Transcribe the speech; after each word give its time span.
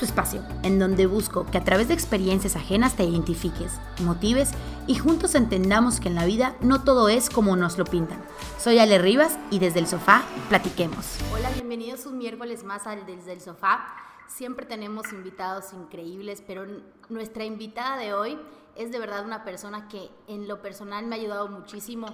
tu 0.00 0.06
espacio, 0.06 0.42
en 0.62 0.78
donde 0.78 1.06
busco 1.06 1.44
que 1.44 1.58
a 1.58 1.64
través 1.64 1.88
de 1.88 1.94
experiencias 1.94 2.56
ajenas 2.56 2.96
te 2.96 3.04
identifiques, 3.04 3.78
motives 4.00 4.52
y 4.86 4.94
juntos 4.94 5.34
entendamos 5.34 6.00
que 6.00 6.08
en 6.08 6.14
la 6.14 6.24
vida 6.24 6.56
no 6.62 6.82
todo 6.82 7.10
es 7.10 7.28
como 7.28 7.54
nos 7.54 7.76
lo 7.76 7.84
pintan. 7.84 8.18
Soy 8.58 8.78
Ale 8.78 8.98
Rivas 8.98 9.38
y 9.50 9.58
desde 9.58 9.78
el 9.78 9.86
sofá 9.86 10.22
platiquemos. 10.48 11.18
Hola, 11.34 11.50
bienvenidos 11.50 12.06
un 12.06 12.16
miércoles 12.16 12.64
más 12.64 12.86
al 12.86 13.04
Desde 13.04 13.34
el 13.34 13.42
Sofá. 13.42 13.94
Siempre 14.26 14.64
tenemos 14.64 15.12
invitados 15.12 15.74
increíbles, 15.74 16.42
pero 16.46 16.64
nuestra 17.10 17.44
invitada 17.44 17.98
de 17.98 18.14
hoy 18.14 18.38
es 18.76 18.90
de 18.92 18.98
verdad 18.98 19.26
una 19.26 19.44
persona 19.44 19.86
que 19.88 20.10
en 20.28 20.48
lo 20.48 20.62
personal 20.62 21.04
me 21.04 21.16
ha 21.16 21.18
ayudado 21.18 21.48
muchísimo 21.48 22.06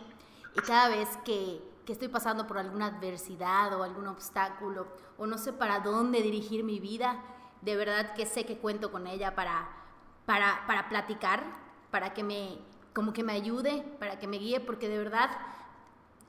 y 0.56 0.60
cada 0.62 0.88
vez 0.88 1.08
que, 1.24 1.62
que 1.84 1.92
estoy 1.92 2.08
pasando 2.08 2.48
por 2.48 2.58
alguna 2.58 2.86
adversidad 2.86 3.78
o 3.78 3.84
algún 3.84 4.08
obstáculo 4.08 4.88
o 5.18 5.26
no 5.28 5.38
sé 5.38 5.52
para 5.52 5.78
dónde 5.80 6.20
dirigir 6.20 6.64
mi 6.64 6.80
vida, 6.80 7.22
de 7.62 7.76
verdad 7.76 8.14
que 8.14 8.26
sé 8.26 8.44
que 8.44 8.58
cuento 8.58 8.90
con 8.90 9.06
ella 9.06 9.34
para, 9.34 9.68
para, 10.24 10.64
para 10.66 10.88
platicar, 10.88 11.42
para 11.90 12.14
que 12.14 12.22
me, 12.22 12.58
como 12.92 13.12
que 13.12 13.22
me 13.22 13.32
ayude, 13.32 13.84
para 13.98 14.18
que 14.18 14.26
me 14.26 14.38
guíe, 14.38 14.60
porque 14.60 14.88
de 14.88 14.98
verdad 14.98 15.30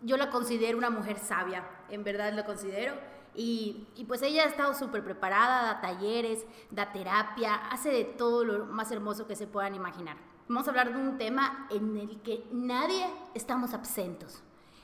yo 0.01 0.17
la 0.17 0.29
considero 0.29 0.77
una 0.77 0.89
mujer 0.89 1.17
sabia, 1.17 1.63
en 1.89 2.03
verdad 2.03 2.33
lo 2.33 2.45
considero. 2.45 2.93
Y, 3.35 3.87
y, 3.95 4.05
pues 4.05 4.23
ella 4.23 4.43
ha 4.43 4.47
estado 4.47 4.73
súper 4.73 5.03
preparada, 5.03 5.61
da 5.61 5.81
talleres, 5.81 6.43
da 6.71 6.91
terapia, 6.91 7.53
hace 7.55 7.89
de 7.89 8.03
todo 8.03 8.43
lo 8.43 8.65
más 8.65 8.91
hermoso 8.91 9.27
que 9.27 9.35
se 9.35 9.45
puedan 9.45 9.75
imaginar. 9.75 10.17
Vamos 10.47 10.65
a 10.65 10.71
hablar 10.71 10.91
de 10.91 10.99
un 10.99 11.19
tema 11.19 11.67
en 11.69 11.97
el 11.97 12.19
que 12.21 12.47
nadie 12.51 13.05
estamos 13.35 13.75
absentos. 13.75 14.41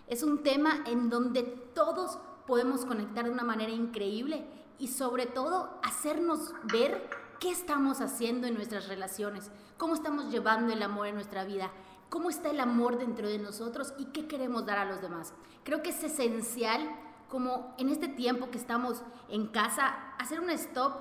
Es 0.08 0.22
un 0.22 0.44
tema 0.44 0.84
en 0.86 1.10
donde 1.10 1.42
todos 1.74 2.20
podemos 2.46 2.86
conectar 2.86 3.26
de 3.26 3.32
una 3.32 3.44
manera 3.44 3.72
increíble 3.72 4.46
y 4.80 4.88
sobre 4.88 5.26
todo 5.26 5.80
hacernos 5.84 6.54
ver 6.64 7.10
qué 7.40 7.50
estamos 7.52 8.02
haciendo 8.02 8.48
en 8.48 8.56
nuestras 8.56 8.88
relaciones, 8.88 9.52
cómo 9.78 9.96
estamos 9.96 10.32
llevando 10.32 10.74
el 10.74 10.82
amor 10.82 11.08
en 11.08 11.16
nuestra 11.16 11.44
vida, 11.44 11.72
cómo 12.10 12.30
está 12.30 12.50
el 12.50 12.60
amor 12.60 12.98
dentro 12.98 13.28
de 13.28 13.40
nosotros 13.40 13.94
y 13.98 14.06
qué 14.06 14.28
queremos 14.28 14.66
dar 14.66 14.78
a 14.78 14.86
los 14.86 15.02
demás. 15.02 15.34
Creo 15.64 15.82
que 15.82 15.90
es 15.90 16.04
esencial 16.04 16.90
como 17.28 17.74
en 17.78 17.90
este 17.90 18.08
tiempo 18.08 18.52
que 18.52 18.58
estamos 18.58 19.02
en 19.28 19.48
casa, 19.48 20.14
hacer 20.20 20.40
un 20.40 20.52
stop 20.52 20.94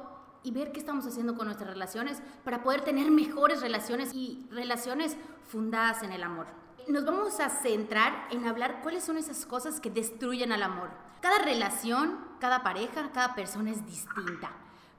y 0.43 0.51
ver 0.51 0.73
qué 0.73 0.81
estamos 0.81 1.07
haciendo 1.07 1.37
con 1.37 1.47
nuestras 1.47 1.71
relaciones 1.71 2.23
para 2.45 2.63
poder 2.63 2.83
tener 2.83 3.11
mejores 3.11 3.61
relaciones 3.61 4.15
y 4.15 4.47
relaciones 4.51 5.17
fundadas 5.47 6.03
en 6.03 6.13
el 6.13 6.23
amor. 6.23 6.47
Nos 6.89 7.05
vamos 7.05 7.39
a 7.39 7.49
centrar 7.49 8.27
en 8.31 8.47
hablar 8.47 8.81
cuáles 8.83 9.05
son 9.05 9.17
esas 9.17 9.47
cosas 9.47 9.81
que 9.81 9.91
destruyen 9.91 10.51
al 10.51 10.63
amor. 10.63 10.91
Cada 11.23 11.39
relación, 11.39 12.19
cada 12.41 12.65
pareja, 12.65 13.11
cada 13.13 13.37
persona 13.37 13.71
es 13.71 13.87
distinta, 13.87 14.51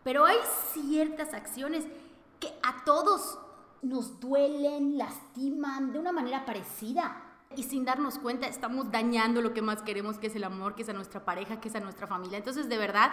pero 0.04 0.26
hay 0.26 0.38
ciertas 0.72 1.34
acciones 1.34 1.86
que 2.40 2.48
a 2.64 2.84
todos 2.86 3.38
nos 3.82 4.22
duelen, 4.22 4.98
lastiman 4.98 5.92
de 5.92 6.00
una 6.00 6.14
manera 6.14 6.46
parecida. 6.46 7.22
Y 7.56 7.64
sin 7.64 7.86
darnos 7.86 8.18
cuenta 8.18 8.48
estamos 8.48 8.90
dañando 8.90 9.42
lo 9.42 9.54
que 9.54 9.62
más 9.62 9.82
queremos, 9.84 10.18
que 10.18 10.28
es 10.28 10.36
el 10.36 10.46
amor, 10.46 10.76
que 10.76 10.82
es 10.82 10.90
a 10.90 10.94
nuestra 10.94 11.24
pareja, 11.24 11.60
que 11.60 11.68
es 11.68 11.76
a 11.76 11.82
nuestra 11.82 12.08
familia. 12.08 12.38
Entonces, 12.38 12.68
de 12.70 12.78
verdad, 12.78 13.12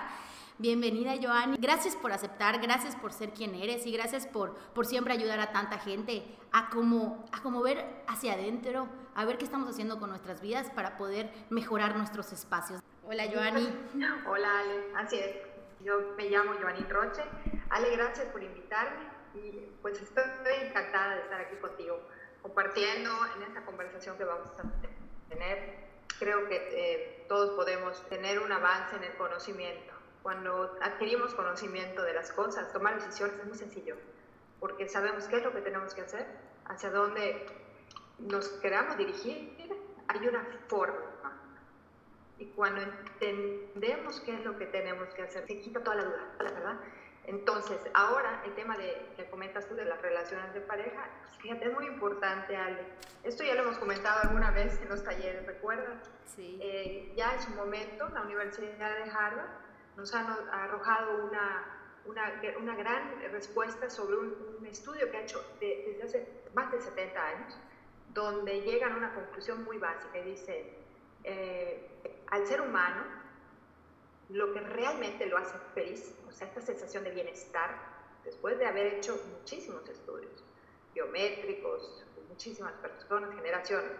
bienvenida 0.60 1.14
Joanny. 1.20 1.56
Gracias 1.58 1.96
por 1.96 2.12
aceptar, 2.12 2.60
gracias 2.60 2.94
por 2.94 3.12
ser 3.14 3.30
quien 3.30 3.54
eres 3.54 3.86
y 3.86 3.92
gracias 3.92 4.26
por, 4.26 4.54
por 4.74 4.84
siempre 4.84 5.14
ayudar 5.14 5.40
a 5.40 5.52
tanta 5.52 5.78
gente 5.78 6.22
a 6.52 6.68
como, 6.68 7.24
a 7.32 7.40
como 7.42 7.62
ver 7.62 7.82
hacia 8.06 8.34
adentro, 8.34 8.86
a 9.14 9.24
ver 9.24 9.38
qué 9.38 9.46
estamos 9.46 9.70
haciendo 9.70 9.98
con 9.98 10.10
nuestras 10.10 10.42
vidas 10.42 10.70
para 10.70 10.98
poder 10.98 11.30
mejorar 11.48 11.96
nuestros 11.96 12.32
espacios. 12.32 12.82
Hola, 13.06 13.24
Joanny. 13.32 13.68
Hola, 14.26 14.58
Ale. 14.58 14.84
Así 14.96 15.18
es. 15.18 15.36
Yo 15.82 16.12
me 16.18 16.28
llamo 16.28 16.52
Joanny 16.60 16.84
Roche. 16.90 17.22
Ale, 17.70 17.96
gracias 17.96 18.26
por 18.28 18.42
invitarme 18.42 19.08
y 19.34 19.66
pues 19.80 20.00
estoy 20.00 20.24
encantada 20.62 21.14
de 21.14 21.22
estar 21.22 21.40
aquí 21.40 21.56
contigo, 21.56 21.98
compartiendo 22.42 23.10
en 23.36 23.44
esta 23.44 23.64
conversación 23.64 24.18
que 24.18 24.24
vamos 24.24 24.50
a 24.58 25.30
tener. 25.30 25.88
Creo 26.18 26.46
que 26.48 26.56
eh, 26.72 27.24
todos 27.28 27.52
podemos 27.56 28.06
tener 28.10 28.40
un 28.40 28.52
avance 28.52 28.96
en 28.96 29.04
el 29.04 29.16
conocimiento. 29.16 29.99
Cuando 30.22 30.76
adquirimos 30.82 31.34
conocimiento 31.34 32.02
de 32.02 32.14
las 32.14 32.32
cosas, 32.32 32.72
tomar 32.72 32.94
decisiones 32.96 33.36
es 33.38 33.46
muy 33.46 33.56
sencillo, 33.56 33.96
porque 34.58 34.88
sabemos 34.88 35.26
qué 35.28 35.36
es 35.36 35.44
lo 35.44 35.52
que 35.52 35.62
tenemos 35.62 35.94
que 35.94 36.02
hacer, 36.02 36.26
hacia 36.66 36.90
dónde 36.90 37.46
nos 38.18 38.48
queramos 38.48 38.96
dirigir, 38.98 39.56
hay 40.08 40.28
una 40.28 40.44
forma 40.68 41.10
y 42.40 42.46
cuando 42.46 42.80
entendemos 42.80 44.20
qué 44.22 44.34
es 44.34 44.44
lo 44.44 44.56
que 44.56 44.64
tenemos 44.66 45.08
que 45.10 45.22
hacer, 45.22 45.46
se 45.46 45.60
quita 45.60 45.82
toda 45.84 45.96
la 45.96 46.04
duda, 46.04 46.34
verdad. 46.38 46.80
Entonces, 47.24 47.78
ahora 47.92 48.42
el 48.46 48.54
tema 48.54 48.78
de, 48.78 49.12
que 49.14 49.28
comentas 49.28 49.68
tú 49.68 49.74
de 49.74 49.84
las 49.84 50.00
relaciones 50.00 50.54
de 50.54 50.62
pareja, 50.62 51.06
pues 51.20 51.36
fíjate, 51.36 51.66
es 51.66 51.74
muy 51.74 51.86
importante, 51.86 52.56
Ale. 52.56 52.82
Esto 53.24 53.44
ya 53.44 53.54
lo 53.54 53.62
hemos 53.64 53.76
comentado 53.76 54.20
alguna 54.22 54.50
vez 54.52 54.80
en 54.80 54.88
los 54.88 55.04
talleres, 55.04 55.46
¿recuerdas? 55.46 56.10
Sí. 56.34 56.58
Eh, 56.62 57.12
ya 57.14 57.34
en 57.34 57.42
su 57.42 57.50
momento, 57.50 58.08
la 58.08 58.22
Universidad 58.22 58.96
de 58.96 59.10
Harvard 59.10 59.50
nos 60.00 60.14
ha, 60.14 60.20
arrojado 60.50 61.26
una, 61.26 61.64
una, 62.06 62.40
una, 62.58 62.74
gran 62.74 63.20
respuesta 63.30 63.90
sobre 63.90 64.16
un, 64.16 64.56
un 64.58 64.66
estudio 64.66 65.10
que 65.10 65.16
ha 65.18 65.22
hecho 65.22 65.44
desde 65.60 66.02
hace 66.02 66.28
más 66.54 66.72
de 66.72 66.80
70 66.80 67.26
años, 67.26 67.58
donde 68.14 68.62
llegan 68.62 68.92
a 68.92 68.96
una 68.96 69.14
conclusión 69.14 69.62
muy 69.64 69.76
básica 69.78 70.18
y 70.18 70.30
dice, 70.30 70.74
eh, 71.24 71.88
al 72.28 72.46
ser 72.46 72.62
humano 72.62 73.04
lo 74.30 74.52
que 74.52 74.60
realmente 74.60 75.26
lo 75.26 75.36
hace 75.36 75.58
feliz, 75.74 76.14
o 76.26 76.32
sea, 76.32 76.46
esta 76.46 76.62
sensación 76.62 77.04
de 77.04 77.10
bienestar, 77.10 77.70
después 78.24 78.58
de 78.58 78.66
haber 78.66 78.94
hecho 78.94 79.20
muchísimos 79.38 79.86
estudios 79.88 80.42
biométricos, 80.94 82.04
muchísimas 82.28 82.72
personas, 82.74 83.34
generaciones, 83.34 83.92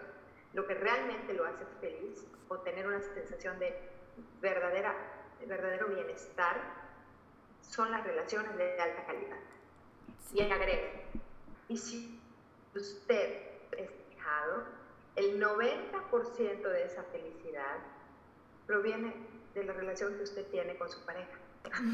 lo 0.55 0.67
que 0.67 0.75
realmente 0.75 1.35
lo 1.35 1.45
hace 1.45 1.65
feliz 1.81 2.27
o 2.49 2.59
tener 2.59 2.87
una 2.87 3.01
sensación 3.01 3.59
de 3.59 3.77
verdadera, 4.41 4.95
verdadero 5.49 5.89
bienestar 5.89 6.61
son 7.63 7.91
las 7.91 8.05
relaciones 8.05 8.57
de 8.57 8.81
alta 8.81 9.07
calidad. 9.07 9.39
Y 10.33 10.43
agrega, 10.43 10.91
y 11.69 11.77
si 11.77 12.21
usted 12.75 13.43
es 13.77 13.91
fijado, 14.09 14.65
el 15.17 15.41
90% 15.41 16.63
de 16.63 16.85
esa 16.85 17.03
felicidad 17.05 17.79
proviene 18.67 19.15
de 19.55 19.65
la 19.65 19.73
relación 19.73 20.17
que 20.17 20.23
usted 20.23 20.47
tiene 20.47 20.77
con 20.77 20.89
su 20.89 21.05
pareja. 21.05 21.39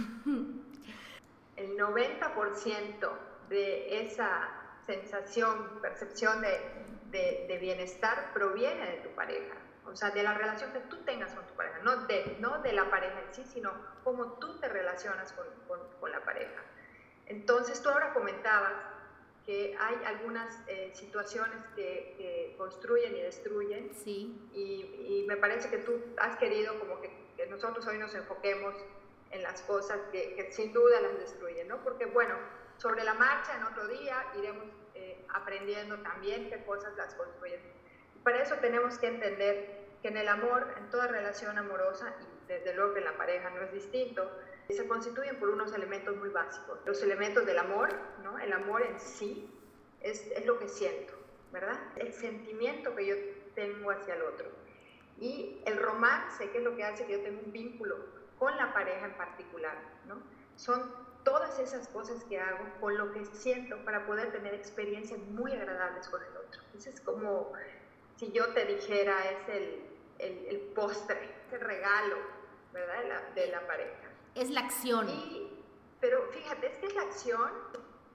El 1.57 1.79
90% 1.79 3.11
de 3.49 4.03
esa 4.03 4.49
sensación, 4.85 5.81
percepción 5.81 6.43
de, 6.43 7.47
de, 7.49 7.59
bienestar 7.59 8.33
proviene 8.35 8.91
de 8.91 8.97
tu 8.99 9.09
pareja. 9.15 9.57
O 9.87 9.97
sea, 9.97 10.11
de 10.11 10.23
la 10.23 10.35
relación 10.35 10.73
que 10.73 10.81
tú 10.81 10.99
tengas 10.99 11.33
con 11.33 11.47
tu 11.47 11.55
pareja, 11.55 11.79
no 11.83 12.07
de, 12.07 12.37
no 12.41 12.56
la 12.77 12.91
pareja 12.91 13.21
en 13.21 13.35
sí, 13.35 13.45
sino 13.45 13.73
cómo 14.05 14.35
tú 14.35 14.59
te 14.59 14.69
relacionas 14.69 15.33
con, 15.33 15.47
con, 15.67 15.81
con 15.99 16.13
la 16.13 16.25
pareja. 16.25 16.63
Entonces, 17.27 17.83
tú 17.83 17.89
ahora 17.89 18.13
comentabas 18.13 18.73
que 19.47 19.77
hay 19.79 20.05
algunas 20.05 20.61
eh, 20.67 20.91
situaciones 20.93 21.63
que, 21.77 22.15
que, 22.19 22.55
construyen 22.59 23.17
y 23.17 23.21
destruyen. 23.23 23.95
Sí. 23.95 24.49
Y, 24.53 25.23
y, 25.23 25.25
me 25.29 25.37
parece 25.37 25.71
que 25.71 25.79
tú 25.79 25.93
has 26.19 26.37
querido 26.37 26.79
como 26.81 27.01
que, 27.01 27.11
que, 27.37 27.47
nosotros 27.47 27.87
hoy 27.87 27.99
nos 27.99 28.15
enfoquemos 28.15 28.75
en 29.31 29.43
las 29.43 29.63
cosas 29.63 30.01
que, 30.11 30.35
que, 30.35 30.53
sin 30.53 30.73
duda 30.73 31.01
las 31.01 31.19
destruyen, 31.19 31.69
¿no? 31.69 31.79
Porque 31.85 32.07
bueno, 32.07 32.35
sobre 32.77 33.05
la 33.05 33.15
marcha 33.15 33.57
en 33.57 33.63
otro 33.65 33.87
día 33.87 34.25
iremos 34.37 34.67
eh, 34.95 35.25
aprendiendo 35.33 35.97
también 35.99 36.51
qué 36.51 36.65
cosas 36.65 36.97
las 36.97 37.15
construyen. 37.15 37.61
Y 38.17 38.19
para 38.21 38.43
eso 38.43 38.57
tenemos 38.57 38.99
que 38.99 39.07
entender 39.07 39.87
que 40.03 40.09
en 40.09 40.17
el 40.17 40.29
amor, 40.29 40.75
en 40.77 40.91
toda 40.91 41.07
relación 41.07 41.57
amorosa, 41.57 42.15
y 42.21 42.36
desde 42.49 42.75
luego 42.75 42.95
que 42.95 43.01
en 43.01 43.07
la 43.07 43.17
pareja 43.17 43.51
no 43.51 43.63
es 43.63 43.73
distinto, 43.73 44.31
se 44.69 44.87
constituyen 44.87 45.39
por 45.39 45.51
unos 45.51 45.73
elementos 45.73 46.17
muy 46.17 46.29
básicos. 46.31 46.79
Los 46.85 47.03
elementos 47.03 47.47
del 47.47 47.59
amor, 47.59 47.91
¿no? 48.23 48.39
El 48.39 48.53
amor 48.53 48.83
en 48.83 48.99
sí 48.99 49.49
es, 50.01 50.27
es 50.33 50.45
lo 50.47 50.59
que 50.59 50.69
siento, 50.69 51.15
¿verdad? 51.53 51.79
El 51.97 52.13
sentimiento 52.13 52.95
que 52.95 53.07
yo 53.07 53.15
tengo 53.55 53.91
hacia 53.91 54.15
el 54.15 54.23
otro. 54.23 54.49
Y 55.19 55.63
el 55.67 55.79
romance, 55.79 56.51
que 56.51 56.59
es 56.59 56.65
lo 56.65 56.77
que 56.77 56.85
hace 56.85 57.07
que 57.07 57.13
yo 57.13 57.23
tenga 57.23 57.41
un 57.41 57.53
vínculo 57.53 57.97
con 58.39 58.57
la 58.57 58.73
pareja 58.75 59.07
en 59.07 59.15
particular, 59.17 59.77
¿no? 60.07 60.17
Son 60.57 60.93
todas 61.25 61.59
esas 61.59 61.89
cosas 61.89 62.23
que 62.25 62.39
hago 62.39 62.65
con 62.81 62.97
lo 62.97 63.13
que 63.13 63.25
siento 63.25 63.77
para 63.85 64.07
poder 64.07 64.31
tener 64.31 64.55
experiencias 64.55 65.19
muy 65.21 65.53
agradables 65.53 66.09
con 66.09 66.23
el 66.23 66.37
otro. 66.37 66.63
es 66.75 67.01
como 67.01 67.53
si 68.17 68.31
yo 68.33 68.53
te 68.55 68.65
dijera, 68.65 69.31
es 69.31 69.49
el, 69.49 69.81
el, 70.19 70.47
el 70.47 70.61
postre, 70.75 71.35
el 71.53 71.61
regalo, 71.61 72.17
¿verdad? 72.77 73.03
De 73.03 73.09
la, 73.09 73.21
de 73.35 73.47
la 73.49 73.67
pareja 73.67 74.07
es 74.37 74.51
la 74.51 74.61
acción. 74.61 75.09
pero 76.01 76.29
fíjate, 76.31 76.67
es 76.67 76.79
que 76.79 76.87
es 76.87 76.95
la 76.95 77.03
acción 77.03 77.51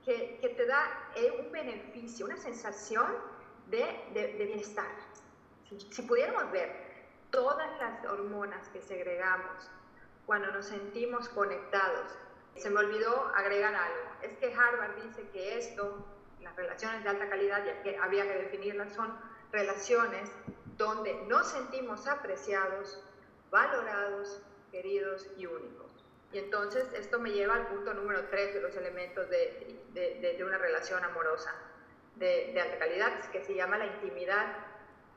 que, 0.05 0.37
que 0.39 0.49
te 0.49 0.65
da 0.67 1.09
eh, 1.15 1.43
un 1.43 1.51
beneficio, 1.51 2.27
una 2.27 2.37
sensación 2.37 3.11
de, 3.67 3.83
de, 4.13 4.45
bienestar. 4.45 4.87
Si, 5.67 5.79
si, 5.79 6.01
pudiéramos 6.03 6.51
ver 6.51 6.69
todas 7.31 7.69
las 7.79 8.05
hormonas 8.05 8.67
que 8.69 8.81
segregamos 8.81 9.69
cuando 10.25 10.51
nos 10.51 10.65
sentimos 10.65 11.27
conectados 11.29 12.11
Se 12.55 12.69
me 12.69 12.79
olvidó 12.79 13.31
agregar 13.33 13.73
algo. 13.73 14.09
Es 14.21 14.37
que 14.37 14.53
Harvard 14.53 14.95
dice 15.01 15.27
que 15.29 15.57
esto, 15.57 16.05
las 16.41 16.55
relaciones 16.55 17.03
de 17.03 17.09
alta 17.09 17.29
calidad, 17.29 17.65
ya 17.65 17.81
que 17.81 17.97
había 17.97 18.23
que 18.23 18.43
definirlas, 18.43 18.93
son 18.93 19.17
relaciones 19.51 20.29
donde 20.77 21.13
nos 21.27 21.47
sentimos 21.47 22.07
apreciados, 22.07 23.01
valorados, 23.49 24.41
queridos 24.71 25.27
y 25.37 25.45
únicos. 25.45 25.87
Y 26.31 26.39
entonces 26.39 26.87
esto 26.93 27.19
me 27.19 27.31
lleva 27.31 27.55
al 27.55 27.67
punto 27.67 27.93
número 27.93 28.25
tres 28.29 28.53
de 28.53 28.61
los 28.61 28.75
elementos 28.75 29.29
de, 29.29 29.81
de, 29.93 30.35
de 30.37 30.43
una 30.43 30.57
relación 30.57 31.03
amorosa 31.03 31.53
de, 32.15 32.59
alta 32.61 32.77
calidad, 32.77 33.31
que 33.31 33.41
se 33.43 33.55
llama 33.55 33.77
la 33.77 33.87
intimidad 33.87 34.55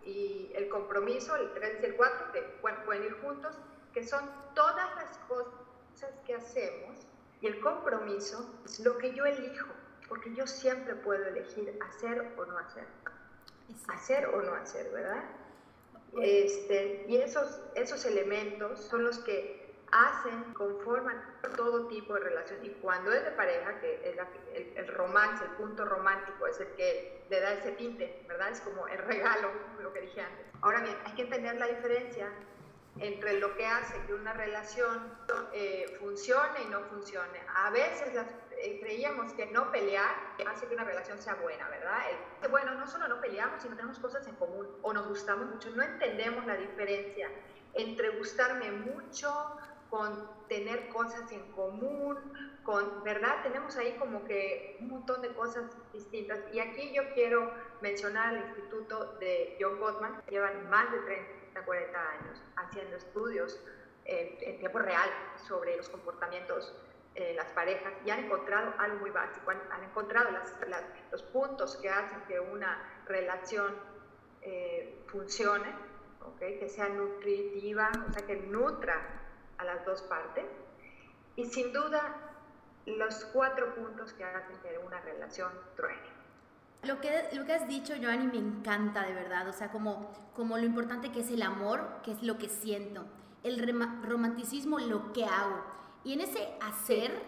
y 0.05 0.51
el 0.55 0.69
compromiso, 0.69 1.37
el 1.37 1.53
3 1.53 1.79
y 1.83 1.87
el 1.87 1.97
4, 1.97 2.33
que 2.33 2.43
pueden 2.85 3.05
ir 3.05 3.13
juntos, 3.21 3.57
que 3.93 4.07
son 4.07 4.29
todas 4.55 4.95
las 4.97 5.19
cosas 5.29 6.11
que 6.27 6.35
hacemos 6.35 7.07
y 7.41 7.47
el 7.47 7.61
compromiso 7.61 8.61
es 8.65 8.81
lo 8.81 8.99
que 8.99 9.15
yo 9.15 9.25
elijo, 9.25 9.69
porque 10.09 10.35
yo 10.35 10.47
siempre 10.47 10.95
puedo 10.95 11.25
elegir 11.27 11.79
hacer 11.87 12.33
o 12.37 12.45
no 12.45 12.59
hacer. 12.59 12.87
Hacer 13.89 14.27
o 14.27 14.43
no 14.43 14.55
hacer, 14.55 14.91
¿verdad? 14.91 15.25
Este, 16.21 17.05
y 17.09 17.17
esos, 17.17 17.61
esos 17.75 18.05
elementos 18.05 18.81
son 18.81 19.05
los 19.05 19.19
que 19.19 19.65
hacen, 19.91 20.53
conforman 20.55 21.23
todo 21.57 21.87
tipo 21.87 22.15
de 22.15 22.21
relación. 22.21 22.65
Y 22.65 22.71
cuando 22.71 23.13
es 23.13 23.25
de 23.25 23.31
pareja, 23.33 23.81
que 23.81 24.01
es 24.05 24.77
el, 24.77 24.89
romance, 24.89 25.45
el 25.45 25.51
punto 25.53 25.85
romántico, 25.85 26.47
es 26.47 26.59
el 26.61 26.69
que 26.75 27.25
le 27.31 27.41
da 27.41 27.53
ese 27.53 27.73
tinte, 27.73 28.25
¿verdad? 28.29 28.51
Es 28.51 28.61
como 28.61 28.89
el 28.89 28.99
regalo, 28.99 29.51
lo 29.81 29.93
que 29.93 30.03
dije 30.03 30.21
antes. 30.21 30.47
Ahora 30.63 30.81
bien, 30.81 30.97
hay 31.05 31.13
que 31.15 31.23
entender 31.23 31.57
la 31.57 31.67
diferencia 31.67 32.31
entre 33.01 33.41
lo 33.41 33.57
que 33.57 33.67
hace 33.67 34.01
que 34.07 34.15
una 34.15 34.33
relación 34.33 35.13
eh, 35.53 35.97
funcione 35.99 36.63
y 36.63 36.71
no 36.71 36.81
funcione. 36.85 37.41
A 37.55 37.71
veces 37.71 38.15
eh, 38.15 38.25
creíamos 38.81 39.33
que 39.35 39.47
no 39.47 39.71
pelear 39.71 40.15
hace 40.47 40.67
que 40.67 40.75
una 40.75 40.85
relación 40.85 41.19
sea 41.19 41.35
buena, 41.37 41.69
¿verdad? 41.69 42.03
Bueno, 42.51 42.75
no 42.75 42.87
solo 42.87 43.09
no 43.09 43.21
peleamos, 43.21 43.63
sino 43.63 43.77
tenemos 43.77 43.99
cosas 43.99 44.27
en 44.27 44.35
común 44.37 44.67
o 44.83 44.93
nos 44.93 45.09
gustamos 45.09 45.47
mucho. 45.47 45.71
No 45.71 45.83
entendemos 45.83 46.45
la 46.47 46.57
diferencia 46.57 47.31
entre 47.75 48.11
gustarme 48.19 48.71
mucho, 48.71 49.31
con 49.95 50.29
tener 50.49 50.89
cosas 50.89 51.31
en 51.31 51.53
común, 51.53 52.19
con, 52.65 53.05
¿verdad? 53.05 53.45
Tenemos 53.45 53.77
ahí 53.77 53.93
como 53.97 54.25
que 54.25 54.77
un 54.81 54.89
montón 54.89 55.23
de 55.23 55.33
cosas 55.35 55.71
distintas. 55.93 56.41
Y 56.53 56.59
aquí 56.59 56.93
yo 56.93 57.03
quiero 57.15 57.53
mencionar 57.81 58.35
el 58.35 58.43
Instituto 58.47 59.15
de 59.21 59.57
John 59.61 59.79
Gottman, 59.79 60.21
que 60.23 60.33
llevan 60.33 60.69
más 60.69 60.91
de 60.91 60.99
30, 60.99 61.65
40 61.65 62.11
años 62.11 62.43
haciendo 62.57 62.97
estudios 62.97 63.61
en, 64.05 64.59
tiempo 64.59 64.81
real 64.81 65.09
sobre 65.47 65.77
los 65.77 65.89
comportamientos 65.89 66.75
en 67.15 67.37
las 67.37 67.51
parejas 67.53 67.93
y 68.05 68.11
han 68.11 68.25
encontrado 68.25 68.75
algo 68.79 68.99
muy 68.99 69.11
básico, 69.11 69.51
han, 69.51 69.85
encontrado 69.85 70.31
los 71.13 71.23
puntos 71.23 71.77
que 71.77 71.89
hacen 71.89 72.21
que 72.27 72.41
una 72.41 73.03
relación 73.07 73.75
eh, 74.43 75.05
funcione, 75.07 75.73
¿okay? 76.23 76.59
que 76.59 76.69
sea 76.69 76.89
nutritiva, 76.89 77.91
o 78.09 78.13
sea, 78.13 78.27
que 78.27 78.37
nutra 78.37 79.01
a 79.59 79.65
las 79.65 79.85
dos 79.85 80.03
partes. 80.03 80.45
Y 81.37 81.47
sin 81.47 81.73
duda, 81.73 82.17
los 82.87 83.25
cuatro 83.27 83.75
puntos 83.75 84.13
que 84.13 84.25
hacen 84.25 84.57
que 84.59 84.79
una 84.79 85.01
relación 85.01 85.51
truene. 85.77 86.15
Lo 86.83 87.01
que, 87.01 87.29
lo 87.33 87.47
que 87.47 87.55
has 87.55 87.67
dicho, 87.67 87.95
Joanny, 88.01 88.27
me 88.27 88.39
encanta 88.39 89.05
de 89.05 89.15
verdad. 89.15 89.49
O 89.49 89.53
sea, 89.53 89.71
como, 89.71 90.13
como 90.35 90.59
lo 90.59 90.65
importante 90.65 91.11
que 91.11 91.21
es 91.21 91.31
el 91.31 91.43
amor, 91.43 92.03
que 92.03 92.13
es 92.13 92.23
lo 92.23 92.37
que 92.37 92.49
siento. 92.49 93.07
El 93.43 93.59
romanticismo, 94.03 94.79
lo 94.79 95.13
que 95.13 95.25
hago. 95.25 95.65
Y 96.05 96.13
en 96.13 96.21
ese 96.21 96.57
hacer, 96.61 97.23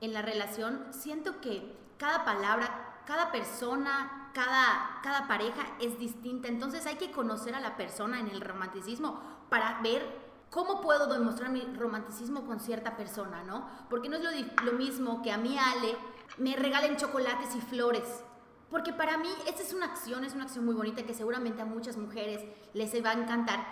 en 0.00 0.12
la 0.12 0.22
relación, 0.22 0.86
siento 0.90 1.40
que 1.40 1.76
cada 1.98 2.24
palabra, 2.24 3.02
cada 3.06 3.30
persona, 3.30 4.30
cada, 4.34 5.00
cada 5.02 5.28
pareja 5.28 5.62
es 5.80 5.98
distinta. 5.98 6.48
Entonces 6.48 6.86
hay 6.86 6.96
que 6.96 7.10
conocer 7.10 7.54
a 7.54 7.60
la 7.60 7.76
persona 7.76 8.18
en 8.18 8.28
el 8.28 8.40
romanticismo 8.40 9.20
para 9.48 9.80
ver 9.82 10.24
¿Cómo 10.54 10.80
puedo 10.80 11.12
demostrar 11.12 11.50
mi 11.50 11.62
romanticismo 11.76 12.46
con 12.46 12.60
cierta 12.60 12.96
persona, 12.96 13.42
no? 13.42 13.68
Porque 13.90 14.08
no 14.08 14.14
es 14.14 14.22
lo, 14.62 14.72
mismo 14.74 15.20
que 15.20 15.32
a 15.32 15.36
mí, 15.36 15.58
Ale, 15.58 15.96
me 16.38 16.54
regalen 16.54 16.96
chocolates 16.96 17.56
y 17.56 17.60
flores. 17.60 18.22
Porque 18.70 18.92
para 18.92 19.18
mí 19.18 19.30
esta 19.48 19.62
es 19.62 19.74
una 19.74 19.86
acción, 19.86 20.22
es 20.22 20.32
una 20.32 20.44
acción 20.44 20.64
muy 20.64 20.76
bonita 20.76 21.02
que 21.02 21.12
seguramente 21.12 21.60
a 21.60 21.64
muchas 21.64 21.96
mujeres 21.96 22.44
les 22.72 23.04
va 23.04 23.10
a 23.10 23.14
encantar. 23.14 23.66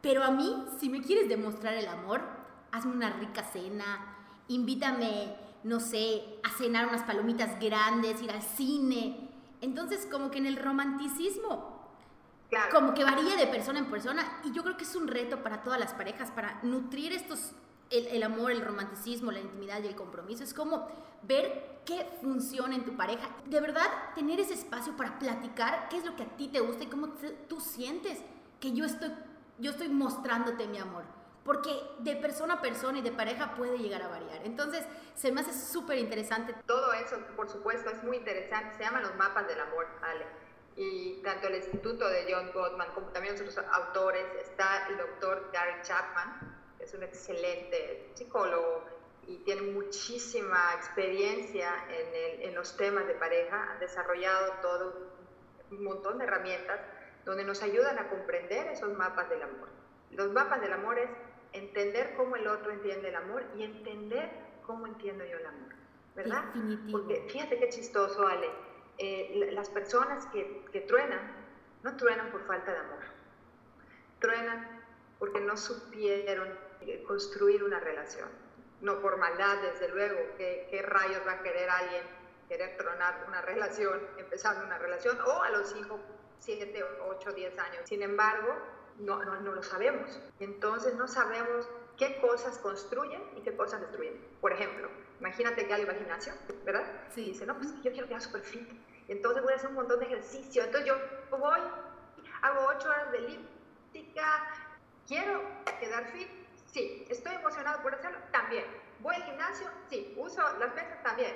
Pero 0.00 0.22
a 0.22 0.30
mí, 0.30 0.64
si 0.78 0.88
me 0.88 1.02
quieres 1.02 1.28
demostrar 1.28 1.74
el 1.74 1.88
amor, 1.88 2.22
hazme 2.72 2.92
una 2.92 3.10
rica 3.10 3.42
cena, 3.42 4.16
invítame, 4.48 5.34
no 5.64 5.80
sé, 5.80 6.40
a 6.42 6.50
cenar 6.56 6.86
unas 6.86 7.02
palomitas 7.02 7.58
grandes, 7.60 8.22
ir 8.22 8.30
al 8.30 8.42
cine. 8.42 9.30
Entonces, 9.60 10.06
como 10.10 10.30
que 10.30 10.38
en 10.38 10.46
el 10.46 10.56
romanticismo 10.56 11.78
como 12.72 12.94
que 12.94 13.04
varía 13.04 13.36
de 13.36 13.46
persona 13.46 13.78
en 13.78 13.90
persona 13.90 14.40
y 14.44 14.52
yo 14.52 14.62
creo 14.62 14.76
que 14.76 14.84
es 14.84 14.96
un 14.96 15.06
reto 15.06 15.42
para 15.42 15.62
todas 15.62 15.78
las 15.78 15.92
parejas, 15.92 16.30
para 16.30 16.58
nutrir 16.62 17.12
estos, 17.12 17.52
el, 17.90 18.22
amor, 18.22 18.52
el 18.52 18.62
romanticismo, 18.62 19.30
la 19.30 19.40
intimidad 19.40 19.82
y 19.82 19.86
el 19.86 19.94
compromiso. 19.94 20.44
Es 20.44 20.54
como 20.54 20.88
ver 21.22 21.82
qué 21.84 22.06
funciona 22.22 22.74
en 22.74 22.84
tu 22.84 22.96
pareja. 22.96 23.28
De 23.44 23.60
verdad, 23.60 23.86
tener 24.14 24.40
ese 24.40 24.54
espacio 24.54 24.96
para 24.96 25.18
platicar 25.18 25.88
qué 25.90 25.98
es 25.98 26.06
lo 26.06 26.16
que 26.16 26.22
a 26.22 26.36
ti 26.36 26.48
te 26.48 26.60
gusta 26.60 26.84
y 26.84 26.88
cómo 26.88 27.08
tú 27.48 27.60
sientes 27.60 28.18
que 28.60 28.72
yo 28.72 28.86
estoy, 28.86 29.10
yo 29.58 29.72
estoy 29.72 29.88
mostrándote 29.88 30.66
mi 30.66 30.78
amor. 30.78 31.04
Porque 31.48 31.70
de 32.00 32.14
persona 32.16 32.54
a 32.54 32.60
persona 32.60 32.98
y 32.98 33.00
de 33.00 33.10
pareja 33.10 33.54
puede 33.54 33.78
llegar 33.78 34.02
a 34.02 34.08
variar. 34.08 34.44
Entonces, 34.44 34.84
se 35.14 35.32
me 35.32 35.40
hace 35.40 35.54
súper 35.54 35.96
interesante. 35.96 36.54
Todo 36.66 36.92
eso, 36.92 37.16
por 37.36 37.48
supuesto, 37.48 37.88
es 37.88 38.04
muy 38.04 38.18
interesante. 38.18 38.76
Se 38.76 38.82
llaman 38.82 39.00
los 39.00 39.14
mapas 39.14 39.48
del 39.48 39.58
amor, 39.58 39.86
Ale 40.02 40.26
y 40.76 41.22
tanto 41.22 41.46
el 41.46 41.54
Instituto 41.54 42.06
de 42.06 42.26
John 42.30 42.52
Gottman 42.52 42.92
como 42.92 43.06
también 43.08 43.34
otros 43.34 43.56
autores, 43.72 44.26
está 44.42 44.88
el 44.88 44.98
doctor 44.98 45.48
Gary 45.50 45.80
Chapman, 45.82 46.74
que 46.76 46.84
es 46.84 46.92
un 46.92 47.02
excelente 47.02 48.12
psicólogo 48.14 48.84
y 49.26 49.38
tiene 49.38 49.62
muchísima 49.72 50.74
experiencia 50.76 51.72
en, 51.88 52.40
el, 52.40 52.48
en 52.48 52.54
los 52.54 52.76
temas 52.76 53.06
de 53.06 53.14
pareja, 53.14 53.72
han 53.72 53.80
desarrollado 53.80 54.52
todo 54.60 54.94
un 55.70 55.82
montón 55.82 56.18
de 56.18 56.24
herramientas 56.24 56.78
donde 57.24 57.42
nos 57.42 57.62
ayudan 57.62 57.98
a 57.98 58.10
comprender 58.10 58.68
esos 58.68 58.94
mapas 58.98 59.30
del 59.30 59.42
amor. 59.42 59.68
Los 60.12 60.30
mapas 60.32 60.60
del 60.60 60.74
amor 60.74 60.98
es 60.98 61.10
entender 61.52 62.14
cómo 62.16 62.36
el 62.36 62.46
otro 62.46 62.70
entiende 62.72 63.08
el 63.08 63.16
amor 63.16 63.44
y 63.56 63.62
entender 63.62 64.30
cómo 64.66 64.86
entiendo 64.86 65.24
yo 65.24 65.38
el 65.38 65.46
amor, 65.46 65.72
¿verdad? 66.14 66.44
Porque 66.90 67.26
fíjate 67.28 67.58
qué 67.58 67.68
chistoso, 67.70 68.26
Ale 68.26 68.48
eh, 68.98 69.50
las 69.52 69.70
personas 69.70 70.26
que, 70.26 70.64
que 70.72 70.80
truenan, 70.80 71.20
no 71.84 71.96
truenan 71.96 72.30
por 72.30 72.44
falta 72.46 72.72
de 72.72 72.78
amor, 72.78 73.04
truenan 74.18 74.82
porque 75.18 75.40
no 75.40 75.56
supieron 75.56 76.48
eh, 76.80 77.02
construir 77.06 77.62
una 77.62 77.80
relación, 77.80 78.28
no 78.80 79.00
por 79.00 79.16
maldad, 79.16 79.62
desde 79.62 79.88
luego, 79.88 80.18
¿qué, 80.36 80.82
rayos 80.84 81.26
va 81.26 81.32
a 81.32 81.42
querer 81.42 81.70
alguien 81.70 82.02
querer 82.48 82.78
tronar 82.78 83.24
una 83.28 83.42
relación, 83.42 84.00
empezando 84.16 84.64
una 84.64 84.78
relación, 84.78 85.20
o 85.20 85.42
a 85.42 85.50
los 85.50 85.70
5, 85.70 86.00
7, 86.38 86.84
8, 87.10 87.32
10 87.32 87.58
años. 87.58 87.80
Sin 87.84 88.02
embargo, 88.02 88.56
no, 88.98 89.22
no, 89.24 89.40
no, 89.40 89.52
lo 89.52 89.62
sabemos. 89.62 90.20
Entonces 90.40 90.94
no 90.94 91.08
sabemos 91.08 91.68
qué 91.96 92.20
cosas 92.20 92.58
construyen 92.58 93.22
y 93.36 93.40
qué 93.42 93.56
cosas 93.56 93.80
destruyen. 93.80 94.20
Por 94.40 94.52
ejemplo, 94.52 94.88
imagínate 95.20 95.66
que 95.66 95.72
alguien 95.72 95.88
va 95.88 95.92
al 95.92 95.98
gimnasio, 95.98 96.32
¿verdad? 96.64 96.84
Sí. 97.10 97.22
Y 97.22 97.32
dice, 97.32 97.46
no, 97.46 97.56
pues 97.56 97.74
yo 97.82 97.92
quiero 97.92 98.06
quedar 98.06 98.22
súper 98.22 98.42
fit. 98.42 98.68
Entonces 99.08 99.42
voy 99.42 99.52
a 99.52 99.56
hacer 99.56 99.68
un 99.70 99.76
montón 99.76 100.00
de 100.00 100.06
ejercicio. 100.06 100.64
Entonces 100.64 100.88
yo 100.88 100.96
voy, 101.36 101.60
hago 102.42 102.66
8 102.76 102.88
horas 102.88 103.12
de 103.12 103.18
elíptica. 103.18 104.50
¿Quiero 105.06 105.42
quedar 105.80 106.10
fit? 106.12 106.28
Sí. 106.66 107.06
¿Estoy 107.08 107.34
emocionado 107.34 107.82
por 107.82 107.94
hacerlo? 107.94 108.18
También. 108.30 108.64
¿Voy 109.00 109.14
al 109.14 109.22
gimnasio? 109.22 109.68
Sí. 109.88 110.14
¿Uso 110.16 110.42
las 110.58 110.72
pesas? 110.72 111.02
También. 111.02 111.34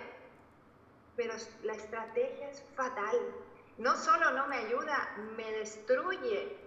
Pero 1.16 1.34
la 1.62 1.74
estrategia 1.74 2.50
es 2.50 2.62
fatal. 2.74 3.16
No 3.78 3.96
solo 3.96 4.30
no 4.32 4.46
me 4.48 4.56
ayuda, 4.56 5.14
me 5.36 5.50
destruye 5.52 6.61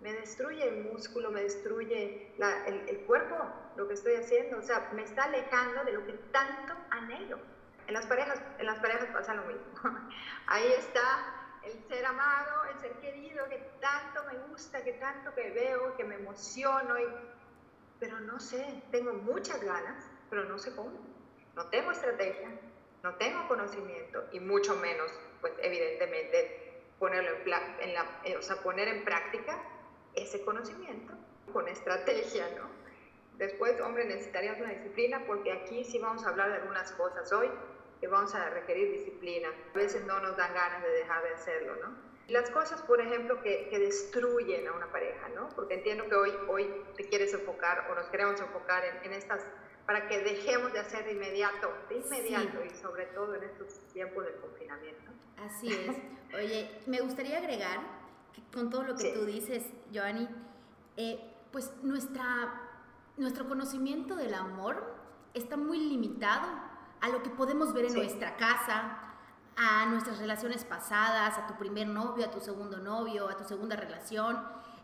me 0.00 0.12
destruye 0.14 0.66
el 0.66 0.84
músculo, 0.84 1.30
me 1.30 1.42
destruye 1.42 2.32
el, 2.38 3.00
cuerpo, 3.06 3.36
lo 3.76 3.86
que 3.86 3.94
estoy 3.94 4.14
haciendo, 4.14 4.58
o 4.58 4.62
sea, 4.62 4.90
me 4.94 5.02
está 5.02 5.24
alejando 5.24 5.84
de 5.84 5.92
lo 5.92 6.06
que 6.06 6.12
tanto 6.32 6.74
anhelo. 6.90 7.38
En 7.86 7.94
las 7.94 8.06
parejas, 8.06 8.40
en 8.58 8.66
las 8.66 8.78
parejas 8.78 9.08
pasa 9.12 9.34
lo 9.34 9.44
mismo. 9.44 9.62
Ahí 10.46 10.72
está 10.78 11.60
el 11.64 11.72
ser 11.88 12.06
amado, 12.06 12.64
el 12.72 12.80
ser 12.80 12.92
querido, 13.00 13.46
que 13.48 13.58
tanto 13.80 14.24
me 14.24 14.38
gusta, 14.48 14.82
que 14.82 14.92
tanto 14.94 15.34
que 15.34 15.50
veo, 15.50 15.94
que 15.96 16.04
me 16.04 16.14
emociono, 16.14 16.98
y, 16.98 17.06
pero 17.98 18.20
no 18.20 18.40
sé, 18.40 18.82
tengo 18.90 19.12
muchas 19.12 19.62
ganas, 19.62 20.10
pero 20.30 20.44
no 20.44 20.58
sé 20.58 20.74
cómo. 20.74 20.98
No 21.56 21.66
tengo 21.66 21.90
estrategia, 21.90 22.48
no 23.02 23.16
tengo 23.16 23.46
conocimiento 23.48 24.24
y 24.32 24.40
mucho 24.40 24.76
menos, 24.76 25.10
pues 25.42 25.52
evidentemente, 25.60 26.84
ponerlo 26.98 27.30
en, 27.80 27.94
la, 27.94 28.04
o 28.38 28.42
sea, 28.42 28.56
poner 28.56 28.88
en 28.88 29.04
práctica 29.04 29.58
ese 30.14 30.44
conocimiento 30.44 31.14
con 31.52 31.68
estrategia, 31.68 32.48
¿no? 32.56 32.68
Después, 33.38 33.80
hombre, 33.80 34.04
necesitaríamos 34.04 34.60
una 34.60 34.70
disciplina 34.70 35.24
porque 35.26 35.52
aquí 35.52 35.84
sí 35.84 35.98
vamos 35.98 36.24
a 36.26 36.28
hablar 36.28 36.50
de 36.50 36.56
algunas 36.56 36.92
cosas 36.92 37.32
hoy 37.32 37.48
que 38.00 38.06
vamos 38.06 38.34
a 38.34 38.50
requerir 38.50 38.90
disciplina. 38.92 39.48
A 39.74 39.78
veces 39.78 40.04
no 40.04 40.20
nos 40.20 40.36
dan 40.36 40.52
ganas 40.52 40.82
de 40.82 40.90
dejar 40.90 41.22
de 41.22 41.30
hacerlo, 41.30 41.76
¿no? 41.76 42.10
Las 42.28 42.50
cosas, 42.50 42.80
por 42.82 43.00
ejemplo, 43.00 43.42
que, 43.42 43.68
que 43.70 43.78
destruyen 43.78 44.68
a 44.68 44.72
una 44.72 44.92
pareja, 44.92 45.28
¿no? 45.30 45.48
Porque 45.56 45.74
entiendo 45.74 46.08
que 46.08 46.14
hoy, 46.14 46.32
hoy 46.48 46.70
te 46.96 47.08
quieres 47.08 47.32
enfocar 47.34 47.90
o 47.90 47.94
nos 47.94 48.06
queremos 48.06 48.40
enfocar 48.40 48.84
en, 48.84 49.04
en 49.04 49.12
estas 49.14 49.44
para 49.86 50.06
que 50.06 50.20
dejemos 50.20 50.72
de 50.72 50.78
hacer 50.78 51.04
de 51.04 51.12
inmediato, 51.12 51.72
de 51.88 51.96
inmediato 51.96 52.64
y 52.64 52.70
sobre 52.76 53.06
todo 53.06 53.34
en 53.34 53.42
estos 53.42 53.80
tiempos 53.92 54.24
de 54.24 54.36
confinamiento. 54.36 55.10
Así 55.36 55.72
es. 55.72 55.96
Oye, 56.34 56.70
me 56.86 57.00
gustaría 57.00 57.38
agregar 57.38 57.80
con 58.52 58.70
todo 58.70 58.82
lo 58.82 58.96
que 58.96 59.12
tú 59.12 59.24
dices, 59.24 59.64
Joanny, 59.92 60.28
eh, 60.96 61.34
pues 61.52 61.72
nuestra 61.82 62.68
nuestro 63.20 63.46
conocimiento 63.46 64.16
del 64.16 64.32
amor 64.34 64.94
está 65.34 65.56
muy 65.56 65.78
limitado 65.78 66.48
a 67.00 67.08
lo 67.10 67.22
que 67.22 67.30
podemos 67.30 67.72
ver 67.74 67.84
en 67.84 67.94
nuestra 67.94 68.36
casa, 68.36 68.96
a 69.56 69.86
nuestras 69.86 70.18
relaciones 70.18 70.64
pasadas, 70.64 71.36
a 71.36 71.46
tu 71.46 71.54
primer 71.58 71.86
novio, 71.86 72.24
a 72.24 72.30
tu 72.30 72.40
segundo 72.40 72.78
novio, 72.78 73.28
a 73.28 73.36
tu 73.36 73.44
segunda 73.44 73.76
relación. 73.76 74.38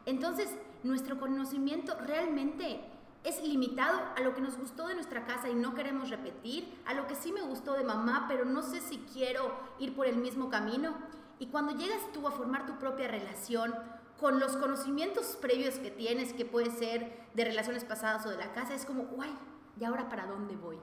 Entonces, 0.04 0.54
nuestro 0.82 1.18
conocimiento 1.18 1.96
realmente 1.98 2.84
es 3.24 3.42
limitado 3.42 3.98
a 4.16 4.20
lo 4.20 4.34
que 4.34 4.42
nos 4.42 4.56
gustó 4.58 4.86
de 4.86 4.94
nuestra 4.94 5.24
casa 5.24 5.48
y 5.48 5.54
no 5.54 5.74
queremos 5.74 6.10
repetir, 6.10 6.78
a 6.86 6.94
lo 6.94 7.06
que 7.06 7.14
sí 7.14 7.32
me 7.32 7.40
gustó 7.40 7.72
de 7.72 7.84
mamá, 7.84 8.26
pero 8.28 8.44
no 8.44 8.62
sé 8.62 8.80
si 8.80 8.98
quiero 9.12 9.50
ir 9.78 9.96
por 9.96 10.06
el 10.06 10.16
mismo 10.16 10.50
camino. 10.50 10.94
Y 11.38 11.46
cuando 11.46 11.76
llegas 11.76 12.00
tú 12.12 12.26
a 12.26 12.32
formar 12.32 12.66
tu 12.66 12.78
propia 12.78 13.08
relación, 13.08 13.74
con 14.18 14.40
los 14.40 14.56
conocimientos 14.56 15.36
previos 15.40 15.74
que 15.76 15.90
tienes, 15.90 16.32
que 16.32 16.44
puede 16.44 16.70
ser 16.70 17.26
de 17.34 17.44
relaciones 17.44 17.84
pasadas 17.84 18.24
o 18.26 18.30
de 18.30 18.38
la 18.38 18.52
casa, 18.52 18.74
es 18.74 18.86
como, 18.86 19.04
guay, 19.04 19.34
¿y 19.78 19.84
ahora 19.84 20.08
para 20.08 20.26
dónde 20.26 20.56
voy? 20.56 20.78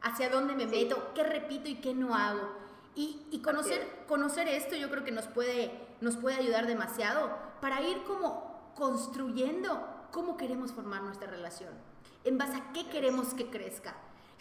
¿Hacia 0.00 0.30
dónde 0.30 0.54
me 0.54 0.66
meto? 0.66 1.12
¿Qué 1.14 1.22
repito 1.22 1.68
y 1.68 1.76
qué 1.76 1.94
no 1.94 2.14
hago? 2.14 2.48
Y, 2.94 3.26
y 3.30 3.40
conocer, 3.42 4.04
conocer 4.08 4.48
esto 4.48 4.74
yo 4.74 4.90
creo 4.90 5.04
que 5.04 5.12
nos 5.12 5.26
puede, 5.26 5.86
nos 6.00 6.16
puede 6.16 6.36
ayudar 6.36 6.66
demasiado 6.66 7.30
para 7.60 7.82
ir 7.82 8.02
como 8.04 8.72
construyendo 8.74 9.86
cómo 10.10 10.36
queremos 10.36 10.72
formar 10.72 11.02
nuestra 11.02 11.28
relación, 11.28 11.72
en 12.24 12.38
base 12.38 12.56
a 12.56 12.72
qué 12.72 12.88
queremos 12.88 13.34
que 13.34 13.50
crezca. 13.50 13.94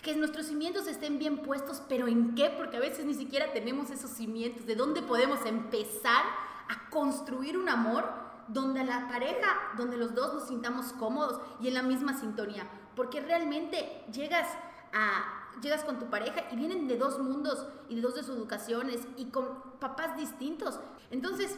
Que 0.07 0.15
nuestros 0.15 0.45
cimientos 0.45 0.87
estén 0.87 1.19
bien 1.19 1.39
puestos, 1.39 1.83
pero 1.89 2.07
¿en 2.07 2.33
qué? 2.33 2.49
Porque 2.49 2.77
a 2.77 2.79
veces 2.79 3.03
ni 3.03 3.13
siquiera 3.13 3.51
tenemos 3.51 3.91
esos 3.91 4.09
cimientos. 4.09 4.65
¿De 4.65 4.75
dónde 4.75 5.01
podemos 5.01 5.45
empezar 5.45 6.23
a 6.69 6.89
construir 6.89 7.57
un 7.57 7.67
amor 7.67 8.05
donde 8.47 8.85
la 8.85 9.09
pareja, 9.09 9.73
donde 9.75 9.97
los 9.97 10.15
dos 10.15 10.33
nos 10.33 10.47
sintamos 10.47 10.93
cómodos 10.93 11.41
y 11.59 11.67
en 11.67 11.73
la 11.73 11.83
misma 11.83 12.17
sintonía, 12.17 12.65
porque 12.95 13.19
realmente 13.19 14.05
llegas 14.13 14.47
a 14.93 15.59
llegas 15.61 15.83
con 15.83 15.99
tu 15.99 16.09
pareja 16.09 16.45
y 16.53 16.55
vienen 16.55 16.87
de 16.87 16.97
dos 16.97 17.19
mundos 17.19 17.67
y 17.89 17.95
de 17.95 18.01
dos 18.01 18.15
de 18.15 18.23
sus 18.23 18.37
educaciones 18.37 19.05
y 19.17 19.25
con 19.25 19.61
papás 19.81 20.15
distintos. 20.15 20.79
Entonces, 21.11 21.53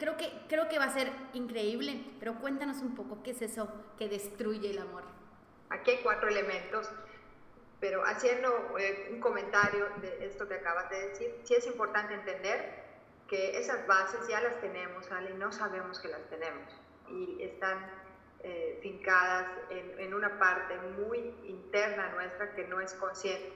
creo 0.00 0.16
que 0.16 0.42
creo 0.48 0.68
que 0.68 0.80
va 0.80 0.86
a 0.86 0.92
ser 0.92 1.12
increíble, 1.34 2.04
pero 2.18 2.40
cuéntanos 2.40 2.78
un 2.78 2.96
poco 2.96 3.22
qué 3.22 3.30
es 3.30 3.42
eso 3.42 3.68
que 3.96 4.08
destruye 4.08 4.72
el 4.72 4.78
amor. 4.78 5.04
Aquí 5.70 5.92
hay 5.92 6.00
cuatro 6.02 6.28
elementos, 6.28 6.88
pero 7.82 8.04
haciendo 8.06 8.78
eh, 8.78 9.08
un 9.10 9.18
comentario 9.18 9.88
de 10.00 10.24
esto 10.24 10.46
que 10.46 10.54
acabas 10.54 10.88
de 10.88 11.08
decir, 11.08 11.40
sí 11.42 11.54
es 11.54 11.66
importante 11.66 12.14
entender 12.14 12.80
que 13.26 13.58
esas 13.58 13.84
bases 13.88 14.28
ya 14.28 14.40
las 14.40 14.60
tenemos, 14.60 15.08
y 15.28 15.32
no 15.32 15.50
sabemos 15.50 15.98
que 15.98 16.06
las 16.06 16.22
tenemos 16.30 16.72
y 17.08 17.42
están 17.42 17.84
eh, 18.44 18.78
fincadas 18.82 19.48
en, 19.70 20.14
una 20.14 20.38
parte 20.38 20.76
muy 20.96 21.18
interna 21.44 22.10
nuestra 22.10 22.54
que 22.54 22.68
no 22.68 22.80
es 22.80 22.94
consciente. 22.94 23.52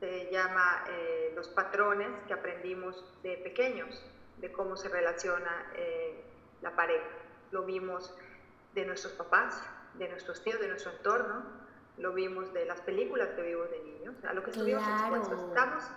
Se 0.00 0.30
llama 0.30 0.84
eh, 0.88 1.32
los 1.34 1.48
patrones 1.48 2.08
que 2.26 2.32
aprendimos 2.32 3.04
de 3.22 3.36
pequeños, 3.36 4.02
de 4.38 4.50
cómo 4.50 4.78
se 4.78 4.88
relaciona 4.88 5.72
eh, 5.74 6.24
la 6.62 6.74
pareja. 6.74 7.06
Lo 7.50 7.64
vimos 7.64 8.16
de 8.74 8.86
nuestros 8.86 9.12
papás, 9.12 9.62
de 9.92 10.08
nuestros 10.08 10.42
tíos, 10.42 10.58
de 10.58 10.68
nuestro 10.68 10.92
entorno, 10.92 11.65
lo 11.98 12.12
vimos 12.12 12.52
de 12.52 12.64
las 12.66 12.80
películas 12.82 13.30
que 13.30 13.42
vimos 13.42 13.70
de 13.70 13.80
niños, 13.80 14.14
a 14.24 14.32
lo 14.32 14.42
que 14.42 14.50
estuvimos 14.50 14.86
expuestos. 14.86 15.48
Estamos 15.48 15.90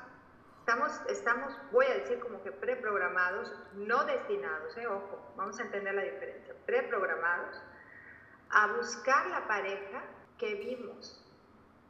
Estamos, 0.69 1.01
estamos, 1.09 1.53
voy 1.71 1.87
a 1.87 1.95
decir 1.95 2.19
como 2.19 2.43
que 2.43 2.51
preprogramados, 2.51 3.51
no 3.73 4.05
destinados, 4.05 4.77
eh, 4.77 4.85
ojo, 4.85 5.33
vamos 5.35 5.59
a 5.59 5.63
entender 5.63 5.95
la 5.95 6.03
diferencia, 6.03 6.53
preprogramados 6.67 7.59
a 8.51 8.67
buscar 8.73 9.25
la 9.31 9.47
pareja 9.47 10.03
que 10.37 10.53
vimos. 10.53 11.25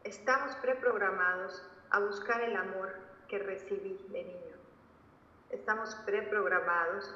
Estamos 0.05 0.55
preprogramados 0.61 1.61
a 1.89 1.99
buscar 1.99 2.39
el 2.41 2.55
amor 2.55 2.95
que 3.27 3.39
recibí 3.39 3.97
de 4.11 4.23
niño. 4.23 4.55
Estamos 5.49 5.95
preprogramados 6.05 7.13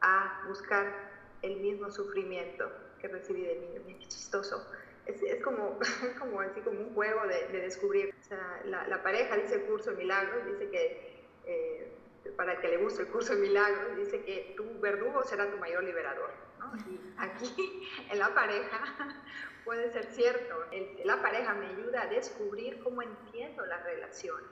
a 0.00 0.44
buscar 0.48 1.10
el 1.42 1.60
mismo 1.60 1.90
sufrimiento 1.90 2.72
que 3.00 3.08
recibí 3.08 3.42
de 3.42 3.56
niño. 3.56 3.82
Mira 3.84 3.98
qué 3.98 4.06
chistoso 4.06 4.66
es, 5.06 5.22
es, 5.22 5.42
como, 5.42 5.78
como, 6.18 6.40
así 6.40 6.60
como 6.60 6.80
un 6.80 6.94
juego 6.94 7.26
de, 7.26 7.48
de 7.48 7.60
descubrir. 7.60 8.14
O 8.20 8.22
sea, 8.22 8.60
la, 8.64 8.86
la, 8.88 9.02
pareja 9.02 9.36
dice 9.36 9.56
el 9.56 9.62
curso 9.62 9.90
de 9.90 9.96
milagros, 9.96 10.44
dice 10.46 10.68
que 10.70 11.26
eh, 11.46 11.96
para 12.36 12.54
el 12.54 12.60
que 12.60 12.68
le 12.68 12.78
guste 12.78 13.02
el 13.02 13.08
curso 13.08 13.34
de 13.34 13.40
milagros, 13.40 13.96
dice 13.96 14.22
que 14.24 14.54
tu 14.56 14.80
verdugo 14.80 15.22
será 15.24 15.50
tu 15.50 15.56
mayor 15.58 15.84
liberador. 15.84 16.30
¿no? 16.58 16.76
Y 16.90 17.00
aquí 17.18 17.88
en 18.10 18.18
la 18.18 18.34
pareja 18.34 19.22
puede 19.64 19.90
ser 19.90 20.06
cierto. 20.06 20.66
El, 20.72 21.00
la 21.04 21.22
pareja 21.22 21.54
me 21.54 21.66
ayuda 21.66 22.02
a 22.02 22.06
descubrir 22.06 22.82
cómo 22.82 23.02
entiendo 23.02 23.64
las 23.66 23.82
relaciones. 23.84 24.50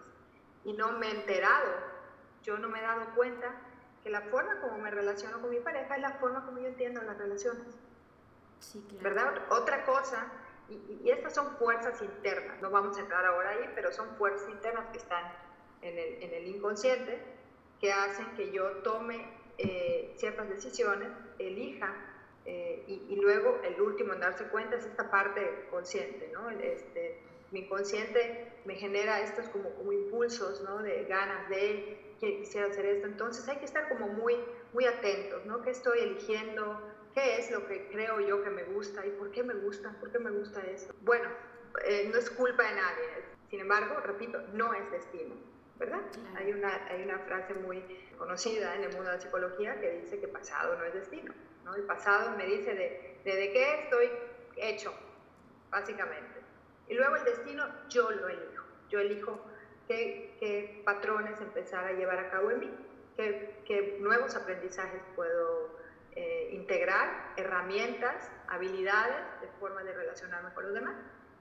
Y 0.64 0.72
no 0.72 0.92
me 0.92 1.08
he 1.08 1.10
enterado, 1.10 1.72
yo 2.42 2.58
no 2.58 2.68
me 2.68 2.78
he 2.78 2.82
dado 2.82 3.06
cuenta 3.14 3.54
que 4.02 4.10
la 4.10 4.22
forma 4.22 4.60
como 4.60 4.78
me 4.78 4.90
relaciono 4.90 5.40
con 5.40 5.50
mi 5.50 5.60
pareja 5.60 5.96
es 5.96 6.02
la 6.02 6.12
forma 6.12 6.44
como 6.44 6.58
yo 6.58 6.68
entiendo 6.68 7.02
las 7.02 7.18
relaciones. 7.18 7.66
Sí, 8.60 8.82
claro. 8.88 9.02
¿Verdad? 9.02 9.42
Otra 9.50 9.84
cosa 9.84 10.30
y, 10.68 11.10
estas 11.10 11.34
son 11.34 11.56
fuerzas 11.56 12.00
internas, 12.02 12.60
no 12.62 12.70
vamos 12.70 12.96
a 12.96 13.00
entrar 13.00 13.24
ahora 13.26 13.50
ahí, 13.50 13.70
pero 13.74 13.92
son 13.92 14.16
fuerzas 14.16 14.48
internas 14.48 14.86
que 14.90 14.98
están 14.98 15.24
en 15.82 15.98
el, 15.98 16.22
en 16.22 16.32
el 16.32 16.46
inconsciente 16.46 17.18
que 17.80 17.92
hacen 17.92 18.34
que 18.36 18.50
yo 18.50 18.68
tome 18.78 19.28
eh, 19.58 20.14
ciertas 20.16 20.48
decisiones, 20.48 21.10
elija, 21.38 21.94
eh, 22.46 22.84
y, 22.86 23.06
y, 23.08 23.16
luego 23.16 23.58
el 23.62 23.80
último 23.80 24.12
en 24.12 24.20
darse 24.20 24.44
cuenta 24.48 24.76
es 24.76 24.84
esta 24.84 25.10
parte 25.10 25.66
consciente, 25.70 26.28
¿no? 26.32 26.50
Este, 26.50 27.18
mi 27.50 27.60
inconsciente 27.60 28.52
me 28.64 28.74
genera 28.74 29.20
estos 29.20 29.48
como, 29.48 29.70
como 29.70 29.92
impulsos, 29.92 30.60
¿no? 30.62 30.82
De 30.82 31.04
ganas 31.04 31.48
de, 31.48 32.14
quisiera 32.18 32.66
hacer 32.66 32.86
esto, 32.86 33.06
entonces 33.06 33.48
hay 33.48 33.58
que 33.58 33.64
estar 33.64 33.88
como 33.88 34.08
muy, 34.08 34.36
muy 34.72 34.86
atentos, 34.86 35.44
¿no? 35.46 35.62
¿Qué 35.62 35.70
estoy 35.70 36.00
eligiendo? 36.00 36.80
¿Qué 37.14 37.38
es 37.38 37.50
lo 37.52 37.66
que 37.68 37.88
creo 37.90 38.18
yo 38.20 38.42
que 38.42 38.50
me 38.50 38.64
gusta 38.64 39.06
y 39.06 39.10
por 39.10 39.30
qué 39.30 39.44
me 39.44 39.54
gusta? 39.54 39.94
¿Por 40.00 40.10
qué 40.10 40.18
me 40.18 40.32
gusta 40.32 40.60
esto? 40.62 40.92
Bueno, 41.02 41.30
eh, 41.84 42.10
no 42.12 42.18
es 42.18 42.28
culpa 42.28 42.64
de 42.64 42.74
nadie. 42.74 43.04
Sin 43.48 43.60
embargo, 43.60 44.00
repito, 44.00 44.42
no 44.52 44.74
es 44.74 44.90
destino, 44.90 45.36
¿verdad? 45.78 46.00
Hay, 46.36 46.52
una, 46.52 46.86
hay 46.88 47.04
una 47.04 47.20
frase 47.20 47.54
muy 47.54 47.84
conocida 48.18 48.74
en 48.74 48.82
el 48.82 48.88
mundo 48.90 49.10
de 49.10 49.16
la 49.16 49.20
psicología 49.20 49.80
que 49.80 50.00
dice 50.00 50.18
que 50.18 50.26
pasado 50.26 50.76
no 50.76 50.84
es 50.84 50.94
destino. 50.94 51.32
¿no? 51.64 51.76
El 51.76 51.84
pasado 51.84 52.36
me 52.36 52.46
dice 52.46 52.74
de, 52.74 53.20
de, 53.24 53.36
de 53.36 53.52
qué 53.52 53.82
estoy 53.84 54.10
hecho, 54.56 54.92
básicamente. 55.70 56.40
Y 56.88 56.94
luego 56.94 57.14
el 57.14 57.24
destino 57.24 57.64
yo 57.88 58.10
lo 58.10 58.28
elijo. 58.28 58.64
Yo 58.88 58.98
elijo 58.98 59.40
qué, 59.86 60.36
qué 60.40 60.82
patrones 60.84 61.40
empezar 61.40 61.84
a 61.84 61.92
llevar 61.92 62.18
a 62.18 62.30
cabo 62.30 62.50
en 62.50 62.58
mí, 62.58 62.74
qué, 63.16 63.62
qué 63.64 63.98
nuevos 64.00 64.34
aprendizajes 64.34 65.00
puedo 65.14 65.83
eh, 66.16 66.50
integrar 66.52 67.32
herramientas, 67.36 68.30
habilidades 68.48 69.40
de 69.40 69.48
forma 69.58 69.82
de 69.82 69.92
relacionarme 69.92 70.52
con 70.54 70.64
los 70.64 70.74
demás 70.74 70.94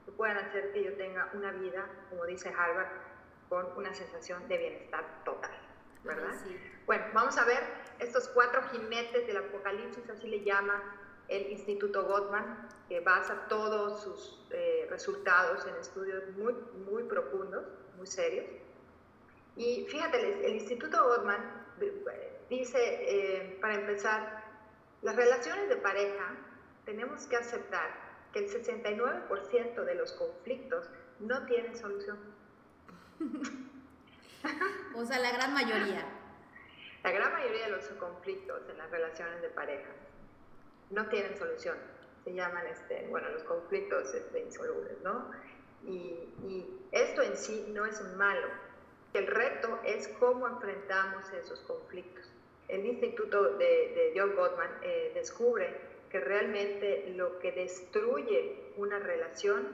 que 0.05 0.11
puedan 0.11 0.37
hacer 0.37 0.71
que 0.73 0.83
yo 0.83 0.93
tenga 0.95 1.29
una 1.33 1.51
vida, 1.51 1.87
como 2.09 2.25
dice 2.25 2.49
Harvard, 2.49 2.89
con 3.49 3.77
una 3.77 3.93
sensación 3.93 4.47
de 4.47 4.57
bienestar 4.57 5.23
total. 5.23 5.51
¿verdad? 6.03 6.33
Bueno, 6.85 7.05
vamos 7.13 7.37
a 7.37 7.45
ver 7.45 7.63
estos 7.99 8.27
cuatro 8.29 8.61
jinetes 8.71 9.25
del 9.25 9.37
apocalipsis, 9.37 10.09
así 10.09 10.27
le 10.27 10.43
llama 10.43 10.81
el 11.29 11.51
Instituto 11.51 12.03
Gottman, 12.05 12.67
que 12.89 12.99
basa 12.99 13.47
todos 13.47 14.03
sus 14.03 14.45
eh, 14.51 14.87
resultados 14.89 15.65
en 15.65 15.75
estudios 15.77 16.23
muy, 16.35 16.53
muy 16.85 17.03
profundos, 17.03 17.65
muy 17.97 18.07
serios. 18.07 18.45
Y 19.55 19.85
fíjate, 19.89 20.45
el, 20.45 20.55
Instituto 20.55 21.01
Gottman 21.07 21.65
eh, 21.79 22.39
dice, 22.49 22.79
eh, 22.79 23.57
para 23.61 23.75
empezar, 23.75 24.42
las 25.03 25.15
relaciones 25.17 25.69
de 25.69 25.75
pareja 25.75 26.35
tenemos 26.85 27.27
que 27.27 27.35
aceptar 27.35 27.89
que 28.31 28.39
el 28.39 28.49
69% 28.49 29.83
de 29.83 29.95
los 29.95 30.13
conflictos 30.13 30.89
no 31.19 31.45
tienen 31.45 31.77
solución. 31.77 32.17
o 34.95 35.05
sea, 35.05 35.19
la 35.19 35.31
gran 35.31 35.53
mayoría. 35.53 36.05
La 37.03 37.11
gran 37.11 37.33
mayoría 37.33 37.65
de 37.65 37.71
los 37.71 37.85
conflictos 37.89 38.61
en 38.69 38.77
las 38.77 38.89
relaciones 38.89 39.41
de 39.41 39.49
pareja 39.49 39.89
no 40.89 41.07
tienen 41.09 41.37
solución. 41.37 41.77
se 42.23 42.33
llaman, 42.33 42.65
este, 42.67 43.07
bueno, 43.09 43.29
los 43.29 43.43
conflictos 43.43 44.13
este, 44.13 44.39
insolubles, 44.39 45.01
¿no? 45.01 45.31
Y, 45.85 46.29
y, 46.47 46.79
esto 46.91 47.21
en 47.21 47.35
sí 47.35 47.65
no 47.73 47.85
es 47.85 48.01
malo. 48.15 48.47
El 49.13 49.27
reto 49.27 49.79
es 49.83 50.07
cómo 50.19 50.47
enfrentamos 50.47 51.29
esos 51.33 51.59
conflictos. 51.61 52.32
El 52.67 52.85
Instituto 52.85 53.57
de, 53.57 53.65
de 53.65 54.13
John 54.15 54.35
Gottman 54.35 54.71
eh, 54.81 55.11
descubre 55.13 55.75
que 56.09 56.19
realmente 56.19 57.11
lo 57.15 57.39
que 57.39 57.51
destruye 57.51 58.71
una 58.77 58.99
relación, 58.99 59.67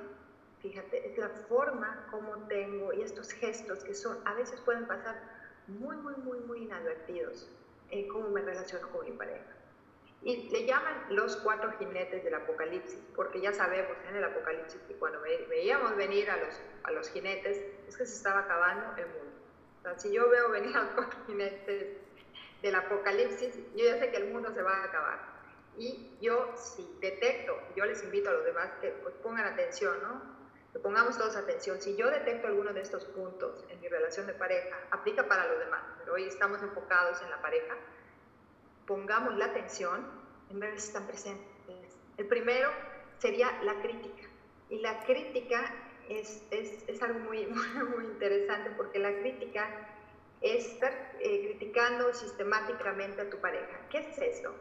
fíjate, 0.61 1.11
es 1.11 1.17
la 1.17 1.29
forma 1.29 2.07
como 2.09 2.47
tengo 2.47 2.93
y 2.93 3.01
estos 3.01 3.31
gestos 3.31 3.83
que 3.83 3.93
son, 3.93 4.17
a 4.25 4.33
veces 4.35 4.59
pueden 4.61 4.87
pasar 4.87 5.21
muy, 5.67 5.97
muy, 5.97 6.15
muy, 6.15 6.39
muy 6.39 6.63
inadvertidos 6.63 7.49
en 7.91 8.07
cómo 8.07 8.29
me 8.29 8.41
relaciono 8.41 8.89
con 8.89 9.05
mi 9.05 9.11
pareja. 9.11 9.59
Y 10.21 10.49
le 10.49 10.65
llaman 10.65 11.07
los 11.09 11.37
cuatro 11.37 11.71
jinetes 11.77 12.23
del 12.23 12.33
apocalipsis, 12.33 12.99
porque 13.15 13.39
ya 13.39 13.53
sabemos 13.53 13.97
en 14.09 14.15
el 14.15 14.23
apocalipsis 14.23 14.79
que 14.87 14.95
cuando 14.95 15.21
veíamos 15.21 15.95
venir 15.95 16.29
a 16.29 16.37
los, 16.37 16.59
a 16.83 16.91
los 16.91 17.09
jinetes, 17.09 17.57
es 17.87 17.97
que 17.97 18.05
se 18.05 18.15
estaba 18.15 18.41
acabando 18.41 18.97
el 18.97 19.07
mundo. 19.07 19.31
O 19.79 19.81
sea, 19.81 19.97
si 19.99 20.11
yo 20.11 20.29
veo 20.29 20.49
venir 20.51 20.75
a 20.75 20.83
los 20.83 20.91
cuatro 20.91 21.19
jinetes 21.25 21.97
del 22.61 22.75
apocalipsis, 22.75 23.55
yo 23.75 23.85
ya 23.85 23.99
sé 23.99 24.11
que 24.11 24.17
el 24.17 24.31
mundo 24.31 24.51
se 24.53 24.61
va 24.61 24.77
a 24.77 24.83
acabar. 24.85 25.19
Y 25.77 26.17
yo 26.21 26.53
si 26.55 26.97
detecto, 26.99 27.57
yo 27.75 27.85
les 27.85 28.03
invito 28.03 28.29
a 28.29 28.33
los 28.33 28.45
demás 28.45 28.69
que 28.81 28.89
pues, 28.89 29.15
pongan 29.15 29.45
atención, 29.45 29.95
¿no? 30.01 30.21
Que 30.73 30.79
pongamos 30.79 31.17
todos 31.17 31.35
atención. 31.35 31.81
Si 31.81 31.95
yo 31.95 32.09
detecto 32.09 32.47
alguno 32.47 32.73
de 32.73 32.81
estos 32.81 33.05
puntos 33.05 33.65
en 33.69 33.79
mi 33.79 33.87
relación 33.87 34.27
de 34.27 34.33
pareja, 34.33 34.75
aplica 34.91 35.27
para 35.27 35.47
los 35.47 35.59
demás, 35.59 35.81
pero 35.99 36.13
hoy 36.13 36.25
estamos 36.25 36.61
enfocados 36.61 37.21
en 37.21 37.29
la 37.29 37.41
pareja, 37.41 37.75
pongamos 38.85 39.37
la 39.37 39.45
atención 39.45 40.05
en 40.49 40.59
ver 40.59 40.79
si 40.79 40.87
están 40.87 41.07
presentes. 41.07 41.47
El 42.17 42.27
primero 42.27 42.69
sería 43.19 43.61
la 43.63 43.81
crítica. 43.81 44.27
Y 44.69 44.79
la 44.79 45.03
crítica 45.05 45.73
es, 46.09 46.43
es, 46.51 46.83
es 46.87 47.01
algo 47.01 47.19
muy, 47.19 47.45
muy, 47.95 48.05
interesante 48.05 48.71
porque 48.71 48.99
la 48.99 49.17
crítica 49.19 49.69
estar 50.41 51.17
eh, 51.19 51.47
criticando 51.47 52.13
sistemáticamente 52.13 53.21
a 53.21 53.29
tu 53.29 53.37
pareja. 53.37 53.87
¿Qué 53.89 53.99
es 53.99 54.17
esto? 54.17 54.53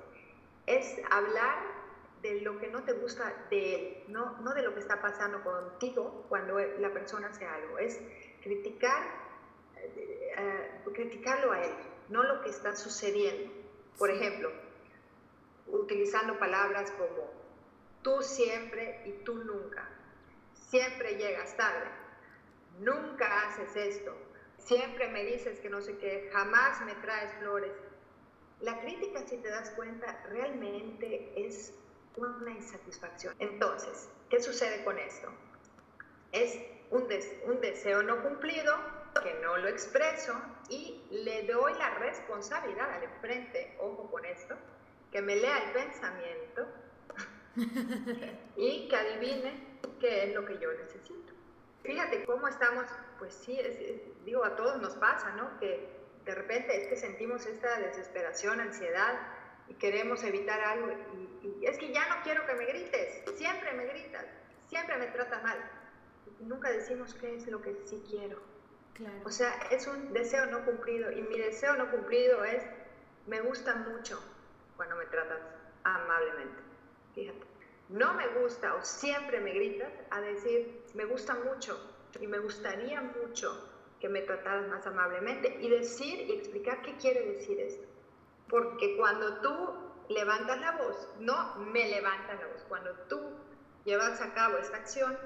Es 0.66 0.97
hablar 1.11 1.78
de 2.23 2.40
lo 2.40 2.58
que 2.58 2.68
no 2.68 2.82
te 2.82 2.92
gusta 2.92 3.47
de 3.49 3.75
él, 3.75 4.04
no, 4.08 4.40
no 4.40 4.52
de 4.54 4.62
lo 4.62 4.75
que 4.75 4.80
está 4.80 5.00
pasando 5.00 5.42
contigo 5.42 6.26
cuando 6.28 6.58
la 6.58 6.92
persona 6.92 7.28
hace 7.28 7.47
algo. 7.47 7.78
Es 7.78 8.00
criticar, 8.42 9.02
eh, 9.76 10.35
eh, 10.37 10.80
criticarlo 10.92 11.52
a 11.52 11.64
él, 11.64 11.75
no 12.08 12.23
lo 12.25 12.40
que 12.42 12.50
está 12.50 12.75
sucediendo. 12.75 13.52
Por 13.97 14.11
ejemplo, 14.11 14.50
utilizando 15.66 16.38
palabras 16.38 16.90
como 16.92 17.30
tú 18.02 18.23
siempre 18.23 19.02
y 19.06 19.12
tú 19.25 19.35
nunca. 19.44 19.88
Siempre 20.54 21.16
llegas 21.16 21.56
tarde. 21.56 21.88
Nunca 22.80 23.42
haces 23.42 23.75
esto. 23.76 24.16
Siempre 24.59 25.09
me 25.09 25.25
dices 25.25 25.61
que 25.61 25.71
no 25.71 25.81
sé 25.81 25.97
qué. 25.99 26.31
Jamás 26.33 26.85
me 26.85 26.95
traes 26.97 27.33
flores. 27.38 27.73
La 28.61 28.81
crítica, 28.81 29.25
si 29.27 29.37
te 29.38 29.49
das 29.49 29.71
cuenta, 29.71 30.25
realmente 30.29 31.33
es 31.37 31.75
una 32.17 32.50
insatisfacción. 32.50 33.35
Entonces, 33.38 34.09
¿qué 34.29 34.43
sucede 34.43 34.85
con 34.85 34.99
esto? 34.99 35.33
Es 36.33 36.59
un, 36.91 37.07
un 37.47 37.61
deseo 37.61 38.03
no 38.03 38.23
cumplido 38.23 38.75
que 39.23 39.35
no 39.43 39.57
lo 39.57 39.69
expreso 39.69 40.35
y 40.69 41.05
le 41.11 41.45
doy 41.45 41.73
la 41.75 41.91
responsabilidad 41.99 42.93
al 42.93 43.05
enfrente, 43.05 43.77
ojo 43.81 44.11
con 44.11 44.25
esto, 44.25 44.57
que 45.11 45.23
me 45.23 45.37
lea 45.37 45.59
el 45.59 45.73
pensamiento 45.73 46.67
y 48.57 48.88
que 48.88 48.97
adivine 48.97 49.79
qué 50.00 50.25
es 50.25 50.35
lo 50.35 50.45
que 50.45 50.59
yo 50.59 50.73
necesito. 50.73 51.33
Fíjate 51.83 52.25
cómo 52.25 52.49
estamos, 52.49 52.85
pues 53.18 53.34
sí, 53.34 53.60
digo, 54.25 54.44
a 54.44 54.56
todos 54.56 54.80
nos 54.80 54.94
pasa, 54.96 55.30
¿no? 55.32 55.58
Que 55.58 55.88
de 56.25 56.34
repente 56.34 56.76
es 56.76 56.88
que 56.88 56.96
sentimos 56.96 57.46
esta 57.46 57.78
desesperación, 57.80 58.61
ansiedad 58.61 59.18
y 59.68 59.74
queremos 59.74 60.22
evitar 60.24 60.61
algo 60.61 60.88
y, 61.42 61.48
y 61.61 61.66
es 61.66 61.78
que 61.78 61.92
ya 61.92 62.09
no 62.09 62.22
quiero 62.22 62.46
que 62.46 62.54
me 62.54 62.66
grites, 62.66 63.22
siempre 63.37 63.72
me 63.72 63.87
gritas, 63.87 64.26
siempre 64.66 64.96
me 64.96 65.07
tratas 65.07 65.42
mal. 65.42 65.59
Y 66.40 66.44
nunca 66.44 66.70
decimos 66.70 67.14
qué 67.14 67.37
es 67.37 67.46
lo 67.48 67.61
que 67.61 67.74
sí 67.85 68.02
quiero 68.09 68.38
o 69.24 69.31
sea, 69.31 69.54
es 69.70 69.87
un 69.87 70.12
deseo 70.12 70.46
no 70.46 70.64
cumplido 70.64 71.12
y 71.12 71.22
mi 71.22 71.38
deseo 71.38 71.76
no 71.76 71.90
cumplido 71.90 72.44
es, 72.44 72.62
me 73.26 73.40
gusta 73.40 73.76
mucho 73.76 74.20
cuando 74.76 74.96
me 74.96 75.07
tratas 75.07 75.40
amablemente. 75.85 76.62
Fíjate, 77.14 77.46
no 77.88 78.14
me 78.14 78.26
gusta 78.40 78.74
o 78.74 78.83
siempre 78.83 79.40
me 79.40 79.52
gritas 79.52 79.92
a 80.11 80.20
decir, 80.20 80.83
me 80.94 81.04
gusta 81.04 81.35
mucho 81.35 81.88
y 82.21 82.27
me 82.27 82.38
gustaría 82.38 83.01
mucho 83.01 83.68
que 84.01 84.09
me 84.09 84.23
trataras 84.23 84.68
más 84.68 84.87
amablemente 84.87 85.59
y 85.61 85.68
decir 85.68 86.29
y 86.29 86.33
explicar 86.33 86.83
qué 86.83 86.97
quiere 86.97 87.33
decir 87.33 87.59
esto. 87.61 87.87
Porque 88.49 88.97
cuando 88.97 89.40
tú 89.40 89.75
levantas 90.09 90.61
la 90.61 90.73
voz, 90.73 91.09
no 91.18 91.57
me 91.57 91.88
levantas 91.88 92.40
la 92.40 92.47
voz, 92.47 92.64
cuando 92.68 92.92
tú 93.09 93.21
llevas 93.85 94.21
a 94.21 94.33
cabo 94.35 94.59
esta 94.59 94.77
acción, 94.79 95.18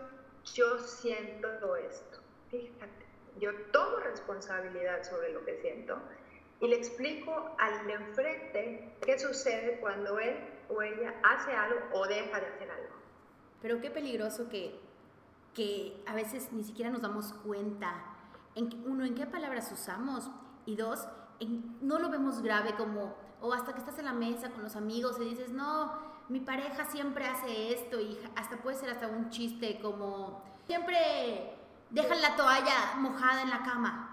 yo 0.54 0.78
siento 0.78 1.76
esto. 1.76 2.20
Fíjate 2.50 3.02
yo 3.38 3.54
tomo 3.72 3.96
responsabilidad 3.98 5.02
sobre 5.02 5.32
lo 5.32 5.44
que 5.44 5.60
siento 5.60 5.98
y 6.60 6.68
le 6.68 6.76
explico 6.76 7.54
al 7.58 7.86
de 7.86 7.92
enfrente 7.94 8.94
qué 9.04 9.18
sucede 9.18 9.78
cuando 9.80 10.18
él 10.18 10.36
o 10.68 10.82
ella 10.82 11.14
hace 11.24 11.52
algo 11.52 11.80
o 11.92 12.06
deja 12.06 12.40
de 12.40 12.46
hacer 12.46 12.70
algo. 12.70 12.94
Pero 13.60 13.80
qué 13.80 13.90
peligroso 13.90 14.48
que, 14.48 14.78
que 15.54 16.02
a 16.06 16.14
veces 16.14 16.52
ni 16.52 16.64
siquiera 16.64 16.90
nos 16.90 17.02
damos 17.02 17.32
cuenta, 17.44 17.94
en, 18.54 18.82
uno, 18.86 19.04
en 19.04 19.14
qué 19.14 19.26
palabras 19.26 19.70
usamos 19.72 20.30
y 20.66 20.76
dos, 20.76 21.06
en, 21.40 21.78
no 21.80 21.98
lo 21.98 22.10
vemos 22.10 22.42
grave 22.42 22.74
como, 22.74 23.16
o 23.40 23.52
hasta 23.52 23.72
que 23.72 23.80
estás 23.80 23.98
en 23.98 24.04
la 24.04 24.12
mesa 24.12 24.50
con 24.50 24.62
los 24.62 24.76
amigos 24.76 25.16
y 25.20 25.24
dices, 25.24 25.50
no, 25.50 25.92
mi 26.28 26.40
pareja 26.40 26.84
siempre 26.84 27.26
hace 27.26 27.74
esto 27.74 28.00
y 28.00 28.18
hasta 28.36 28.56
puede 28.58 28.76
ser 28.76 28.90
hasta 28.90 29.08
un 29.08 29.30
chiste 29.30 29.80
como, 29.80 30.42
siempre 30.66 31.58
dejan 31.90 32.22
la 32.22 32.36
toalla 32.36 32.94
mojada 32.96 33.42
en 33.42 33.50
la 33.50 33.62
cama 33.62 34.08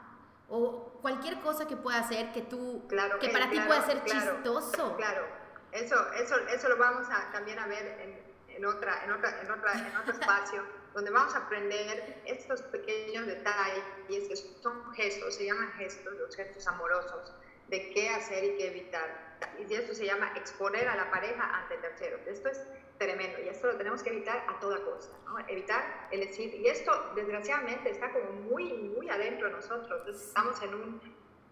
o 0.50 0.90
cualquier 1.02 1.40
cosa 1.42 1.68
que 1.68 1.78
pueda 1.78 2.00
hacer 2.00 2.32
que 2.32 2.42
tú, 2.42 2.84
claro, 2.88 3.20
que 3.20 3.30
para 3.30 3.50
ti 3.50 3.60
pueda 3.60 3.86
ser 3.86 4.04
chistoso. 4.04 4.96
Claro, 4.98 5.24
eso, 5.72 5.96
eso, 6.14 6.36
eso 6.48 6.70
lo 6.70 6.78
vamos 6.78 7.08
a 7.10 7.32
también 7.32 7.60
a 7.60 7.68
ver 7.68 8.00
en, 8.02 8.30
en, 8.60 8.66
otra, 8.66 9.04
en, 9.06 9.12
otra, 9.12 9.42
en, 9.42 9.52
otra, 9.52 9.74
en 9.74 9.96
otro 9.96 10.12
espacio, 10.12 10.64
donde 10.94 11.12
vamos 11.12 11.34
a 11.34 11.46
aprender 11.46 12.22
estos 12.26 12.62
pequeños 12.64 13.26
detalles, 13.26 13.84
y 14.10 14.18
es 14.18 14.28
que 14.28 14.36
son 14.36 14.94
gestos, 14.94 15.36
se 15.36 15.46
llaman 15.46 15.72
gestos, 15.78 16.14
los 16.14 16.36
gestos 16.36 16.68
amorosos, 16.68 17.34
de 17.70 17.92
qué 17.92 18.10
hacer 18.10 18.44
y 18.44 18.58
qué 18.58 18.68
evitar. 18.68 19.30
Y 19.58 19.74
esto 19.74 19.94
se 19.94 20.06
llama 20.06 20.34
exponer 20.36 20.88
a 20.90 20.96
la 20.96 21.10
pareja 21.10 21.44
ante 21.44 21.78
terceros. 21.78 22.20
Esto 22.28 22.50
es 22.50 22.62
tremendo 22.98 23.40
y 23.40 23.48
esto 23.48 23.68
lo 23.68 23.78
tenemos 23.78 24.04
que 24.04 24.10
evitar 24.10 24.44
a 24.50 24.60
toda 24.60 24.84
costa, 24.84 25.16
¿no? 25.26 25.40
Evitar 25.48 26.10
el 26.12 26.20
decir, 26.20 26.54
y 26.56 26.68
esto 26.68 27.14
desgraciadamente 27.16 27.92
está 27.92 28.12
como 28.12 28.32
muy, 28.50 28.74
muy 28.74 29.10
adentro 29.10 29.48
de 29.48 29.54
nosotros. 29.54 30.00
Entonces 30.00 30.28
estamos 30.28 30.62
en 30.62 30.74
un 30.74 31.02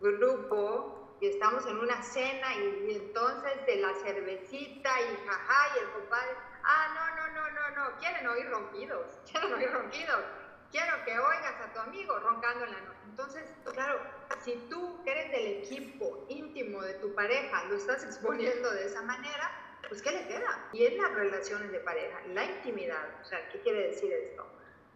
grupo 0.02 1.08
y 1.20 1.28
estamos 1.28 1.66
en 1.66 1.78
una 1.78 2.02
cena 2.04 2.48
y, 2.56 2.96
entonces 2.96 3.66
de 3.66 3.78
la 3.78 3.94
cervecita 3.96 4.90
y 5.02 5.28
jaja 5.28 5.76
y 5.76 5.80
el 5.80 5.90
compadre, 5.92 6.32
ah, 6.68 6.88
no, 6.94 7.16
no, 7.16 7.34
no, 7.34 7.50
no, 7.52 7.70
no, 7.76 7.98
quieren 7.98 8.28
oír 8.28 8.50
ronquidos, 8.50 9.08
quieren 9.32 9.54
oír 9.54 9.72
ronquidos. 9.72 10.24
Quiero 10.70 11.02
que 11.06 11.18
oigas 11.18 11.62
a 11.62 11.74
tu 11.74 11.80
amigo 11.80 12.20
roncando 12.20 12.66
en 12.66 12.74
la 12.74 12.82
noche. 12.82 13.00
Entonces, 13.06 13.46
claro, 13.74 14.02
si 14.44 14.54
tú 14.70 15.02
eres 15.06 15.32
del 15.32 15.64
equipo 15.64 16.26
íntimo 16.28 16.82
de 16.82 16.96
tu 16.96 17.16
pareja 17.16 17.64
lo 17.70 17.78
estás 17.78 18.04
exponiendo 18.04 18.70
de 18.72 18.86
esa 18.86 19.02
manera, 19.02 19.50
pues 19.88 20.02
¿qué 20.02 20.12
le 20.12 20.28
queda? 20.28 20.70
Y 20.74 20.86
en 20.86 20.98
las 20.98 21.14
relaciones 21.14 21.72
de 21.72 21.80
pareja, 21.80 22.20
la 22.34 22.44
intimidad, 22.44 23.22
o 23.22 23.26
sea, 23.26 23.48
¿qué 23.50 23.62
quiere 23.62 23.88
decir 23.88 24.12
esto? 24.12 24.46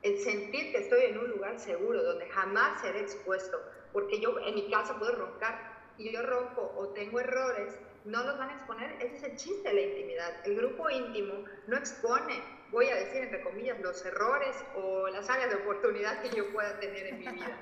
El 0.02 0.20
sentir 0.20 0.74
que 0.74 0.80
estoy 0.80 1.06
en 1.06 1.18
un 1.20 1.30
lugar 1.30 1.58
seguro, 1.58 2.04
donde 2.04 2.28
jamás 2.30 2.82
seré 2.82 3.00
expuesto, 3.00 3.62
porque 3.94 4.20
yo 4.20 4.38
en 4.40 4.56
mi 4.56 4.70
casa 4.70 5.00
puedo 5.00 5.16
roncar 5.16 5.94
y 5.98 6.12
yo 6.12 6.22
ronco 6.24 6.74
o 6.76 6.90
tengo 6.90 7.20
errores, 7.20 7.78
no 8.06 8.24
los 8.24 8.38
van 8.38 8.50
a 8.50 8.54
exponer, 8.54 8.92
ese 9.02 9.16
es 9.18 9.24
el 9.24 9.36
chiste 9.36 9.70
de 9.70 9.76
la 9.76 9.82
intimidad. 9.82 10.46
El 10.46 10.56
grupo 10.56 10.90
íntimo 10.90 11.46
no 11.68 11.78
expone, 11.78 12.42
voy 12.72 12.88
a 12.88 12.96
decir 12.96 13.24
entre 13.24 13.42
comillas, 13.42 13.80
los 13.82 14.04
errores 14.06 14.56
o 14.76 15.08
las 15.10 15.30
áreas 15.30 15.50
de 15.50 15.56
oportunidad 15.58 16.22
que 16.22 16.30
yo 16.36 16.52
pueda 16.52 16.80
tener 16.80 17.08
en 17.08 17.20
mi 17.20 17.28
vida. 17.28 17.58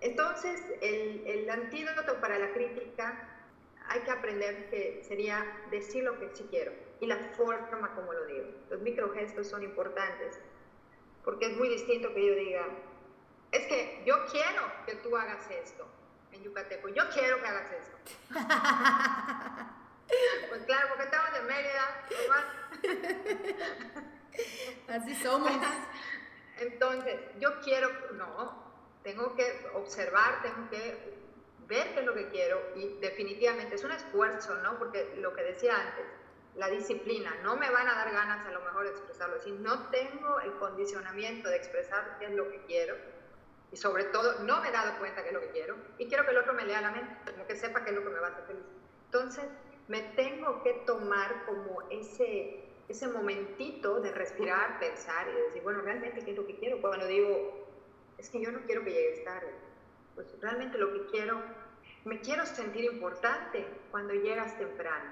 Entonces, 0.00 0.62
el, 0.80 1.26
el 1.26 1.50
antídoto 1.50 2.20
para 2.20 2.38
la 2.38 2.52
crítica 2.52 3.34
hay 3.88 4.00
que 4.00 4.10
aprender 4.10 4.68
que 4.70 5.02
sería 5.02 5.44
decir 5.70 6.04
lo 6.04 6.18
que 6.18 6.28
sí 6.34 6.46
quiero 6.50 6.72
y 7.00 7.06
la 7.06 7.16
forma 7.36 7.94
como 7.94 8.12
lo 8.12 8.26
digo. 8.26 8.46
Los 8.70 8.80
microgestos 8.80 9.48
son 9.48 9.62
importantes 9.62 10.38
porque 11.24 11.46
es 11.46 11.56
muy 11.56 11.68
distinto 11.68 12.12
que 12.14 12.26
yo 12.26 12.34
diga, 12.34 12.66
es 13.52 13.66
que 13.66 14.02
yo 14.06 14.24
quiero 14.30 14.62
que 14.86 14.94
tú 14.96 15.16
hagas 15.16 15.50
esto 15.50 15.86
en 16.32 16.42
yucateco, 16.42 16.88
yo 16.88 17.08
quiero 17.10 17.40
que 17.40 17.46
hagas 17.46 17.72
esto. 17.72 17.96
pues 20.48 20.62
claro, 20.66 20.88
porque 20.88 21.04
estamos 21.04 21.30
en 21.38 21.46
Mérida, 21.46 22.06
Así 24.88 25.14
somos. 25.16 25.50
Entonces, 26.60 27.20
yo 27.38 27.60
quiero, 27.60 27.90
no, 28.14 28.72
tengo 29.02 29.34
que 29.36 29.66
observar, 29.74 30.42
tengo 30.42 30.68
que 30.70 31.16
ver 31.66 31.94
qué 31.94 32.00
es 32.00 32.06
lo 32.06 32.14
que 32.14 32.28
quiero 32.30 32.60
y 32.74 32.98
definitivamente 33.00 33.74
es 33.76 33.84
un 33.84 33.92
esfuerzo, 33.92 34.54
¿no? 34.56 34.78
Porque 34.78 35.14
lo 35.18 35.34
que 35.34 35.42
decía 35.42 35.76
antes, 35.76 36.04
la 36.56 36.68
disciplina, 36.68 37.36
no 37.42 37.56
me 37.56 37.70
van 37.70 37.86
a 37.86 37.94
dar 37.94 38.10
ganas 38.10 38.44
a 38.46 38.50
lo 38.50 38.60
mejor 38.62 38.84
de 38.84 38.90
expresarlo, 38.90 39.38
si 39.38 39.52
no 39.52 39.88
tengo 39.90 40.40
el 40.40 40.52
condicionamiento 40.54 41.48
de 41.48 41.56
expresar 41.56 42.16
qué 42.18 42.26
es 42.26 42.32
lo 42.32 42.48
que 42.50 42.64
quiero 42.64 42.96
y 43.70 43.76
sobre 43.76 44.04
todo 44.04 44.40
no 44.44 44.60
me 44.60 44.68
he 44.68 44.72
dado 44.72 44.98
cuenta 44.98 45.22
qué 45.22 45.28
es 45.28 45.34
lo 45.34 45.40
que 45.40 45.50
quiero 45.50 45.76
y 45.98 46.08
quiero 46.08 46.24
que 46.24 46.30
el 46.30 46.38
otro 46.38 46.54
me 46.54 46.64
lea 46.64 46.80
la 46.80 46.90
mente, 46.90 47.32
como 47.32 47.46
que 47.46 47.56
sepa 47.56 47.84
qué 47.84 47.90
es 47.90 47.96
lo 47.96 48.02
que 48.02 48.10
me 48.10 48.20
va 48.20 48.28
a 48.28 48.30
hacer 48.30 48.44
feliz. 48.44 48.64
Entonces, 49.06 49.44
me 49.88 50.02
tengo 50.02 50.62
que 50.62 50.74
tomar 50.86 51.44
como 51.46 51.82
ese, 51.90 52.64
ese 52.88 53.08
momentito 53.08 54.00
de 54.00 54.12
respirar, 54.12 54.78
pensar 54.78 55.28
y 55.28 55.40
decir, 55.46 55.62
bueno, 55.62 55.80
realmente 55.80 56.24
qué 56.24 56.30
es 56.30 56.36
lo 56.36 56.46
que 56.46 56.56
quiero. 56.56 56.80
Cuando 56.80 57.06
digo, 57.06 57.66
es 58.18 58.28
que 58.28 58.40
yo 58.40 58.52
no 58.52 58.60
quiero 58.66 58.84
que 58.84 58.90
llegues 58.90 59.24
tarde, 59.24 59.52
pues 60.14 60.26
realmente 60.40 60.76
lo 60.78 60.92
que 60.92 61.06
quiero, 61.06 61.40
me 62.04 62.20
quiero 62.20 62.44
sentir 62.44 62.84
importante 62.84 63.66
cuando 63.90 64.12
llegas 64.14 64.58
temprano, 64.58 65.10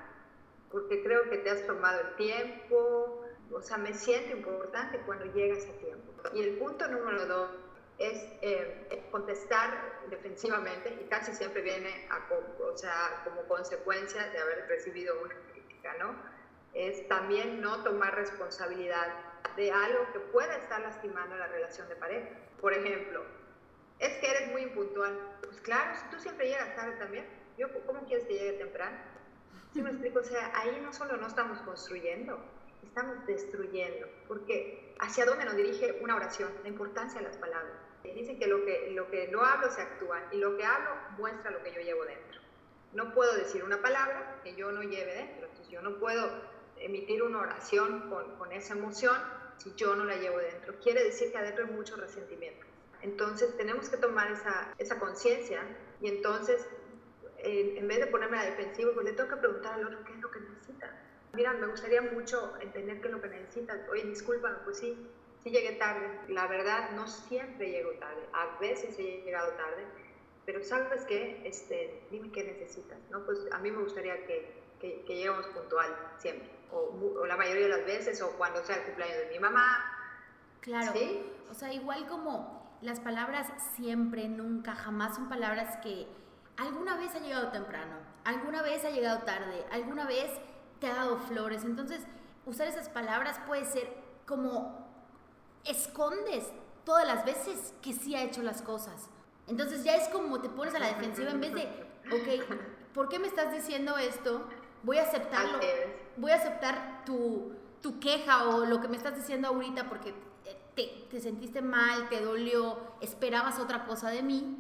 porque 0.71 1.03
creo 1.03 1.29
que 1.31 1.39
te 1.39 1.51
has 1.51 1.67
tomado 1.67 2.01
el 2.01 2.17
tiempo, 2.17 3.25
o 3.53 3.63
sea, 3.63 3.79
me 3.79 3.95
siento 3.95 4.37
importante 4.37 4.99
cuando 5.07 5.25
llegas 5.27 5.65
a 5.65 5.73
tiempo. 5.79 6.13
Y 6.35 6.43
el 6.43 6.59
punto 6.59 6.89
número 6.89 7.27
dos 7.27 7.51
es 7.99 8.25
eh, 8.43 9.09
contestar 9.11 10.01
defensivamente 10.11 10.97
y 11.01 11.09
casi 11.09 11.33
siempre 11.33 11.63
viene 11.63 12.07
a, 12.11 12.29
o 12.63 12.77
sea, 12.77 13.23
como 13.25 13.43
consecuencia 13.43 14.29
de 14.29 14.39
haber 14.39 14.67
recibido 14.69 15.21
una 15.23 15.35
crítica, 15.53 15.95
¿no? 15.99 16.15
Es 16.75 17.09
también 17.09 17.61
no 17.61 17.83
tomar 17.83 18.15
responsabilidad 18.15 19.09
de 19.57 19.71
algo 19.73 20.13
que 20.13 20.21
pueda 20.21 20.57
estar 20.57 20.81
lastimando 20.81 21.37
la 21.37 21.47
relación 21.47 21.89
de 21.89 21.97
pareja. 21.97 22.29
Por 22.61 22.75
ejemplo, 22.75 23.25
es 23.99 24.13
que 24.19 24.31
eres 24.31 24.53
muy 24.53 24.63
impuntual. 24.63 25.19
Pues 25.43 25.61
claro, 25.63 25.97
si 25.99 26.07
tú 26.15 26.21
siempre 26.21 26.49
llegas 26.49 26.77
tarde 26.77 26.97
también, 26.97 27.27
yo, 27.57 27.69
¿cómo 27.87 28.05
quieres 28.05 28.27
que 28.27 28.35
llegue 28.35 28.53
temprano? 28.59 28.99
¿Sí 29.73 29.81
me 29.81 29.91
explico? 29.91 30.21
O 30.21 30.25
sea, 30.25 30.53
ahí 30.55 30.79
no 30.83 30.93
solo 30.93 31.17
no 31.17 31.27
estamos 31.27 31.61
construyendo, 31.61 32.39
estamos 32.83 33.27
destruyendo, 33.27 34.07
porque 34.29 34.95
hacia 34.99 35.25
dónde 35.25 35.45
nos 35.45 35.57
dirige 35.57 35.99
una 36.03 36.17
oración, 36.17 36.51
la 36.63 36.69
importancia 36.69 37.21
de 37.21 37.29
las 37.29 37.37
palabras. 37.37 37.86
Dicen 38.15 38.39
que 38.39 38.47
lo 38.47 38.65
que, 38.65 38.91
lo 38.93 39.11
que 39.11 39.29
no 39.29 39.45
hablo 39.45 39.71
se 39.71 39.83
actúa 39.83 40.23
y 40.33 40.39
lo 40.39 40.57
que 40.57 40.65
hablo 40.65 40.91
muestra 41.19 41.51
lo 41.51 41.63
que 41.63 41.73
yo 41.73 41.81
llevo 41.81 42.05
dentro. 42.05 42.41
No 42.93 43.13
puedo 43.13 43.35
decir 43.37 43.65
una 43.65 43.83
palabra 43.83 44.41
que 44.43 44.55
yo 44.55 44.73
no 44.73 44.83
lleve 44.83 45.15
dentro, 45.15 45.47
entonces 45.47 45.69
yo 45.69 45.83
no 45.83 45.99
puedo 45.99 46.31
emitir 46.79 47.23
una 47.23 47.41
oración 47.41 48.09
con, 48.09 48.37
con 48.37 48.53
esa 48.53 48.75
emoción 48.75 49.17
si 49.59 49.75
yo 49.75 49.95
no 49.97 50.05
la 50.05 50.17
llevo 50.17 50.39
dentro. 50.39 50.75
Quiere 50.81 51.05
decir 51.05 51.31
que 51.33 51.39
adentro 51.39 51.65
hay 51.65 51.73
mucho 51.73 51.97
resentimiento. 51.97 52.67
Entonces 53.03 53.57
tenemos 53.57 53.89
que 53.89 53.97
tomar 53.97 54.31
esa, 54.31 54.75
esa 54.79 54.99
conciencia 54.99 55.63
y 56.01 56.09
entonces 56.09 56.67
en 57.47 57.87
vez 57.87 57.99
de 57.99 58.07
ponerme 58.07 58.39
a 58.39 58.45
la 58.45 58.51
defensiva, 58.51 58.91
pues 58.95 59.07
le 59.07 59.13
tengo 59.13 59.29
que 59.31 59.37
preguntar 59.37 59.75
al 59.75 59.87
otro 59.87 60.05
qué 60.05 60.13
es 60.13 60.21
lo 60.21 60.31
que 60.31 60.41
necesita. 60.41 60.91
Mira, 61.33 61.53
me 61.53 61.67
gustaría 61.67 62.03
mucho 62.03 62.55
entender 62.61 63.01
qué 63.01 63.09
es 63.09 63.15
lo 63.15 63.21
que 63.21 63.29
necesitas. 63.29 63.79
Oye, 63.91 64.05
discúlpame, 64.05 64.57
pues 64.65 64.79
sí, 64.79 64.97
sí 65.47 65.53
llegué 65.53 65.73
tarde. 65.77 66.11
La 66.29 66.49
verdad, 66.49 66.91
no 66.97 67.07
siempre 67.07 67.71
llego 67.71 67.93
tarde. 67.93 68.29
A 68.33 68.59
veces 68.59 68.99
he 68.99 69.23
llegado 69.23 69.53
tarde, 69.53 69.87
pero 70.45 70.63
¿sabes 70.65 71.05
qué? 71.05 71.41
Este, 71.45 72.03
dime 72.11 72.33
qué 72.33 72.43
necesitas, 72.43 72.99
¿no? 73.11 73.25
Pues 73.25 73.39
a 73.53 73.59
mí 73.59 73.71
me 73.71 73.85
gustaría 73.85 74.27
que, 74.27 74.53
que, 74.81 75.05
lleguemos 75.07 75.47
puntual 75.47 75.97
siempre, 76.19 76.51
o, 76.73 76.99
o, 77.21 77.27
la 77.27 77.37
mayoría 77.37 77.65
de 77.65 77.77
las 77.77 77.87
veces, 77.87 78.21
o 78.23 78.33
cuando 78.33 78.65
sea 78.65 78.77
el 78.77 78.83
cumpleaños 78.87 79.19
de 79.19 79.27
mi 79.29 79.39
mamá. 79.39 79.93
Claro. 80.63 80.93
¿Sí? 80.93 81.23
O 81.49 81.55
sea, 81.55 81.73
igual 81.73 82.09
como 82.09 82.77
las 82.83 82.99
palabras 82.99 83.47
siempre, 83.77 84.29
nunca, 84.29 84.75
jamás 84.75 85.15
son 85.15 85.29
palabras 85.29 85.79
que 85.81 86.09
alguna 86.57 86.97
vez 86.97 87.15
ha 87.15 87.21
llegado 87.21 87.53
temprano, 87.53 87.99
alguna 88.25 88.63
vez 88.63 88.85
ha 88.85 88.91
llegado 88.91 89.23
tarde, 89.23 89.65
alguna 89.71 90.07
vez 90.07 90.33
te 90.81 90.89
ha 90.89 90.95
dado 90.97 91.19
flores. 91.19 91.65
Entonces, 91.65 92.01
usar 92.47 92.67
esas 92.67 92.89
palabras 92.89 93.41
puede 93.47 93.65
ser 93.65 93.89
como 94.27 94.86
escondes 95.69 96.45
todas 96.85 97.07
las 97.07 97.25
veces 97.25 97.75
que 97.83 97.93
sí 97.93 98.15
ha 98.15 98.23
hecho 98.23 98.43
las 98.43 98.63
cosas. 98.63 99.11
Entonces 99.49 99.85
ya 99.85 99.97
es 99.97 100.09
como 100.09 100.41
te 100.41 100.49
pones 100.49 100.75
a 100.75 100.79
la 100.79 100.89
defensiva 100.89 101.31
en 101.31 101.41
vez 101.41 101.55
de, 101.55 101.63
ok, 102.13 102.57
¿por 102.95 103.09
qué 103.09 103.19
me 103.19 103.29
estás 103.29 103.53
diciendo 103.53 103.97
esto? 103.99 104.49
Voy 104.83 104.99
a 104.99 105.03
aceptarlo, 105.03 105.59
voy 106.17 106.31
a 106.31 106.37
aceptar 106.37 107.05
tu, 107.05 107.53
tu 107.81 107.99
queja 107.99 108.49
o 108.49 108.65
lo 108.65 108.81
que 108.81 108.89
me 108.89 108.97
estás 108.97 109.17
diciendo 109.17 109.49
ahorita 109.49 109.89
porque 109.89 110.15
te, 110.75 111.07
te, 111.11 111.21
sentiste 111.21 111.63
mal, 111.63 112.09
te 112.09 112.21
dolió, 112.21 112.79
esperabas 113.01 113.59
otra 113.59 113.85
cosa 113.85 114.11
de 114.11 114.23
mí 114.23 114.57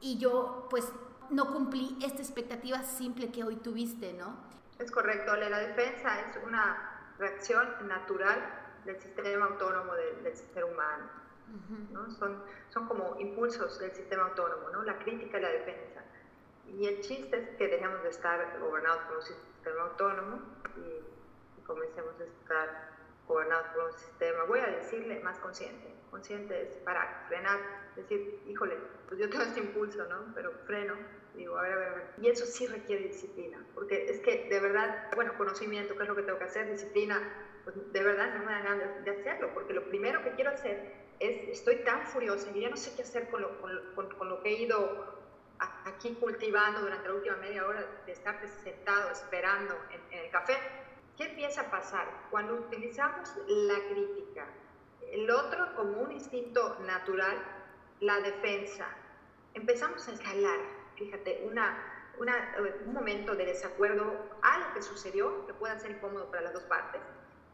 y 0.00 0.18
yo 0.18 0.66
pues 0.68 0.92
no 1.30 1.52
cumplí 1.52 1.96
esta 2.02 2.20
expectativa 2.22 2.82
simple 2.82 3.30
que 3.30 3.44
hoy 3.44 3.56
tuviste, 3.56 4.12
¿no? 4.14 4.36
Es 4.78 4.90
correcto, 4.90 5.36
la 5.36 5.58
defensa 5.58 6.20
es 6.20 6.38
una 6.44 7.12
reacción 7.18 7.66
natural 7.86 8.57
del 8.84 9.00
sistema 9.00 9.46
autónomo 9.46 9.94
del, 9.94 10.34
ser 10.34 10.64
humano. 10.64 11.04
¿no? 11.92 12.10
son, 12.10 12.42
son 12.68 12.86
como 12.86 13.16
impulsos 13.18 13.78
del 13.78 13.90
sistema 13.92 14.24
autónomo, 14.24 14.68
¿no? 14.70 14.82
la 14.82 14.98
crítica 14.98 15.38
y 15.38 15.42
la 15.42 15.48
defensa. 15.48 16.02
Y 16.76 16.86
el 16.86 17.00
chiste 17.00 17.36
es 17.36 17.48
que 17.56 17.68
dejemos 17.68 18.02
de 18.02 18.10
estar 18.10 18.58
gobernados 18.60 19.02
por 19.04 19.16
un 19.16 19.22
sistema 19.22 19.82
autónomo 19.82 20.40
y, 20.76 21.02
comencemos 21.64 22.14
a 22.18 22.24
estar 22.24 22.88
gobernados 23.26 23.66
por 23.74 23.84
un 23.84 23.92
sistema, 23.92 24.44
voy 24.44 24.60
a 24.60 24.68
decirle, 24.68 25.20
más 25.20 25.38
consciente. 25.38 25.94
Consciente 26.10 26.62
es 26.62 26.76
para 26.78 27.26
frenar, 27.28 27.60
decir, 27.94 28.40
híjole, 28.46 28.78
pues 29.06 29.20
yo 29.20 29.28
tengo 29.28 29.44
este 29.44 29.60
impulso, 29.60 30.02
¿no? 30.06 30.32
Pero 30.34 30.50
freno, 30.64 30.94
digo, 31.34 31.58
a 31.58 31.62
ver, 31.62 31.72
a 31.72 31.76
ver, 31.76 31.88
a 31.88 31.94
ver. 31.94 32.14
Y 32.22 32.28
eso 32.28 32.46
sí 32.46 32.66
requiere 32.66 33.08
disciplina, 33.08 33.62
porque 33.74 34.06
es 34.06 34.20
que 34.20 34.48
de 34.48 34.60
verdad, 34.60 35.10
bueno, 35.14 35.36
conocimiento, 35.36 35.94
¿qué 35.94 36.04
es 36.04 36.08
lo 36.08 36.16
que 36.16 36.22
tengo 36.22 36.38
que 36.38 36.44
hacer? 36.46 36.70
Disciplina, 36.70 37.20
pues, 37.74 37.92
de 37.92 38.02
verdad 38.02 38.32
no 38.32 38.46
me 38.46 38.52
dan 38.52 38.64
ganas 38.64 39.04
de 39.04 39.10
hacerlo, 39.10 39.52
porque 39.52 39.74
lo 39.74 39.84
primero 39.90 40.22
que 40.22 40.30
quiero 40.30 40.52
hacer 40.52 40.90
es, 41.20 41.48
estoy 41.50 41.84
tan 41.84 42.06
furiosa 42.06 42.50
y 42.54 42.62
ya 42.62 42.70
no 42.70 42.78
sé 42.78 42.94
qué 42.96 43.02
hacer 43.02 43.28
con 43.28 43.42
lo, 43.42 43.60
con, 43.60 44.08
con, 44.08 44.28
lo 44.30 44.42
que 44.42 44.48
he 44.48 44.62
ido 44.62 45.18
aquí 45.84 46.14
cultivando 46.14 46.80
durante 46.80 47.08
la 47.08 47.14
última 47.14 47.36
media 47.36 47.66
hora 47.66 47.84
de 48.06 48.12
estar 48.12 48.40
sentado 48.48 49.10
esperando 49.10 49.76
en, 49.90 50.18
el 50.18 50.30
café. 50.30 50.56
¿Qué 51.18 51.24
empieza 51.24 51.62
a 51.62 51.70
pasar? 51.70 52.06
Cuando 52.30 52.54
utilizamos 52.54 53.34
la 53.46 53.74
crítica, 53.90 54.46
el 55.12 55.30
otro 55.30 55.74
como 55.74 56.00
un 56.00 56.12
instinto 56.12 56.78
natural, 56.86 57.36
la 58.00 58.18
defensa, 58.20 58.88
empezamos 59.52 60.08
a 60.08 60.12
escalar, 60.12 60.60
fíjate, 60.96 61.44
una, 61.44 62.12
una, 62.18 62.56
un 62.86 62.94
momento 62.94 63.34
de 63.34 63.44
desacuerdo, 63.44 64.10
algo 64.40 64.72
que 64.72 64.80
sucedió 64.80 65.46
que 65.46 65.52
pueda 65.52 65.78
ser 65.78 65.90
incómodo 65.90 66.30
para 66.30 66.44
las 66.44 66.54
dos 66.54 66.62
partes, 66.62 67.02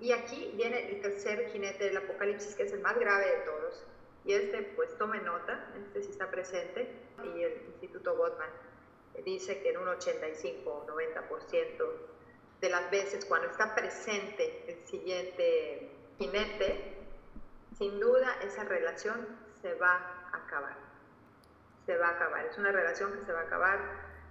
y 0.00 0.12
aquí 0.12 0.52
viene 0.56 0.90
el 0.90 1.00
tercer 1.00 1.50
jinete 1.50 1.84
del 1.84 1.96
apocalipsis, 1.96 2.54
que 2.54 2.64
es 2.64 2.72
el 2.72 2.80
más 2.80 2.98
grave 2.98 3.26
de 3.26 3.38
todos. 3.44 3.84
Y 4.24 4.32
este, 4.32 4.62
pues 4.74 4.96
tome 4.98 5.20
nota, 5.20 5.70
este 5.76 6.02
sí 6.02 6.10
está 6.10 6.30
presente, 6.30 6.90
y 7.22 7.42
el 7.42 7.62
Instituto 7.66 8.16
Gottman 8.16 8.50
dice 9.24 9.60
que 9.62 9.70
en 9.70 9.78
un 9.78 9.88
85 9.88 10.70
o 10.70 10.86
90% 10.86 11.84
de 12.60 12.68
las 12.68 12.90
veces 12.90 13.24
cuando 13.26 13.48
está 13.48 13.74
presente 13.74 14.64
el 14.66 14.84
siguiente 14.86 15.90
jinete, 16.18 16.96
sin 17.78 18.00
duda 18.00 18.36
esa 18.42 18.64
relación 18.64 19.26
se 19.62 19.74
va 19.74 19.94
a 20.32 20.38
acabar. 20.44 20.76
Se 21.86 21.96
va 21.96 22.08
a 22.08 22.10
acabar. 22.12 22.46
Es 22.46 22.56
una 22.58 22.72
relación 22.72 23.12
que 23.12 23.24
se 23.26 23.32
va 23.32 23.40
a 23.40 23.44
acabar. 23.44 23.78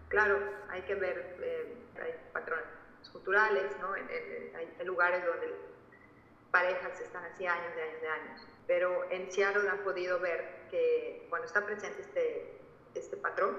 Claro, 0.10 0.39
hay 0.69 0.82
que 0.82 0.95
ver, 0.95 1.38
eh, 1.41 1.78
hay 2.02 2.13
patrones 2.34 2.83
culturales, 3.09 3.77
¿no? 3.79 3.95
En, 3.95 4.07
hay 4.55 4.85
lugares 4.85 5.25
donde 5.25 5.53
parejas 6.51 6.99
están 6.99 7.25
así 7.25 7.45
años 7.45 7.75
de 7.75 7.81
años 7.81 8.01
de 8.01 8.07
años, 8.07 8.47
pero 8.67 9.09
en 9.11 9.31
Seattle 9.31 9.67
han 9.69 9.79
podido 9.79 10.19
ver 10.19 10.67
que 10.69 11.25
cuando 11.29 11.47
está 11.47 11.65
presente 11.65 12.01
este, 12.01 12.59
este 12.93 13.17
patrón, 13.17 13.57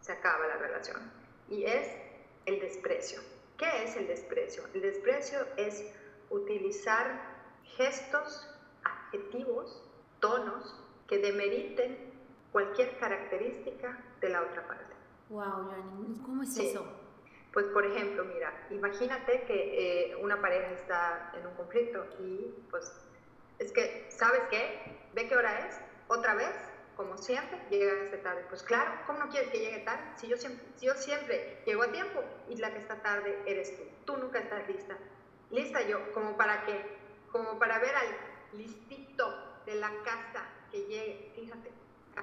se 0.00 0.12
acaba 0.12 0.46
la 0.46 0.56
relación. 0.56 1.10
Y 1.48 1.64
es 1.64 1.88
el 2.46 2.60
desprecio. 2.60 3.20
¿Qué 3.56 3.84
es 3.84 3.96
el 3.96 4.06
desprecio? 4.06 4.64
El 4.74 4.82
desprecio 4.82 5.38
es 5.56 5.84
utilizar 6.30 7.20
gestos, 7.76 8.48
adjetivos, 8.84 9.82
tonos 10.20 10.80
que 11.08 11.18
demeriten 11.18 12.12
cualquier 12.52 12.98
característica 12.98 13.98
de 14.20 14.28
la 14.28 14.42
otra 14.42 14.66
parte. 14.66 14.94
Wow, 15.30 15.70
¿cómo 16.24 16.42
es 16.42 16.56
eso? 16.58 16.84
Pues 17.54 17.66
por 17.68 17.86
ejemplo, 17.86 18.24
mira, 18.24 18.52
imagínate 18.68 19.44
que 19.46 20.08
eh, 20.10 20.16
una 20.16 20.40
pareja 20.40 20.72
está 20.72 21.30
en 21.34 21.46
un 21.46 21.54
conflicto 21.54 22.04
y 22.18 22.52
pues 22.68 22.92
es 23.60 23.70
que, 23.70 24.06
¿sabes 24.08 24.42
qué? 24.50 24.82
¿Ve 25.12 25.28
qué 25.28 25.36
hora 25.36 25.64
es? 25.64 25.80
Otra 26.08 26.34
vez, 26.34 26.50
como 26.96 27.16
siempre, 27.16 27.60
llegaste 27.70 28.18
tarde. 28.18 28.42
Pues 28.48 28.64
claro, 28.64 28.90
¿cómo 29.06 29.20
no 29.20 29.28
quieres 29.28 29.50
que 29.50 29.60
llegue 29.60 29.78
tarde? 29.78 30.04
Si 30.16 30.26
yo 30.26 30.36
siempre, 30.36 30.66
si 30.74 30.86
yo 30.86 30.96
siempre 30.96 31.62
llego 31.64 31.84
a 31.84 31.92
tiempo 31.92 32.24
y 32.48 32.56
la 32.56 32.72
que 32.72 32.80
está 32.80 32.96
tarde 33.00 33.38
eres 33.46 33.72
tú. 33.76 33.84
Tú 34.04 34.16
nunca 34.16 34.40
estás 34.40 34.66
lista. 34.68 34.98
lista 35.50 35.80
yo, 35.82 36.10
como 36.12 36.36
para 36.36 36.64
que, 36.64 36.84
como 37.30 37.56
para 37.60 37.78
ver 37.78 37.94
al 37.94 38.08
listito 38.50 39.62
de 39.64 39.76
la 39.76 39.92
casa 40.02 40.44
que 40.72 40.86
llegue. 40.86 41.30
Fíjate, 41.36 41.70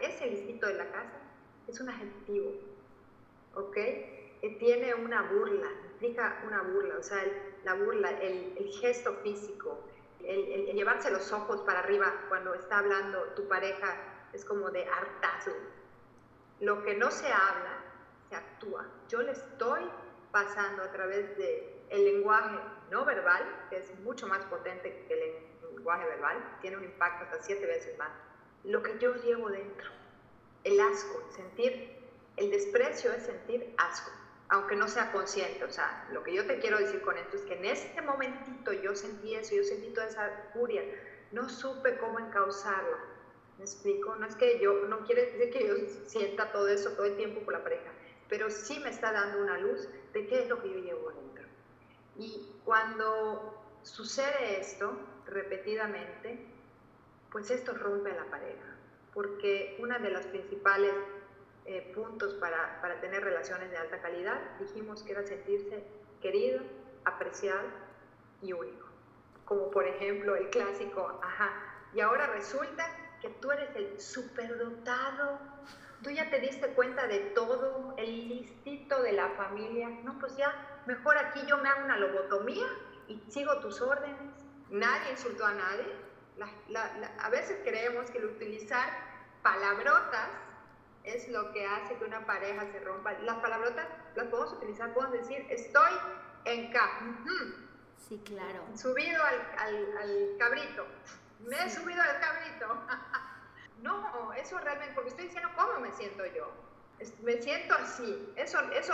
ese 0.01 0.27
listito 0.27 0.67
de 0.67 0.73
la 0.73 0.91
casa 0.91 1.21
es 1.67 1.79
un 1.79 1.89
adjetivo, 1.89 2.51
¿ok? 3.53 3.77
Que 4.41 4.49
tiene 4.51 4.95
una 4.95 5.21
burla, 5.21 5.69
implica 5.91 6.41
una 6.47 6.63
burla, 6.63 6.97
o 6.97 7.03
sea, 7.03 7.23
la 7.63 7.75
burla, 7.75 8.09
el, 8.09 8.55
el 8.57 8.71
gesto 8.79 9.13
físico, 9.17 9.79
el, 10.23 10.51
el, 10.51 10.75
llevarse 10.75 11.11
los 11.11 11.31
ojos 11.31 11.61
para 11.61 11.79
arriba 11.79 12.11
cuando 12.27 12.55
está 12.55 12.79
hablando 12.79 13.21
tu 13.35 13.47
pareja 13.47 13.95
es 14.33 14.43
como 14.43 14.71
de 14.71 14.83
hartazo. 14.85 15.51
Lo 16.59 16.83
que 16.83 16.95
no 16.95 17.11
se 17.11 17.27
habla, 17.27 17.83
se 18.29 18.35
actúa. 18.35 18.87
Yo 19.09 19.21
le 19.21 19.31
estoy 19.31 19.81
pasando 20.31 20.83
a 20.83 20.91
través 20.91 21.37
de 21.37 21.85
el 21.89 22.05
lenguaje 22.05 22.57
no 22.89 23.05
verbal, 23.05 23.67
que 23.69 23.77
es 23.77 23.99
mucho 23.99 24.27
más 24.27 24.43
potente 24.45 25.05
que 25.07 25.13
el 25.13 25.75
lenguaje 25.75 26.05
verbal, 26.05 26.57
tiene 26.61 26.77
un 26.77 26.83
impacto 26.85 27.25
hasta 27.25 27.43
siete 27.43 27.65
veces 27.65 27.97
más. 27.97 28.11
Lo 28.63 28.81
que 28.81 28.97
yo 28.97 29.13
llevo 29.15 29.49
dentro, 29.49 29.89
el 30.63 30.79
asco, 30.79 31.21
sentir, 31.29 31.99
el 32.37 32.49
desprecio 32.49 33.11
es 33.11 33.23
sentir 33.23 33.73
asco 33.77 34.20
aunque 34.51 34.75
no 34.75 34.87
sea 34.87 35.11
consciente. 35.13 35.63
O 35.63 35.71
sea, 35.71 36.07
lo 36.11 36.23
que 36.23 36.33
yo 36.33 36.45
te 36.45 36.59
quiero 36.59 36.77
decir 36.77 37.01
con 37.01 37.17
esto 37.17 37.37
es 37.37 37.43
que 37.43 37.55
en 37.55 37.65
este 37.65 38.01
momentito 38.01 38.73
yo 38.73 38.95
sentí 38.95 39.33
eso, 39.33 39.55
yo 39.55 39.63
sentí 39.63 39.87
toda 39.93 40.07
esa 40.07 40.29
furia, 40.53 40.83
no 41.31 41.49
supe 41.49 41.97
cómo 41.97 42.19
encauzarla. 42.19 42.97
¿Me 43.57 43.63
explico? 43.63 44.15
No 44.17 44.27
es 44.27 44.35
que 44.35 44.59
yo, 44.59 44.73
no 44.87 45.05
quiere 45.05 45.25
decir 45.27 45.51
que 45.51 45.67
yo 45.67 45.75
sienta 46.05 46.51
todo 46.51 46.67
eso 46.67 46.91
todo 46.91 47.05
el 47.05 47.15
tiempo 47.15 47.41
por 47.41 47.53
la 47.53 47.63
pareja, 47.63 47.91
pero 48.27 48.49
sí 48.49 48.79
me 48.79 48.89
está 48.89 49.13
dando 49.13 49.41
una 49.41 49.57
luz 49.57 49.87
de 50.13 50.27
qué 50.27 50.43
es 50.43 50.49
lo 50.49 50.61
que 50.61 50.69
yo 50.69 50.79
llevo 50.79 51.09
adentro. 51.09 51.45
Y 52.17 52.55
cuando 52.65 53.57
sucede 53.83 54.59
esto 54.59 54.97
repetidamente, 55.27 56.45
pues 57.31 57.51
esto 57.51 57.73
rompe 57.73 58.11
a 58.11 58.15
la 58.15 58.25
pareja, 58.25 58.75
porque 59.13 59.77
una 59.79 59.97
de 59.99 60.09
las 60.09 60.25
principales 60.25 60.93
eh, 61.65 61.91
puntos 61.93 62.33
para, 62.35 62.81
para, 62.81 62.99
tener 63.01 63.23
relaciones 63.23 63.69
de 63.69 63.77
alta 63.77 64.01
calidad, 64.01 64.39
dijimos 64.59 65.03
que 65.03 65.11
era 65.11 65.23
sentirse 65.23 65.83
querido, 66.21 66.61
apreciado 67.05 67.67
y 68.41 68.53
único. 68.53 68.87
Como 69.45 69.69
por 69.69 69.87
ejemplo 69.87 70.35
el 70.35 70.49
clásico, 70.49 71.19
ajá, 71.23 71.51
y 71.93 71.99
ahora 71.99 72.27
resulta 72.27 72.85
que 73.21 73.29
tú 73.29 73.51
eres 73.51 73.75
el 73.75 73.99
superdotado, 73.99 75.39
tú 76.01 76.09
ya 76.09 76.29
te 76.29 76.39
diste 76.39 76.73
cuenta 76.73 77.07
de 77.07 77.19
todo, 77.35 77.93
el 77.97 78.29
listito 78.29 79.01
de 79.03 79.11
la 79.11 79.29
familia, 79.31 79.89
no, 80.03 80.17
pues 80.19 80.35
ya, 80.37 80.81
mejor 80.87 81.17
aquí 81.17 81.41
yo 81.47 81.57
me 81.57 81.69
hago 81.69 81.85
una 81.85 81.97
lobotomía 81.97 82.67
y 83.07 83.21
sigo 83.29 83.59
tus 83.59 83.81
órdenes. 83.81 84.17
Nadie 84.69 85.11
insultó 85.11 85.45
a 85.45 85.53
nadie. 85.53 85.95
a 87.19 87.29
veces 87.29 87.59
creemos 87.63 88.09
que 88.09 88.17
el 88.17 88.25
utilizar 88.25 88.89
palabrotas 89.43 90.29
es 91.03 91.27
lo 91.29 91.51
que 91.51 91.65
hace 91.65 91.95
que 91.95 92.05
una 92.05 92.25
pareja 92.25 92.65
se 92.71 92.79
rompa. 92.79 93.13
Las 93.13 93.37
palabrotas 93.37 93.87
las 94.15 94.27
podemos 94.27 94.53
utilizar, 94.53 94.93
podemos 94.93 95.19
decir, 95.19 95.45
estoy 95.49 95.91
en 96.45 96.71
K. 96.71 96.89
Sí, 97.97 98.21
claro. 98.25 98.63
Subido 98.75 99.23
al, 99.23 99.41
al, 99.57 99.97
al 99.97 100.37
cabrito. 100.37 100.85
Me 101.45 101.63
he 101.63 101.69
subido 101.69 102.01
al 102.01 102.19
cabrito. 102.19 102.81
no, 103.81 104.33
eso 104.33 104.59
realmente, 104.59 104.93
porque 104.93 105.09
estoy 105.09 105.25
diciendo 105.25 105.49
cómo 105.55 105.79
me 105.79 105.91
siento 105.91 106.25
yo. 106.27 106.51
Me 107.23 107.41
siento 107.41 107.73
así. 107.75 108.33
Eso, 108.35 108.59
eso 108.71 108.93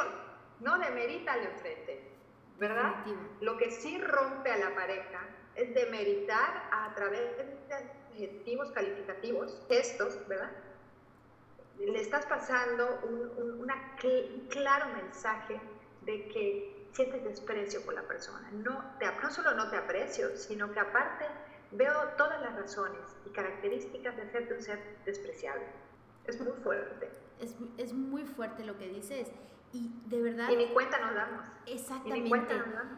no 0.59 0.77
demerita 0.79 1.33
al 1.33 1.43
enfrente, 1.43 2.09
¿verdad? 2.57 3.05
Lo 3.41 3.57
que 3.57 3.71
sí 3.71 3.99
rompe 3.99 4.51
a 4.51 4.57
la 4.57 4.75
pareja 4.75 5.21
es 5.55 5.73
demeritar 5.73 6.69
a 6.71 6.93
través 6.95 7.37
de 7.37 7.73
adjetivos 7.73 8.71
calificativos, 8.71 9.61
gestos, 9.67 10.25
¿verdad? 10.27 10.51
Le 11.79 12.01
estás 12.01 12.25
pasando 12.25 12.99
un, 13.03 13.61
una, 13.61 13.95
claro 14.49 14.87
mensaje 14.93 15.59
de 16.01 16.27
que 16.29 16.89
sientes 16.91 17.23
desprecio 17.23 17.83
por 17.83 17.93
la 17.93 18.03
persona. 18.03 18.49
No, 18.51 18.83
te, 18.99 19.05
no 19.21 19.29
solo 19.29 19.53
no 19.53 19.69
te 19.69 19.77
aprecio, 19.77 20.35
sino 20.35 20.71
que 20.71 20.79
aparte 20.79 21.25
veo 21.71 21.93
todas 22.17 22.41
las 22.41 22.55
razones 22.55 23.15
y 23.25 23.29
características 23.29 24.15
de 24.15 24.23
hacerte 24.23 24.53
un 24.53 24.61
ser 24.61 24.97
despreciable. 25.05 25.65
Es 26.25 26.39
muy 26.41 26.53
fuerte. 26.63 27.09
Es, 27.39 27.55
es 27.77 27.93
muy 27.93 28.23
fuerte 28.23 28.63
lo 28.65 28.77
que 28.77 28.87
dices. 28.89 29.31
Y 29.73 29.91
de 30.05 30.21
verdad... 30.21 30.49
Y 30.49 30.55
ni 30.55 30.67
cuenta 30.67 30.97
nos 30.99 31.13
damos. 31.13 31.45
Exactamente. 31.65 32.55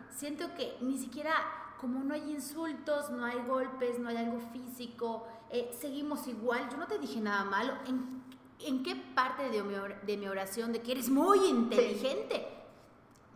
Siento 0.10 0.54
que 0.56 0.78
ni 0.82 0.98
siquiera, 0.98 1.34
como 1.80 2.04
no 2.04 2.14
hay 2.14 2.32
insultos, 2.32 3.10
no 3.10 3.26
hay 3.26 3.40
golpes, 3.46 4.00
no 4.00 4.10
hay 4.10 4.18
algo 4.18 4.40
físico, 4.40 5.28
eh, 5.50 5.72
seguimos 5.80 6.28
igual. 6.28 6.70
Yo 6.70 6.78
no 6.78 6.88
te 6.88 7.00
dije 7.00 7.20
nada 7.20 7.44
malo. 7.44 7.74
En 7.88 8.24
¿en 8.60 8.84
qué 8.84 8.96
parte 9.16 9.50
de 9.50 9.64
mi, 9.64 9.76
de 10.04 10.18
mi 10.18 10.28
oración 10.28 10.72
de 10.74 10.82
que 10.82 10.92
eres 10.92 11.10
muy 11.10 11.46
inteligente? 11.48 12.48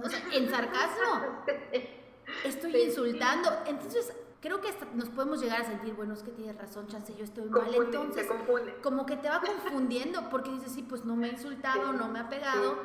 O 0.03 0.09
sea, 0.09 0.21
en 0.31 0.49
sarcasmo. 0.49 1.43
Estoy 2.43 2.75
insultando. 2.81 3.49
Entonces, 3.65 4.13
creo 4.41 4.59
que 4.61 4.69
hasta 4.69 4.85
nos 4.93 5.09
podemos 5.09 5.41
llegar 5.41 5.61
a 5.61 5.65
sentir, 5.65 5.93
bueno, 5.93 6.13
es 6.13 6.23
que 6.23 6.31
tienes 6.31 6.57
razón, 6.57 6.87
chance, 6.87 7.13
yo 7.15 7.23
estoy 7.23 7.45
mal. 7.45 7.73
Entonces, 7.73 8.27
como 8.81 9.05
que 9.05 9.17
te 9.17 9.29
va 9.29 9.41
confundiendo 9.41 10.29
porque 10.29 10.51
dices, 10.51 10.73
sí, 10.73 10.83
pues 10.83 11.05
no 11.05 11.15
me 11.15 11.27
ha 11.27 11.31
insultado, 11.31 11.93
no 11.93 12.07
me 12.07 12.19
ha 12.19 12.29
pegado. 12.29 12.77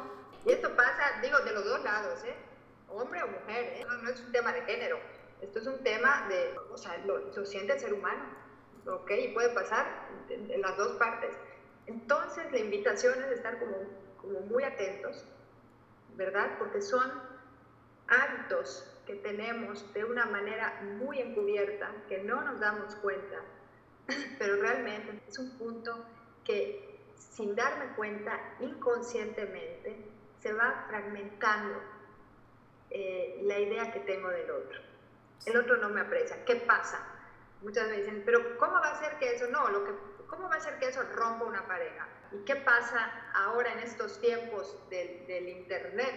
Y 0.44 0.52
esto 0.52 0.74
pasa, 0.76 1.20
digo, 1.22 1.38
de 1.40 1.52
los 1.52 1.64
dos 1.64 1.82
lados, 1.82 2.22
¿eh? 2.24 2.36
Hombre 2.88 3.22
o 3.22 3.28
mujer, 3.28 3.74
¿eh? 3.76 3.86
no, 4.02 4.08
es 4.08 4.20
un 4.20 4.32
tema 4.32 4.52
de 4.52 4.62
género. 4.62 4.98
Esto 5.40 5.58
es 5.58 5.66
un 5.66 5.78
tema 5.82 6.26
de, 6.28 6.56
o 6.72 6.76
sea, 6.76 6.96
lo, 6.98 7.44
siente 7.44 7.74
el 7.74 7.80
ser 7.80 7.92
humano, 7.92 8.24
¿ok? 8.86 9.10
Y 9.24 9.28
puede 9.34 9.50
pasar 9.50 10.08
en 10.28 10.60
las 10.60 10.76
dos 10.76 10.96
partes. 10.96 11.34
Entonces, 11.88 12.52
la 12.52 12.58
invitación 12.58 13.14
es 13.24 13.32
estar 13.32 13.58
como, 13.58 14.40
muy 14.42 14.62
atentos, 14.62 15.24
¿verdad? 16.16 16.58
Porque 16.58 16.82
son 16.82 17.10
hábitos 18.08 18.94
que 19.06 19.14
tenemos 19.14 19.92
de 19.94 20.04
una 20.04 20.26
manera 20.26 20.82
muy 20.98 21.18
encubierta, 21.18 21.90
que 22.06 22.22
no 22.22 22.42
nos 22.42 22.60
damos 22.60 22.94
cuenta, 22.96 23.38
pero 24.38 24.56
realmente 24.56 25.22
es 25.26 25.38
un 25.38 25.56
punto 25.56 26.04
que 26.44 27.00
sin 27.16 27.54
darme 27.54 27.94
cuenta 27.96 28.38
inconscientemente 28.60 30.04
se 30.40 30.52
va 30.52 30.84
fragmentando 30.88 31.80
eh, 32.90 33.40
la 33.44 33.58
idea 33.58 33.90
que 33.92 34.00
tengo 34.00 34.28
del 34.28 34.50
otro. 34.50 34.78
El 35.46 35.56
otro 35.56 35.78
no 35.78 35.88
me 35.88 36.02
aprecia. 36.02 36.44
¿Qué 36.44 36.56
pasa? 36.56 36.98
Muchas 37.62 37.88
veces 37.88 38.04
dicen, 38.04 38.22
pero 38.26 38.58
¿cómo 38.58 38.74
va 38.74 38.90
a 38.90 39.00
ser 39.00 39.18
que 39.18 39.34
eso? 39.34 39.46
No, 39.48 39.68
lo 39.70 39.84
que 39.84 40.17
¿Cómo 40.28 40.48
va 40.48 40.56
a 40.56 40.60
ser 40.60 40.78
que 40.78 40.88
eso 40.88 41.02
rompa 41.14 41.44
una 41.44 41.66
pareja? 41.66 42.06
¿Y 42.32 42.44
qué 42.44 42.56
pasa 42.56 43.10
ahora 43.34 43.72
en 43.72 43.78
estos 43.80 44.20
tiempos 44.20 44.76
del, 44.90 45.26
del 45.26 45.48
Internet? 45.48 46.12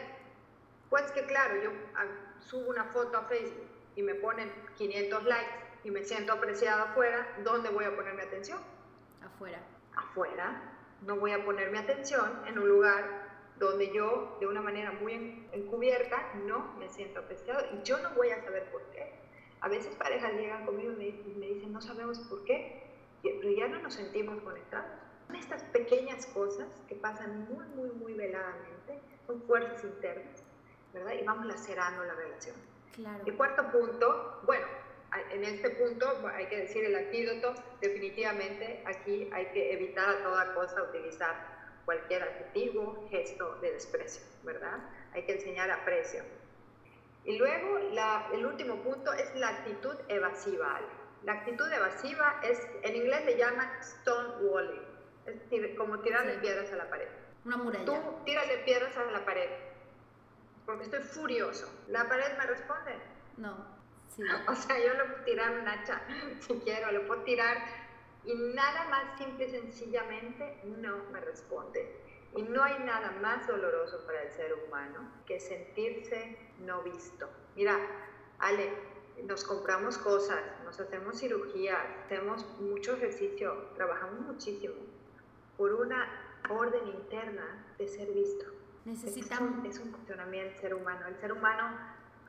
Pues 0.89 1.09
que 1.13 1.25
claro, 1.25 1.55
yo 1.63 1.71
ah, 1.95 2.05
subo 2.39 2.69
una 2.69 2.83
foto 2.85 3.17
a 3.17 3.23
Facebook 3.23 3.69
y 3.95 4.03
me 4.03 4.15
ponen 4.15 4.51
500 4.75 5.23
likes 5.23 5.55
y 5.85 5.91
me 5.91 6.03
siento 6.03 6.33
apreciada 6.33 6.83
afuera, 6.83 7.25
¿dónde 7.43 7.69
voy 7.69 7.85
a 7.85 7.95
poner 7.95 8.13
mi 8.13 8.21
atención? 8.21 8.59
Afuera. 9.23 9.59
Afuera. 9.95 10.61
No 11.03 11.15
voy 11.15 11.31
a 11.31 11.43
poner 11.45 11.71
mi 11.71 11.77
atención 11.77 12.43
en 12.45 12.59
un 12.59 12.67
lugar 12.67 13.31
donde 13.57 13.93
yo, 13.93 14.37
de 14.39 14.47
una 14.47 14.61
manera 14.61 14.91
muy 14.91 15.47
encubierta, 15.53 16.33
no 16.45 16.73
me 16.77 16.89
siento 16.89 17.21
apreciado 17.21 17.63
y 17.73 17.83
yo 17.83 17.97
no 17.99 18.09
voy 18.11 18.31
a 18.31 18.43
saber 18.43 18.69
por 18.71 18.81
qué. 18.91 19.13
A 19.61 19.69
veces 19.69 19.95
parejas 19.95 20.33
llegan 20.33 20.65
conmigo 20.65 20.91
y 20.91 21.35
me 21.37 21.45
dicen, 21.45 21.71
no 21.71 21.79
sabemos 21.81 22.19
por 22.19 22.43
qué, 22.43 22.90
pero 23.23 23.51
ya 23.51 23.67
no 23.67 23.79
nos 23.79 23.93
sentimos 23.93 24.41
conectados. 24.41 24.91
Son 25.27 25.35
estas 25.35 25.63
pequeñas 25.65 26.25
cosas 26.27 26.67
que 26.87 26.95
pasan 26.95 27.47
muy, 27.49 27.65
muy, 27.75 27.89
muy 27.91 28.13
veladamente, 28.13 28.99
son 29.27 29.41
fuerzas 29.43 29.83
internas, 29.83 30.43
¿verdad? 30.93 31.13
Y 31.13 31.23
vamos 31.23 31.45
lacerando 31.45 32.03
la 32.03 32.13
relación. 32.15 32.55
Claro. 32.95 33.23
El 33.25 33.37
cuarto 33.37 33.71
punto, 33.71 34.41
bueno, 34.45 34.65
en 35.31 35.43
este 35.43 35.69
punto 35.71 36.07
hay 36.33 36.47
que 36.47 36.57
decir 36.57 36.85
el 36.85 36.95
antídoto, 36.95 37.53
definitivamente 37.79 38.83
aquí 38.85 39.29
hay 39.33 39.45
que 39.47 39.73
evitar 39.73 40.09
a 40.09 40.23
toda 40.23 40.53
cosa 40.53 40.83
utilizar 40.83 41.51
cualquier 41.85 42.23
adjetivo, 42.23 43.07
gesto 43.09 43.55
de 43.61 43.73
desprecio, 43.73 44.23
¿verdad? 44.43 44.79
Hay 45.13 45.23
que 45.23 45.33
enseñar 45.33 45.69
aprecio. 45.71 46.23
Y 47.25 47.37
luego 47.37 47.79
la, 47.91 48.29
el 48.33 48.45
último 48.45 48.77
punto 48.77 49.13
es 49.13 49.35
la 49.35 49.49
actitud 49.49 49.95
evasiva, 50.07 50.79
la 51.23 51.33
actitud 51.33 51.71
evasiva 51.71 52.39
es, 52.43 52.59
en 52.81 52.95
inglés 52.95 53.25
le 53.25 53.37
llaman 53.37 53.69
stonewalling, 53.81 54.81
es 55.25 55.77
como 55.77 55.99
tirarle 55.99 56.39
piedras 56.39 56.71
a 56.71 56.75
la 56.75 56.89
pared. 56.89 57.07
Una 57.45 57.57
muralla. 57.57 57.85
Tú 57.85 57.93
tírale 58.25 58.59
piedras 58.59 58.95
a 58.97 59.05
la 59.05 59.23
pared, 59.25 59.49
porque 60.65 60.83
estoy 60.83 61.01
furioso. 61.01 61.71
¿La 61.87 62.07
pared 62.07 62.37
me 62.37 62.45
responde? 62.45 62.95
No. 63.37 63.81
Sí. 64.15 64.23
O 64.47 64.55
sea, 64.55 64.77
yo 64.79 64.93
le 64.93 65.05
puedo 65.05 65.23
tirar 65.23 65.59
un 65.59 65.67
hacha 65.67 66.01
si 66.39 66.53
quiero, 66.59 66.91
le 66.91 67.01
puedo 67.01 67.23
tirar 67.23 67.57
y 68.23 68.35
nada 68.35 68.87
más 68.89 69.17
simple 69.17 69.45
y 69.45 69.51
sencillamente 69.51 70.61
no 70.63 70.97
me 71.11 71.21
responde. 71.21 71.99
Y 72.35 72.43
no 72.43 72.63
hay 72.63 72.79
nada 72.79 73.11
más 73.21 73.45
doloroso 73.47 74.05
para 74.05 74.21
el 74.21 74.31
ser 74.31 74.53
humano 74.53 75.11
que 75.25 75.39
sentirse 75.39 76.37
no 76.59 76.81
visto. 76.81 77.29
Mira, 77.55 77.77
Ale, 78.39 78.71
nos 79.27 79.43
compramos 79.43 79.97
cosas, 79.97 80.39
nos 80.63 80.79
hacemos 80.79 81.19
cirugía, 81.19 81.77
hacemos 82.03 82.45
mucho 82.59 82.93
ejercicio, 82.95 83.69
trabajamos 83.75 84.19
muchísimo 84.21 84.75
por 85.57 85.73
una 85.73 86.07
orden 86.49 86.87
interna 86.87 87.65
de 87.77 87.87
ser 87.87 88.11
visto. 88.11 88.45
Necesitamos... 88.85 89.65
Es 89.65 89.79
un, 89.79 89.91
funcionamiento 89.91 90.51
del 90.51 90.59
ser 90.59 90.73
humano. 90.73 91.07
El 91.07 91.17
ser 91.17 91.31
humano 91.31 91.77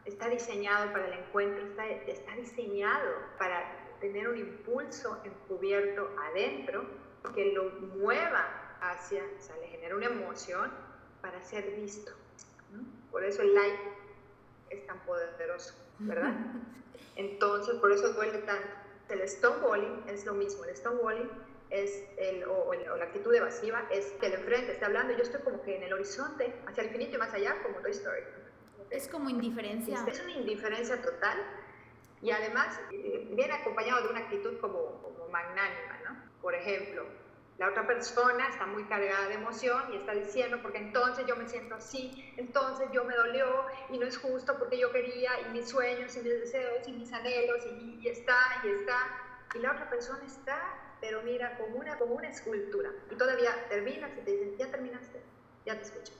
está 0.04 0.28
diseñado 0.28 0.92
para 0.92 1.06
el 1.06 1.14
encuentro, 1.14 1.64
está, 1.64 1.86
está 1.86 2.34
diseñado 2.34 3.10
para 3.38 3.96
tener 4.00 4.28
un 4.28 4.36
impulso 4.36 5.20
encubierto 5.24 6.10
adentro 6.30 6.84
que 7.34 7.52
lo 7.52 7.70
mueva 7.96 8.76
hacia, 8.80 9.22
o 9.24 9.40
sea, 9.40 9.56
le 9.58 9.68
genera 9.68 9.96
una 9.96 10.06
emoción 10.06 10.70
para 11.20 11.40
ser 11.42 11.70
visto. 11.76 12.12
Por 13.10 13.24
eso 13.24 13.42
el 13.42 13.54
like 13.54 13.92
es 14.70 14.86
tan 14.86 14.98
poderoso, 15.00 15.74
¿verdad? 15.98 16.34
Entonces, 17.16 17.74
por 17.76 17.92
eso 17.92 18.12
duele 18.12 18.38
tanto. 18.38 18.68
El 19.08 19.28
stonewalling 19.28 20.04
es 20.08 20.24
lo 20.24 20.34
mismo. 20.34 20.64
El 20.64 20.74
stonewalling 20.74 21.30
es 21.70 22.04
el, 22.16 22.44
o, 22.44 22.72
la 22.74 23.04
actitud 23.04 23.34
evasiva 23.34 23.86
es 23.90 24.12
que 24.20 24.26
el 24.26 24.34
enfrente 24.34 24.72
está 24.72 24.86
hablando 24.86 25.12
y 25.12 25.16
yo 25.16 25.22
estoy 25.22 25.40
como 25.40 25.62
que 25.62 25.76
en 25.76 25.82
el 25.82 25.92
horizonte, 25.92 26.54
hacia 26.66 26.82
el 26.82 26.88
infinito 26.88 27.16
y 27.16 27.18
más 27.18 27.32
allá, 27.32 27.62
como 27.62 27.76
Toy 27.78 27.90
Story. 27.90 28.22
Es 28.90 29.08
como 29.08 29.30
indiferencia. 29.30 30.04
Es 30.06 30.20
una 30.20 30.32
indiferencia 30.32 31.00
total 31.00 31.38
y 32.20 32.30
además 32.30 32.78
eh, 32.92 33.26
viene 33.32 33.54
acompañado 33.54 34.02
de 34.04 34.08
una 34.10 34.20
actitud 34.20 34.58
como, 34.60 35.02
como 35.02 35.28
magnánima, 35.28 35.98
¿no? 36.04 36.16
Por 36.40 36.54
ejemplo, 36.54 37.04
la 37.58 37.68
otra 37.68 37.86
persona 37.86 38.48
está 38.48 38.66
muy 38.66 38.84
cargada 38.84 39.28
de 39.28 39.34
emoción 39.34 39.92
y 39.92 39.96
está 39.96 40.12
diciendo, 40.12 40.58
porque 40.62 40.78
entonces 40.78 41.26
yo 41.26 41.36
me 41.36 41.48
siento 41.48 41.74
así, 41.74 42.32
entonces 42.36 42.88
yo 42.92 43.04
me 43.04 43.14
dolió 43.14 43.66
y 43.90 43.98
no 43.98 44.06
es 44.06 44.18
justo 44.18 44.58
porque 44.58 44.78
yo 44.78 44.90
quería 44.90 45.30
y 45.46 45.52
mis 45.52 45.68
sueños 45.68 46.16
y 46.16 46.20
mis 46.20 46.40
deseos 46.40 46.88
y 46.88 46.92
mis 46.92 47.12
anhelos 47.12 47.58
y, 47.66 47.98
y 48.00 48.08
está 48.08 48.36
y 48.64 48.68
está. 48.68 48.96
Y 49.54 49.58
la 49.58 49.72
otra 49.72 49.88
persona 49.90 50.24
está, 50.24 50.96
pero 51.00 51.22
mira, 51.22 51.56
como 51.58 51.76
una, 51.76 51.98
como 51.98 52.14
una 52.14 52.30
escultura. 52.30 52.90
Y 53.10 53.16
todavía 53.16 53.68
terminas 53.68 54.10
y 54.16 54.20
te 54.22 54.30
dicen, 54.30 54.56
ya 54.56 54.70
terminaste, 54.70 55.20
ya 55.66 55.76
te 55.76 55.82
escucho. 55.82 56.14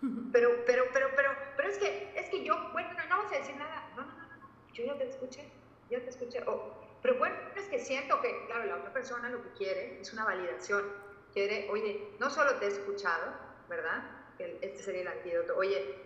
Pero, 0.32 0.64
pero, 0.64 0.84
pero, 0.94 1.08
pero, 1.14 1.30
pero 1.58 1.68
es 1.68 1.76
que, 1.76 2.14
es 2.16 2.30
que 2.30 2.42
yo, 2.42 2.54
bueno, 2.72 2.88
no, 2.94 3.04
no 3.06 3.16
vamos 3.18 3.32
a 3.32 3.36
decir 3.36 3.54
nada. 3.56 3.86
No, 3.94 4.02
no, 4.02 4.12
no, 4.12 4.36
no, 4.38 4.48
yo 4.72 4.86
ya 4.86 4.96
te 4.96 5.06
escuché, 5.06 5.52
ya 5.90 6.00
te 6.00 6.08
escuché. 6.08 6.42
Oh, 6.46 6.89
pero 7.02 7.18
bueno, 7.18 7.36
es 7.56 7.66
que 7.68 7.78
siento 7.78 8.20
que, 8.20 8.46
claro, 8.46 8.64
la 8.66 8.76
otra 8.76 8.92
persona 8.92 9.30
lo 9.30 9.42
que 9.42 9.50
quiere 9.50 10.00
es 10.00 10.12
una 10.12 10.24
validación. 10.24 10.84
Quiere, 11.32 11.68
oye, 11.70 12.14
no 12.18 12.28
solo 12.28 12.56
te 12.56 12.66
he 12.66 12.68
escuchado, 12.68 13.32
¿verdad? 13.68 14.02
Este 14.38 14.82
sería 14.82 15.02
el 15.02 15.08
antídoto. 15.08 15.56
Oye, 15.56 15.96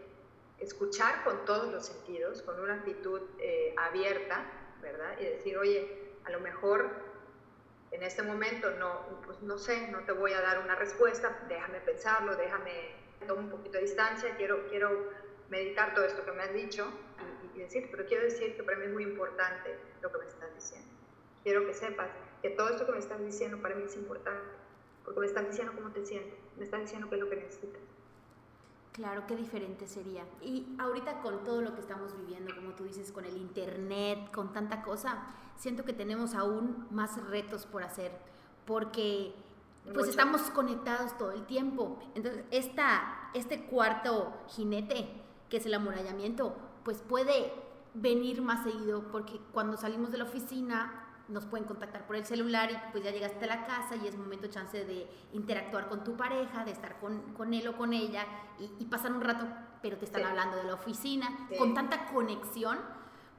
escuchar 0.59 1.25
con 1.25 1.45
todos 1.45 1.73
los 1.73 1.87
sentidos, 1.87 2.43
con 2.43 2.61
una 2.61 2.75
actitud 2.75 3.21
eh, 3.39 3.75
abierta, 3.77 4.45
¿verdad? 4.81 5.19
Y 5.19 5.25
decir, 5.25 5.59
oye, 5.59 6.13
a 6.25 6.31
lo 6.31 6.41
mejor 6.41 6.91
en 7.91 8.03
este 8.03 8.23
momento 8.23 8.71
no, 8.73 9.21
pues 9.25 9.41
no 9.43 9.59
sé, 9.59 9.89
no 9.89 10.01
te 10.01 10.13
voy 10.13 10.33
a 10.33 10.41
dar 10.41 10.59
una 10.61 10.75
respuesta, 10.75 11.45
déjame 11.49 11.81
pensarlo, 11.81 12.37
déjame 12.37 12.95
tomar 13.27 13.45
un 13.45 13.51
poquito 13.51 13.79
de 13.79 13.85
distancia, 13.85 14.37
quiero, 14.37 14.69
quiero 14.69 15.11
meditar 15.49 15.95
todo 15.95 16.05
esto 16.05 16.25
que 16.25 16.33
me 16.33 16.43
has 16.43 16.53
dicho 16.53 16.87
y, 17.55 17.59
decir, 17.61 17.89
pero 17.91 18.07
quiero 18.07 18.25
decir 18.25 18.57
que 18.57 18.63
para 18.63 18.79
mí 18.79 18.87
es 18.87 18.93
muy 18.93 19.05
importante 19.05 19.79
lo 20.03 20.11
que 20.11 20.19
me 20.19 20.27
estás 20.27 20.55
diciendo. 20.55 20.89
Quiero 21.43 21.67
que 21.67 21.75
sepas 21.75 22.11
que 22.43 22.51
todo 22.51 22.71
esto 22.71 22.87
que 22.87 22.93
me 22.93 22.99
estás 22.99 23.21
diciendo 23.21 23.61
para 23.61 23.75
mí 23.75 23.85
es 23.85 23.97
importante, 23.97 24.51
porque 25.05 25.21
me 25.21 25.27
estás 25.27 25.47
diciendo 25.47 25.73
cómo 25.75 25.91
te 25.91 26.05
sientes, 26.05 26.39
me 26.57 26.65
estás 26.65 26.81
diciendo 26.81 27.09
qué 27.09 27.17
es 27.17 27.21
lo 27.21 27.31
que 27.31 27.37
necesitas. 27.37 27.81
Claro, 28.93 29.25
qué 29.27 29.35
diferente 29.35 29.89
sería. 29.89 30.25
Y 30.41 30.77
ahorita 30.79 31.21
con 31.21 31.43
todo 31.43 31.61
lo 31.61 31.75
que 31.75 31.81
estamos 31.81 32.17
viviendo, 32.17 32.55
como 32.55 32.75
tú 32.75 32.85
dices, 32.85 33.11
con 33.11 33.25
el 33.25 33.37
Internet, 33.37 34.31
con 34.33 34.53
tanta 34.53 34.83
cosa, 34.83 35.27
siento 35.57 35.85
que 35.85 35.93
tenemos 35.93 36.35
aún 36.35 36.87
más 36.91 37.23
retos 37.29 37.67
por 37.67 37.83
hacer, 37.83 38.13
porque 38.65 39.35
pues 39.93 40.09
estamos 40.09 40.43
conectados 40.51 41.19
todo 41.19 41.33
el 41.33 41.45
tiempo. 41.45 41.99
Entonces, 42.15 42.45
esta, 42.51 43.31
este 43.35 43.65
cuarto 43.65 44.33
jinete, 44.49 45.09
que 45.51 45.59
es 45.59 45.67
el 45.67 45.75
amurallamiento, 45.75 46.57
pues 46.85 46.99
puede 46.99 47.53
venir 47.95 48.43
más 48.43 48.65
seguido 48.65 49.05
porque 49.11 49.41
cuando 49.53 49.77
salimos 49.77 50.13
de 50.13 50.19
la 50.19 50.25
oficina 50.25 51.01
nos 51.29 51.47
pueden 51.47 51.67
contactar 51.67 52.07
por 52.07 52.17
el 52.17 52.27
celular 52.27 52.71
y 52.71 52.77
pues 52.93 53.03
ya 53.03 53.11
llegaste 53.11 53.45
a 53.45 53.49
la 53.49 53.67
casa 53.67 53.97
y 53.97 54.07
es 54.07 54.17
momento 54.17 54.49
chance 54.49 54.85
de 54.85 55.09
interactuar 55.33 55.89
con 55.89 56.05
tu 56.05 56.17
pareja, 56.17 56.65
de 56.65 56.73
estar 56.73 56.99
con, 56.99 57.33
con 57.33 57.55
él 57.55 57.67
o 57.69 57.77
con 57.77 57.93
ella 57.93 58.27
y, 58.59 58.85
pasar 58.85 59.13
un 59.13 59.23
rato, 59.23 59.47
pero 59.81 59.97
te 59.97 60.05
están 60.05 60.25
hablando 60.25 60.57
de 60.57 60.65
la 60.65 60.75
oficina. 60.75 61.49
Con 61.59 61.73
tanta 61.73 62.07
conexión 62.13 62.79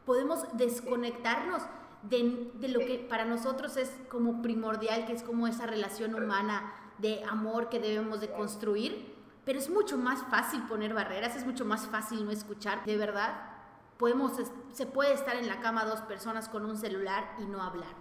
podemos 0.06 0.46
desconectarnos 0.54 1.62
de, 2.04 2.52
de, 2.56 2.70
lo 2.70 2.80
que 2.80 3.06
para 3.10 3.26
nosotros 3.26 3.78
es 3.78 3.92
como 4.10 4.42
primordial, 4.42 5.06
que 5.06 5.14
es 5.14 5.24
como 5.24 5.48
esa 5.48 5.68
relación 5.68 6.16
humana 6.16 6.74
de 6.98 7.24
amor 7.26 7.70
que 7.70 7.80
debemos 7.80 8.20
de 8.20 8.32
construir 8.32 9.15
pero 9.46 9.60
es 9.60 9.70
mucho 9.70 9.98
más 9.98 10.24
fácil 10.24 10.64
poner 10.64 10.94
barreras, 10.94 11.36
es 11.36 11.46
mucho 11.46 11.66
más 11.66 11.88
fácil 11.88 12.26
no 12.26 12.32
escuchar. 12.32 12.84
De 12.84 12.98
verdad, 12.98 13.36
podemos, 13.98 14.34
se 14.74 14.86
puede 14.86 15.14
estar 15.14 15.36
en 15.36 15.48
la 15.48 15.60
cama 15.62 15.86
dos 15.86 16.02
personas 16.02 16.50
con 16.50 16.66
un 16.66 16.78
celular 16.78 17.36
y 17.40 17.46
no 17.46 17.62
hablar. 17.62 17.94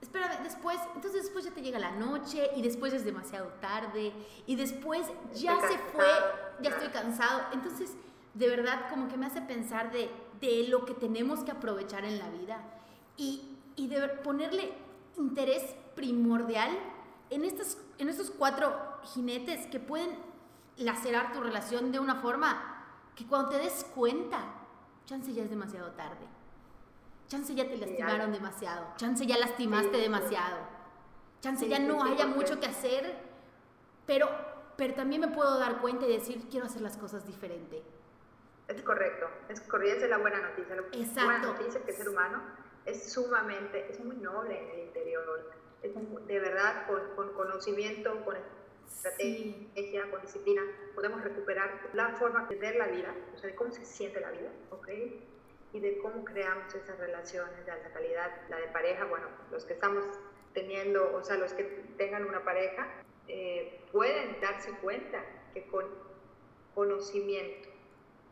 Espera, 0.00 0.40
después, 0.44 0.78
entonces 0.94 1.22
después 1.22 1.44
ya 1.44 1.50
te 1.50 1.62
llega 1.62 1.78
la 1.78 1.90
noche 1.92 2.50
y 2.54 2.62
después 2.62 2.92
es 2.92 3.04
demasiado 3.04 3.48
tarde 3.60 4.12
y 4.46 4.54
después 4.54 5.06
ya 5.34 5.58
se 5.60 5.76
fue, 5.78 6.06
ya 6.60 6.70
estoy 6.70 6.88
cansado. 6.88 7.40
Entonces, 7.52 7.96
de 8.34 8.48
verdad, 8.48 8.88
como 8.90 9.08
que 9.08 9.16
me 9.16 9.26
hace 9.26 9.40
pensar 9.40 9.90
de, 9.90 10.08
de 10.40 10.68
lo 10.68 10.84
que 10.84 10.94
tenemos 10.94 11.40
que 11.40 11.50
aprovechar 11.50 12.04
en 12.04 12.18
la 12.18 12.28
vida 12.30 12.62
y, 13.16 13.56
y 13.74 13.88
de 13.88 14.08
ponerle 14.08 14.72
interés 15.16 15.64
primordial 15.96 16.70
en 17.30 17.44
estos, 17.44 17.78
en 17.98 18.08
estos 18.08 18.30
cuatro 18.30 18.72
jinetes 19.14 19.66
que 19.66 19.80
pueden 19.80 20.27
lacerar 20.78 21.32
tu 21.32 21.40
relación 21.40 21.92
de 21.92 21.98
una 21.98 22.16
forma 22.16 22.84
que 23.14 23.26
cuando 23.26 23.50
te 23.50 23.58
des 23.58 23.84
cuenta, 23.94 24.44
chance 25.06 25.32
ya 25.32 25.42
es 25.42 25.50
demasiado 25.50 25.90
tarde. 25.92 26.26
Chance 27.28 27.54
ya 27.54 27.68
te 27.68 27.76
lastimaron 27.76 28.32
demasiado. 28.32 28.86
Chance 28.96 29.26
ya 29.26 29.36
lastimaste 29.36 29.96
demasiado. 29.98 30.56
Chance 31.40 31.68
ya 31.68 31.78
no 31.78 32.02
haya 32.02 32.26
mucho 32.26 32.58
que 32.58 32.66
hacer. 32.66 33.16
Pero, 34.06 34.28
pero 34.76 34.94
también 34.94 35.20
me 35.20 35.28
puedo 35.28 35.58
dar 35.58 35.80
cuenta 35.80 36.06
y 36.06 36.12
decir, 36.12 36.48
quiero 36.50 36.66
hacer 36.66 36.80
las 36.80 36.96
cosas 36.96 37.26
diferente. 37.26 37.82
Es 38.66 38.80
correcto. 38.82 39.26
Es 39.48 39.60
correcto. 39.60 40.04
Es 40.04 40.10
la 40.10 40.18
buena 40.18 40.40
noticia. 40.40 40.76
La 40.76 40.82
Exacto. 40.92 41.24
buena 41.24 41.38
noticia 41.38 41.78
es 41.80 41.84
que 41.84 41.90
el 41.90 41.96
ser 41.96 42.08
humano 42.08 42.40
es 42.86 43.12
sumamente, 43.12 43.90
es 43.90 44.02
muy 44.02 44.16
noble 44.16 44.58
en 44.58 44.70
el 44.70 44.86
interior. 44.86 45.52
Es 45.82 45.92
de 45.94 46.40
verdad, 46.40 46.86
con, 46.86 47.00
con 47.14 47.34
conocimiento, 47.34 48.24
con 48.24 48.36
estrategia, 48.88 50.10
con 50.10 50.20
disciplina, 50.20 50.62
podemos 50.94 51.22
recuperar 51.22 51.90
la 51.94 52.10
forma 52.16 52.46
de 52.46 52.56
ver 52.56 52.76
la 52.76 52.88
vida, 52.88 53.14
o 53.34 53.38
sea, 53.38 53.50
de 53.50 53.54
cómo 53.54 53.70
se 53.70 53.84
siente 53.84 54.20
la 54.20 54.30
vida, 54.30 54.50
¿ok? 54.70 54.88
Y 55.72 55.80
de 55.80 55.98
cómo 55.98 56.24
creamos 56.24 56.74
esas 56.74 56.98
relaciones 56.98 57.64
de 57.64 57.70
alta 57.70 57.90
calidad, 57.90 58.30
la 58.48 58.56
de 58.56 58.68
pareja, 58.68 59.04
bueno, 59.04 59.26
los 59.50 59.64
que 59.64 59.74
estamos 59.74 60.04
teniendo, 60.54 61.14
o 61.14 61.22
sea, 61.22 61.36
los 61.36 61.52
que 61.52 61.64
tengan 61.96 62.24
una 62.24 62.44
pareja, 62.44 62.88
eh, 63.28 63.80
pueden 63.92 64.40
darse 64.40 64.70
cuenta 64.80 65.22
que 65.52 65.66
con 65.66 65.84
conocimiento, 66.74 67.68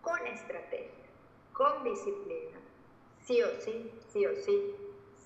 con 0.00 0.26
estrategia, 0.26 1.04
con 1.52 1.84
disciplina, 1.84 2.58
sí 3.22 3.42
o 3.42 3.60
sí, 3.60 3.92
sí 4.08 4.26
o 4.26 4.34
sí, 4.36 4.74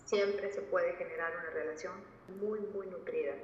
siempre 0.06 0.50
se 0.50 0.62
puede 0.62 0.94
generar 0.94 1.32
una 1.36 1.50
relación 1.50 1.92
muy, 2.40 2.60
muy 2.60 2.86
nutrida. 2.88 3.34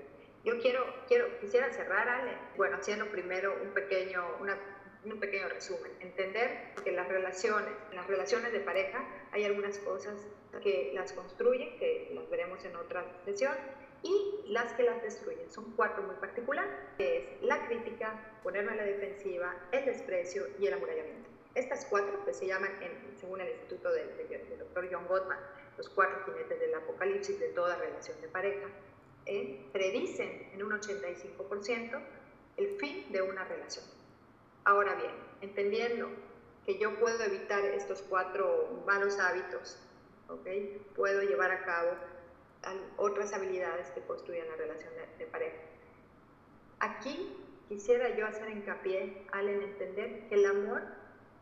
Yo 0.46 0.60
quiero, 0.60 0.86
quiero, 1.08 1.40
quisiera 1.40 1.72
cerrar, 1.72 2.08
Ale, 2.08 2.30
bueno, 2.56 2.76
haciendo 2.76 3.10
primero 3.10 3.52
un 3.64 3.70
pequeño, 3.70 4.24
un 5.04 5.18
pequeño 5.18 5.48
resumen. 5.48 5.90
Entender 5.98 6.72
que 6.84 6.92
las 6.92 7.08
relaciones, 7.08 7.74
en 7.90 7.96
las 7.96 8.06
relaciones 8.06 8.52
de 8.52 8.60
pareja 8.60 9.04
hay 9.32 9.42
algunas 9.42 9.76
cosas 9.80 10.24
que 10.62 10.92
las 10.94 11.12
construyen, 11.14 11.76
que 11.80 12.12
las 12.14 12.30
veremos 12.30 12.64
en 12.64 12.76
otra 12.76 13.04
sesión, 13.24 13.54
y 14.04 14.44
las 14.46 14.72
que 14.74 14.84
las 14.84 15.02
destruyen. 15.02 15.50
Son 15.50 15.72
cuatro 15.72 16.04
muy 16.04 16.14
particulares, 16.14 16.70
que 16.96 17.16
es 17.16 17.42
la 17.42 17.66
crítica, 17.66 18.38
ponerme 18.44 18.70
a 18.70 18.76
la 18.76 18.84
defensiva, 18.84 19.52
el 19.72 19.84
desprecio 19.84 20.46
y 20.60 20.68
el 20.68 20.74
amurallamiento. 20.74 21.28
Estas 21.56 21.86
cuatro, 21.86 22.24
que 22.24 22.32
se 22.32 22.46
llaman, 22.46 22.70
según 23.16 23.40
el 23.40 23.48
instituto 23.48 23.90
del, 23.90 24.16
del 24.16 24.58
doctor 24.60 24.88
John 24.92 25.08
Gottman, 25.08 25.40
los 25.76 25.88
cuatro 25.88 26.24
jinetes 26.24 26.60
del 26.60 26.72
apocalipsis 26.72 27.40
de 27.40 27.48
toda 27.48 27.74
relación 27.78 28.20
de 28.20 28.28
pareja, 28.28 28.68
¿eh? 29.26 29.68
predicen 29.72 30.50
en 30.52 30.62
un 30.62 30.72
85% 30.72 32.00
el 32.56 32.76
fin 32.78 33.12
de 33.12 33.22
una 33.22 33.44
relación. 33.44 33.84
Ahora 34.64 34.94
bien, 34.94 35.12
entendiendo 35.40 36.08
que 36.64 36.78
yo 36.78 36.98
puedo 36.98 37.22
evitar 37.22 37.64
estos 37.64 38.02
cuatro 38.02 38.82
malos 38.86 39.18
hábitos, 39.18 39.78
¿okay? 40.28 40.82
puedo 40.96 41.22
llevar 41.22 41.52
a 41.52 41.64
cabo 41.64 41.90
otras 42.96 43.32
habilidades 43.32 43.88
que 43.90 44.00
construyan 44.02 44.48
la 44.48 44.56
relación 44.56 44.92
de, 45.18 45.26
pareja. 45.26 45.56
Aquí 46.80 47.36
quisiera 47.68 48.16
yo 48.16 48.26
hacer 48.26 48.50
hincapié 48.50 49.26
al 49.32 49.48
entender 49.48 50.28
que 50.28 50.34
el 50.34 50.46
amor, 50.46 50.82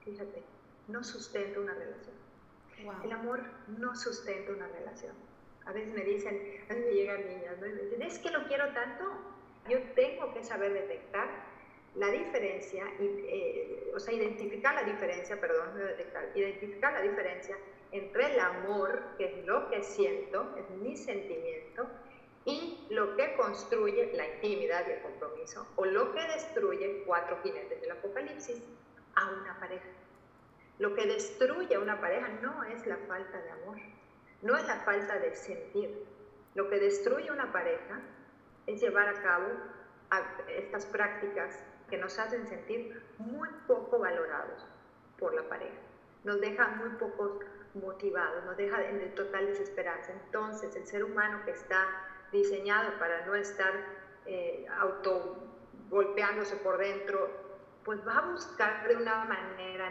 fíjate, 0.04 0.42
no 0.88 1.02
sustenta 1.02 1.60
una 1.60 1.72
relación. 1.72 2.14
El 3.02 3.12
amor 3.12 3.42
no 3.68 3.96
sustenta 3.96 4.52
una 4.52 4.68
relación. 4.68 5.14
A 5.66 5.72
veces 5.72 5.94
me 5.94 6.04
dicen, 6.04 6.34
a 6.68 6.74
veces 6.74 6.86
me 6.86 6.92
llegan 6.92 7.26
niñas, 7.26 7.58
¿no? 7.58 7.66
y 7.66 7.72
me 7.72 7.82
dicen, 7.82 8.02
es 8.02 8.18
que 8.18 8.30
lo 8.30 8.46
quiero 8.46 8.72
tanto. 8.72 9.04
Yo 9.68 9.78
tengo 9.94 10.32
que 10.34 10.44
saber 10.44 10.74
detectar 10.74 11.28
la 11.94 12.10
diferencia, 12.10 12.84
eh, 12.98 13.92
o 13.94 14.00
sea, 14.00 14.12
identificar 14.12 14.74
la 14.74 14.82
diferencia, 14.82 15.40
perdón, 15.40 15.76
detectar, 15.78 16.28
identificar 16.34 16.92
la 16.92 17.02
diferencia 17.02 17.56
entre 17.92 18.34
el 18.34 18.40
amor, 18.40 19.00
que 19.16 19.26
es 19.26 19.46
lo 19.46 19.70
que 19.70 19.82
siento, 19.82 20.54
es 20.58 20.68
mi 20.80 20.96
sentimiento, 20.96 21.88
y 22.44 22.86
lo 22.90 23.16
que 23.16 23.34
construye 23.36 24.12
la 24.14 24.26
intimidad 24.26 24.86
y 24.88 24.92
el 24.92 25.02
compromiso, 25.02 25.66
o 25.76 25.84
lo 25.84 26.12
que 26.12 26.20
destruye 26.20 27.04
cuatro 27.06 27.40
jinetes 27.42 27.80
del 27.80 27.92
apocalipsis 27.92 28.62
a 29.14 29.30
una 29.30 29.58
pareja. 29.60 29.86
Lo 30.78 30.94
que 30.94 31.06
destruye 31.06 31.74
a 31.74 31.78
una 31.78 32.00
pareja 32.00 32.28
no 32.42 32.64
es 32.64 32.84
la 32.86 32.96
falta 33.08 33.40
de 33.40 33.50
amor, 33.50 33.78
no 34.44 34.56
es 34.56 34.66
la 34.66 34.76
falta 34.80 35.18
de 35.18 35.34
sentir. 35.34 36.06
Lo 36.54 36.68
que 36.68 36.78
destruye 36.78 37.32
una 37.32 37.50
pareja 37.50 38.00
es 38.66 38.80
llevar 38.80 39.08
a 39.08 39.22
cabo 39.22 39.48
estas 40.48 40.84
prácticas 40.86 41.64
que 41.88 41.96
nos 41.96 42.18
hacen 42.18 42.46
sentir 42.46 43.02
muy 43.18 43.48
poco 43.66 43.98
valorados 43.98 44.66
por 45.18 45.34
la 45.34 45.48
pareja. 45.48 45.80
Nos 46.24 46.40
dejan 46.40 46.76
muy 46.78 46.90
pocos 46.90 47.42
motivados, 47.74 48.44
nos 48.44 48.56
deja 48.56 48.84
en 48.84 49.14
total 49.14 49.46
desesperanza. 49.46 50.12
Entonces, 50.12 50.76
el 50.76 50.86
ser 50.86 51.04
humano 51.04 51.40
que 51.46 51.52
está 51.52 51.86
diseñado 52.30 52.98
para 52.98 53.24
no 53.24 53.34
estar 53.34 53.72
eh, 54.26 54.66
auto 54.78 55.38
golpeándose 55.88 56.56
por 56.56 56.76
dentro, 56.76 57.30
pues 57.82 58.06
va 58.06 58.18
a 58.18 58.30
buscar 58.30 58.88
de 58.88 58.96
una 58.96 59.24
manera 59.24 59.90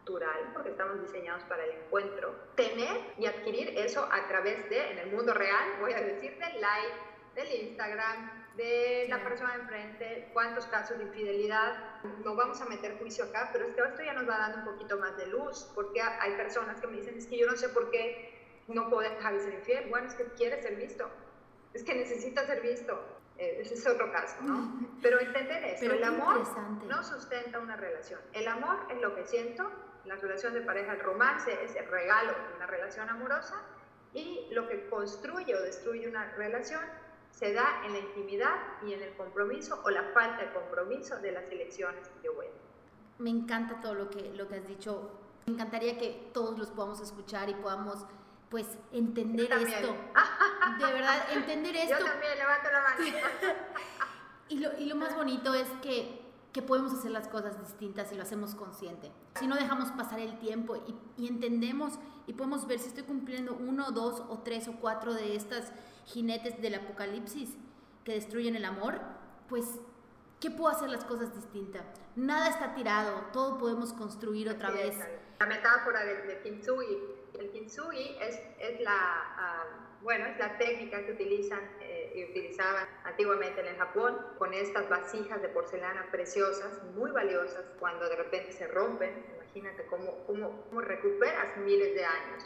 natural, 0.00 0.50
porque 0.52 0.70
estamos 0.70 1.00
diseñados 1.00 1.42
para 1.44 1.64
el 1.64 1.70
encuentro, 1.70 2.34
tener 2.54 3.00
y 3.18 3.26
adquirir 3.26 3.78
eso 3.78 4.08
a 4.10 4.26
través 4.28 4.68
de, 4.70 4.92
en 4.92 4.98
el 4.98 5.12
mundo 5.12 5.34
real, 5.34 5.76
voy 5.80 5.92
a 5.92 6.00
decir, 6.00 6.38
del 6.38 6.60
like, 6.60 6.94
del 7.34 7.68
Instagram, 7.68 8.56
de 8.56 9.06
la 9.08 9.22
persona 9.22 9.54
de 9.54 9.60
enfrente, 9.60 10.30
cuántos 10.32 10.66
casos 10.66 10.98
de 10.98 11.04
infidelidad. 11.04 12.02
No 12.24 12.34
vamos 12.34 12.60
a 12.60 12.66
meter 12.66 12.98
juicio 12.98 13.24
acá, 13.24 13.50
pero 13.52 13.66
es 13.66 13.74
que 13.74 13.80
esto 13.80 14.02
ya 14.02 14.14
nos 14.14 14.28
va 14.28 14.38
dando 14.38 14.58
un 14.58 14.64
poquito 14.64 14.98
más 14.98 15.16
de 15.16 15.26
luz, 15.28 15.70
porque 15.74 16.02
hay 16.02 16.32
personas 16.32 16.80
que 16.80 16.86
me 16.86 16.96
dicen, 16.96 17.16
es 17.16 17.26
que 17.26 17.38
yo 17.38 17.46
no 17.46 17.56
sé 17.56 17.68
por 17.68 17.90
qué 17.90 18.62
no 18.68 18.88
puedo 18.88 19.08
dejar 19.08 19.34
de 19.34 19.40
ser 19.40 19.54
infiel. 19.54 19.88
Bueno, 19.88 20.08
es 20.08 20.14
que 20.14 20.24
quiere 20.32 20.60
ser 20.60 20.76
visto, 20.76 21.08
es 21.72 21.84
que 21.84 21.94
necesita 21.94 22.44
ser 22.46 22.60
visto. 22.60 23.00
Eh, 23.38 23.62
ese 23.62 23.72
es 23.72 23.86
otro 23.86 24.12
caso, 24.12 24.36
¿no? 24.42 24.98
Pero 25.02 25.18
entender 25.18 25.64
eso, 25.64 25.90
el 25.90 26.04
amor 26.04 26.42
no 26.86 27.02
sustenta 27.02 27.58
una 27.58 27.74
relación. 27.76 28.20
El 28.34 28.46
amor 28.46 28.76
es 28.90 29.00
lo 29.00 29.14
que 29.14 29.24
siento, 29.24 29.70
la 30.04 30.16
relación 30.16 30.54
de 30.54 30.60
pareja, 30.62 30.92
el 30.92 31.00
romance 31.00 31.64
es 31.64 31.74
el 31.76 31.86
regalo 31.86 32.32
de 32.32 32.56
una 32.56 32.66
relación 32.66 33.08
amorosa 33.08 33.62
y 34.12 34.48
lo 34.52 34.68
que 34.68 34.88
construye 34.88 35.54
o 35.54 35.62
destruye 35.62 36.08
una 36.08 36.32
relación 36.32 36.80
se 37.30 37.52
da 37.52 37.82
en 37.84 37.92
la 37.92 37.98
intimidad 38.00 38.56
y 38.84 38.92
en 38.92 39.02
el 39.02 39.14
compromiso 39.14 39.80
o 39.84 39.90
la 39.90 40.04
falta 40.12 40.42
de 40.42 40.52
compromiso 40.52 41.18
de 41.18 41.32
las 41.32 41.44
elecciones 41.50 42.08
que 42.08 42.26
yo 42.26 42.34
voy 42.34 42.46
a 42.46 43.22
Me 43.22 43.30
encanta 43.30 43.80
todo 43.80 43.94
lo 43.94 44.10
que, 44.10 44.32
lo 44.34 44.48
que 44.48 44.56
has 44.56 44.66
dicho. 44.66 45.10
Me 45.46 45.54
encantaría 45.54 45.96
que 45.96 46.30
todos 46.34 46.58
los 46.58 46.70
podamos 46.70 47.00
escuchar 47.00 47.48
y 47.48 47.54
podamos 47.54 48.04
pues 48.50 48.66
entender 48.92 49.50
esto. 49.52 49.94
De 50.78 50.92
verdad, 50.92 51.32
entender 51.32 51.76
esto. 51.76 51.98
Yo 51.98 52.04
también, 52.04 52.36
levanto 52.36 52.70
la 52.70 52.80
mano. 52.80 53.04
y, 54.48 54.58
lo, 54.58 54.78
y 54.78 54.86
lo 54.86 54.96
más 54.96 55.14
bonito 55.14 55.54
es 55.54 55.68
que, 55.82 56.29
que, 56.52 56.62
podemos 56.62 56.92
hacer 56.92 57.10
las 57.10 57.28
cosas 57.28 57.58
distintas 57.60 58.12
y 58.12 58.16
lo 58.16 58.22
hacemos 58.22 58.54
consciente. 58.54 59.10
Si 59.38 59.46
no 59.46 59.56
dejamos 59.56 59.90
pasar 59.92 60.20
el 60.20 60.38
tiempo 60.38 60.76
y, 60.76 60.94
y 61.16 61.28
entendemos 61.28 61.98
y 62.26 62.32
podemos 62.32 62.66
ver 62.66 62.78
si 62.78 62.88
estoy 62.88 63.04
cumpliendo 63.04 63.54
uno, 63.54 63.90
dos 63.90 64.22
o 64.28 64.38
tres 64.38 64.68
o 64.68 64.74
cuatro 64.80 65.14
de 65.14 65.36
estas 65.36 65.72
jinetes 66.06 66.60
del 66.60 66.74
apocalipsis 66.74 67.56
que 68.04 68.12
destruyen 68.12 68.56
el 68.56 68.64
amor, 68.64 69.00
pues, 69.48 69.66
¿qué 70.40 70.50
puedo 70.50 70.68
hacer 70.68 70.88
las 70.88 71.04
cosas 71.04 71.34
distintas? 71.34 71.84
Nada 72.16 72.48
está 72.48 72.74
tirado, 72.74 73.26
todo 73.32 73.58
podemos 73.58 73.92
construir 73.92 74.48
otra 74.48 74.70
vez. 74.70 74.96
La 75.38 75.46
metáfora 75.46 76.04
del, 76.04 76.26
del 76.26 76.42
kintsugi. 76.42 76.98
El 77.38 77.50
kintsugi 77.50 78.16
es, 78.20 78.40
es 78.58 78.80
la, 78.80 78.92
ah, 78.92 79.64
bueno, 80.02 80.26
es 80.26 80.38
la 80.38 80.58
técnica 80.58 81.04
que 81.04 81.12
utilizan 81.12 81.60
y 82.14 82.24
utilizaban 82.24 82.86
antiguamente 83.04 83.60
en 83.60 83.68
el 83.68 83.76
Japón 83.76 84.16
con 84.38 84.54
estas 84.54 84.88
vasijas 84.88 85.40
de 85.42 85.48
porcelana 85.48 86.08
preciosas, 86.10 86.82
muy 86.94 87.10
valiosas, 87.10 87.64
cuando 87.78 88.08
de 88.08 88.16
repente 88.16 88.52
se 88.52 88.66
rompen. 88.66 89.24
Imagínate 89.36 89.86
cómo, 89.86 90.24
cómo, 90.26 90.64
cómo 90.68 90.80
recuperas 90.80 91.56
miles 91.58 91.94
de 91.94 92.04
años 92.04 92.44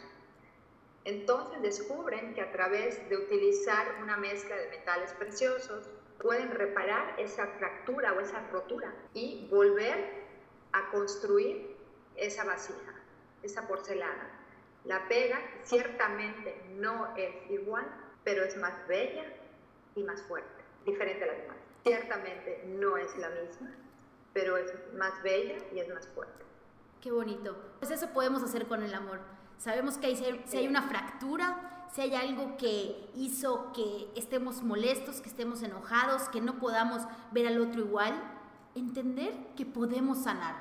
entonces 1.05 1.61
descubren 1.61 2.35
que 2.35 2.41
a 2.41 2.51
través 2.51 3.09
de 3.09 3.17
utilizar 3.17 3.87
una 4.03 4.17
mezcla 4.17 4.57
de 4.57 4.69
metales 4.69 5.13
preciosos 5.13 5.87
pueden 6.21 6.51
reparar 6.51 7.21
esa 7.21 7.47
fractura 7.47 8.15
o 8.15 8.21
esa 8.21 8.41
rotura 8.51 8.95
y 9.13 9.47
volver 9.51 10.25
a 10.73 10.91
construir 10.91 11.77
esa 12.17 12.45
vasija, 12.45 12.95
esa 13.43 13.69
porcelana. 13.69 14.31
La 14.85 15.07
pega 15.09 15.39
ciertamente 15.63 16.63
no 16.77 17.15
es 17.17 17.51
igual, 17.51 17.87
pero 18.25 18.43
es 18.45 18.57
más 18.57 18.75
bella 18.89 19.25
y 19.97 20.03
más 20.03 20.23
fuerte, 20.23 20.65
diferente 20.85 21.25
a 21.25 21.27
las 21.29 21.37
demás. 21.39 21.57
Ciertamente 21.83 22.65
no 22.67 22.97
es 22.97 23.17
la 23.19 23.31
misma, 23.31 23.75
pero 24.33 24.57
es 24.57 24.73
más 24.97 25.23
bella 25.23 25.57
y 25.73 25.79
es 25.79 25.89
más 25.93 26.07
fuerte. 26.09 26.45
Qué 27.01 27.11
bonito. 27.11 27.57
Pues 27.79 27.91
eso 27.91 28.09
podemos 28.11 28.43
hacer 28.43 28.67
con 28.67 28.83
el 28.83 28.95
amor 28.95 29.21
Sabemos 29.59 29.97
que 29.97 30.15
si 30.47 30.57
hay 30.57 30.69
una 30.69 30.83
fractura, 30.83 31.87
si 31.93 32.03
hay 32.03 32.15
algo 32.15 32.57
que 32.57 33.11
hizo 33.15 33.73
que 33.73 34.11
estemos 34.15 34.63
molestos, 34.63 35.21
que 35.21 35.29
estemos 35.29 35.63
enojados, 35.63 36.29
que 36.29 36.41
no 36.41 36.59
podamos 36.59 37.03
ver 37.31 37.47
al 37.47 37.61
otro 37.61 37.81
igual, 37.81 38.13
entender 38.75 39.35
que 39.57 39.65
podemos 39.65 40.25
sanar, 40.25 40.57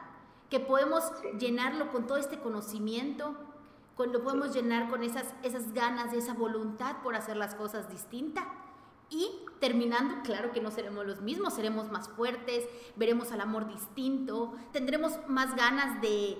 que 0.50 0.60
podemos 0.60 1.04
llenarlo 1.40 1.92
con 1.92 2.08
todo 2.08 2.18
este 2.18 2.40
conocimiento, 2.40 3.36
lo 3.98 4.24
podemos 4.24 4.54
llenar 4.54 4.90
con 4.90 5.04
esas, 5.04 5.34
esas 5.44 5.74
ganas, 5.74 6.14
esa 6.14 6.34
voluntad 6.34 7.02
por 7.04 7.16
hacer 7.16 7.38
las 7.38 7.56
cosas 7.56 7.90
distintas. 7.90 8.46
Y 9.14 9.45
terminando, 9.59 10.24
claro 10.24 10.51
que 10.51 10.59
no 10.59 10.72
seremos 10.72 11.05
los 11.05 11.22
mismos, 11.22 11.53
seremos 11.53 11.91
más 11.91 12.09
fuertes, 12.09 12.68
veremos 12.95 13.32
al 13.32 13.41
amor 13.41 13.68
distinto, 13.68 14.55
tendremos 14.72 15.20
más 15.28 15.55
ganas 15.55 16.01
de, 16.01 16.38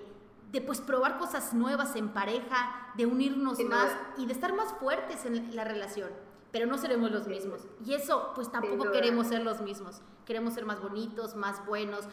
de 0.52 0.62
pues 0.62 0.82
probar 0.82 1.20
cosas 1.20 1.54
nuevas 1.54 1.96
en 1.96 2.10
pareja, 2.10 2.92
de 2.96 3.06
unirnos 3.06 3.60
más 3.60 3.96
y 4.18 4.26
de 4.26 4.34
estar 4.34 4.54
más 4.56 4.74
fuertes 4.74 5.24
en 5.26 5.56
la 5.56 5.64
relación, 5.64 6.10
pero 6.52 6.66
no 6.66 6.80
seremos 6.80 7.12
los 7.12 7.28
mismos. 7.28 7.62
Y 7.86 7.94
eso 7.94 8.32
pues 8.34 8.52
tampoco 8.52 8.92
queremos 8.92 9.28
ser 9.28 9.44
los 9.44 9.62
mismos, 9.62 10.02
queremos 10.26 10.56
ser 10.56 10.66
más 10.66 10.82
bonitos, 10.82 11.36
más 11.36 11.64
buenos, 11.68 12.06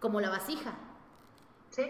como 0.00 0.20
la 0.20 0.30
vasija. 0.30 0.74
Sí, 1.70 1.84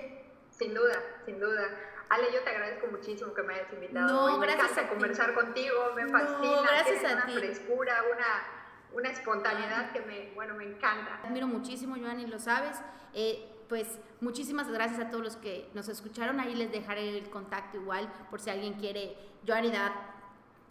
sin 0.51 0.75
duda, 0.75 0.97
sin 1.25 1.41
duda. 1.41 1.90
Ale, 2.11 2.33
yo 2.33 2.41
te 2.43 2.51
agradezco 2.51 2.89
muchísimo 2.89 3.33
que 3.33 3.43
me 3.43 3.55
hayas 3.55 3.73
invitado. 3.73 4.29
No, 4.31 4.39
me 4.39 4.47
gracias 4.47 4.73
encanta 4.73 4.89
conversar 4.91 5.33
contigo, 5.35 5.75
me 5.95 6.07
fascina. 6.09 6.63
gracias 6.63 7.05
a 7.05 7.15
una 7.15 7.27
ti. 7.27 7.33
frescura, 7.35 7.95
una, 8.13 8.97
una 8.99 9.11
espontaneidad 9.11 9.93
que 9.93 10.01
me, 10.01 10.33
bueno, 10.35 10.55
me 10.55 10.65
encanta. 10.65 11.21
Admiro 11.25 11.47
muchísimo, 11.47 11.97
Joanny, 11.97 12.27
lo 12.27 12.39
sabes. 12.39 12.77
Eh, 13.15 13.49
pues 13.69 14.01
muchísimas 14.21 14.69
gracias 14.69 14.99
a 15.01 15.11
todos 15.11 15.23
los 15.23 15.37
que 15.37 15.71
nos 15.75 15.89
escucharon. 15.89 16.41
Ahí 16.41 16.55
les 16.57 16.73
dejaré 16.73 17.17
el 17.17 17.31
contacto 17.31 17.77
igual 17.77 18.13
por 18.29 18.41
si 18.41 18.51
alguien 18.51 18.75
quiere. 18.75 19.17
Joanny 19.47 19.71
da 19.71 19.93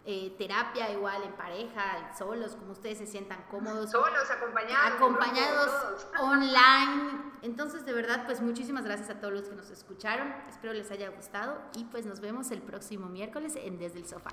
eh, 0.06 0.34
terapia 0.38 0.90
igual 0.90 1.22
en 1.22 1.32
pareja, 1.32 2.14
solos, 2.16 2.56
como 2.56 2.72
ustedes 2.72 2.98
se 2.98 3.06
sientan 3.06 3.44
cómodos. 3.50 3.90
Solos, 3.90 4.30
acompañados. 4.30 4.94
Acompañados 4.94 6.06
online. 6.20 7.32
Entonces, 7.42 7.84
de 7.84 7.92
verdad, 7.92 8.24
pues 8.24 8.40
muchísimas 8.40 8.84
gracias 8.84 9.10
a 9.10 9.20
todos 9.20 9.32
los 9.34 9.48
que 9.48 9.54
nos 9.54 9.70
escucharon. 9.70 10.32
Espero 10.48 10.72
les 10.72 10.90
haya 10.90 11.10
gustado 11.10 11.60
y 11.74 11.84
pues 11.84 12.06
nos 12.06 12.20
vemos 12.20 12.50
el 12.50 12.62
próximo 12.62 13.08
miércoles 13.08 13.56
en 13.56 13.78
Desde 13.78 13.98
el 13.98 14.06
Sofá. 14.06 14.30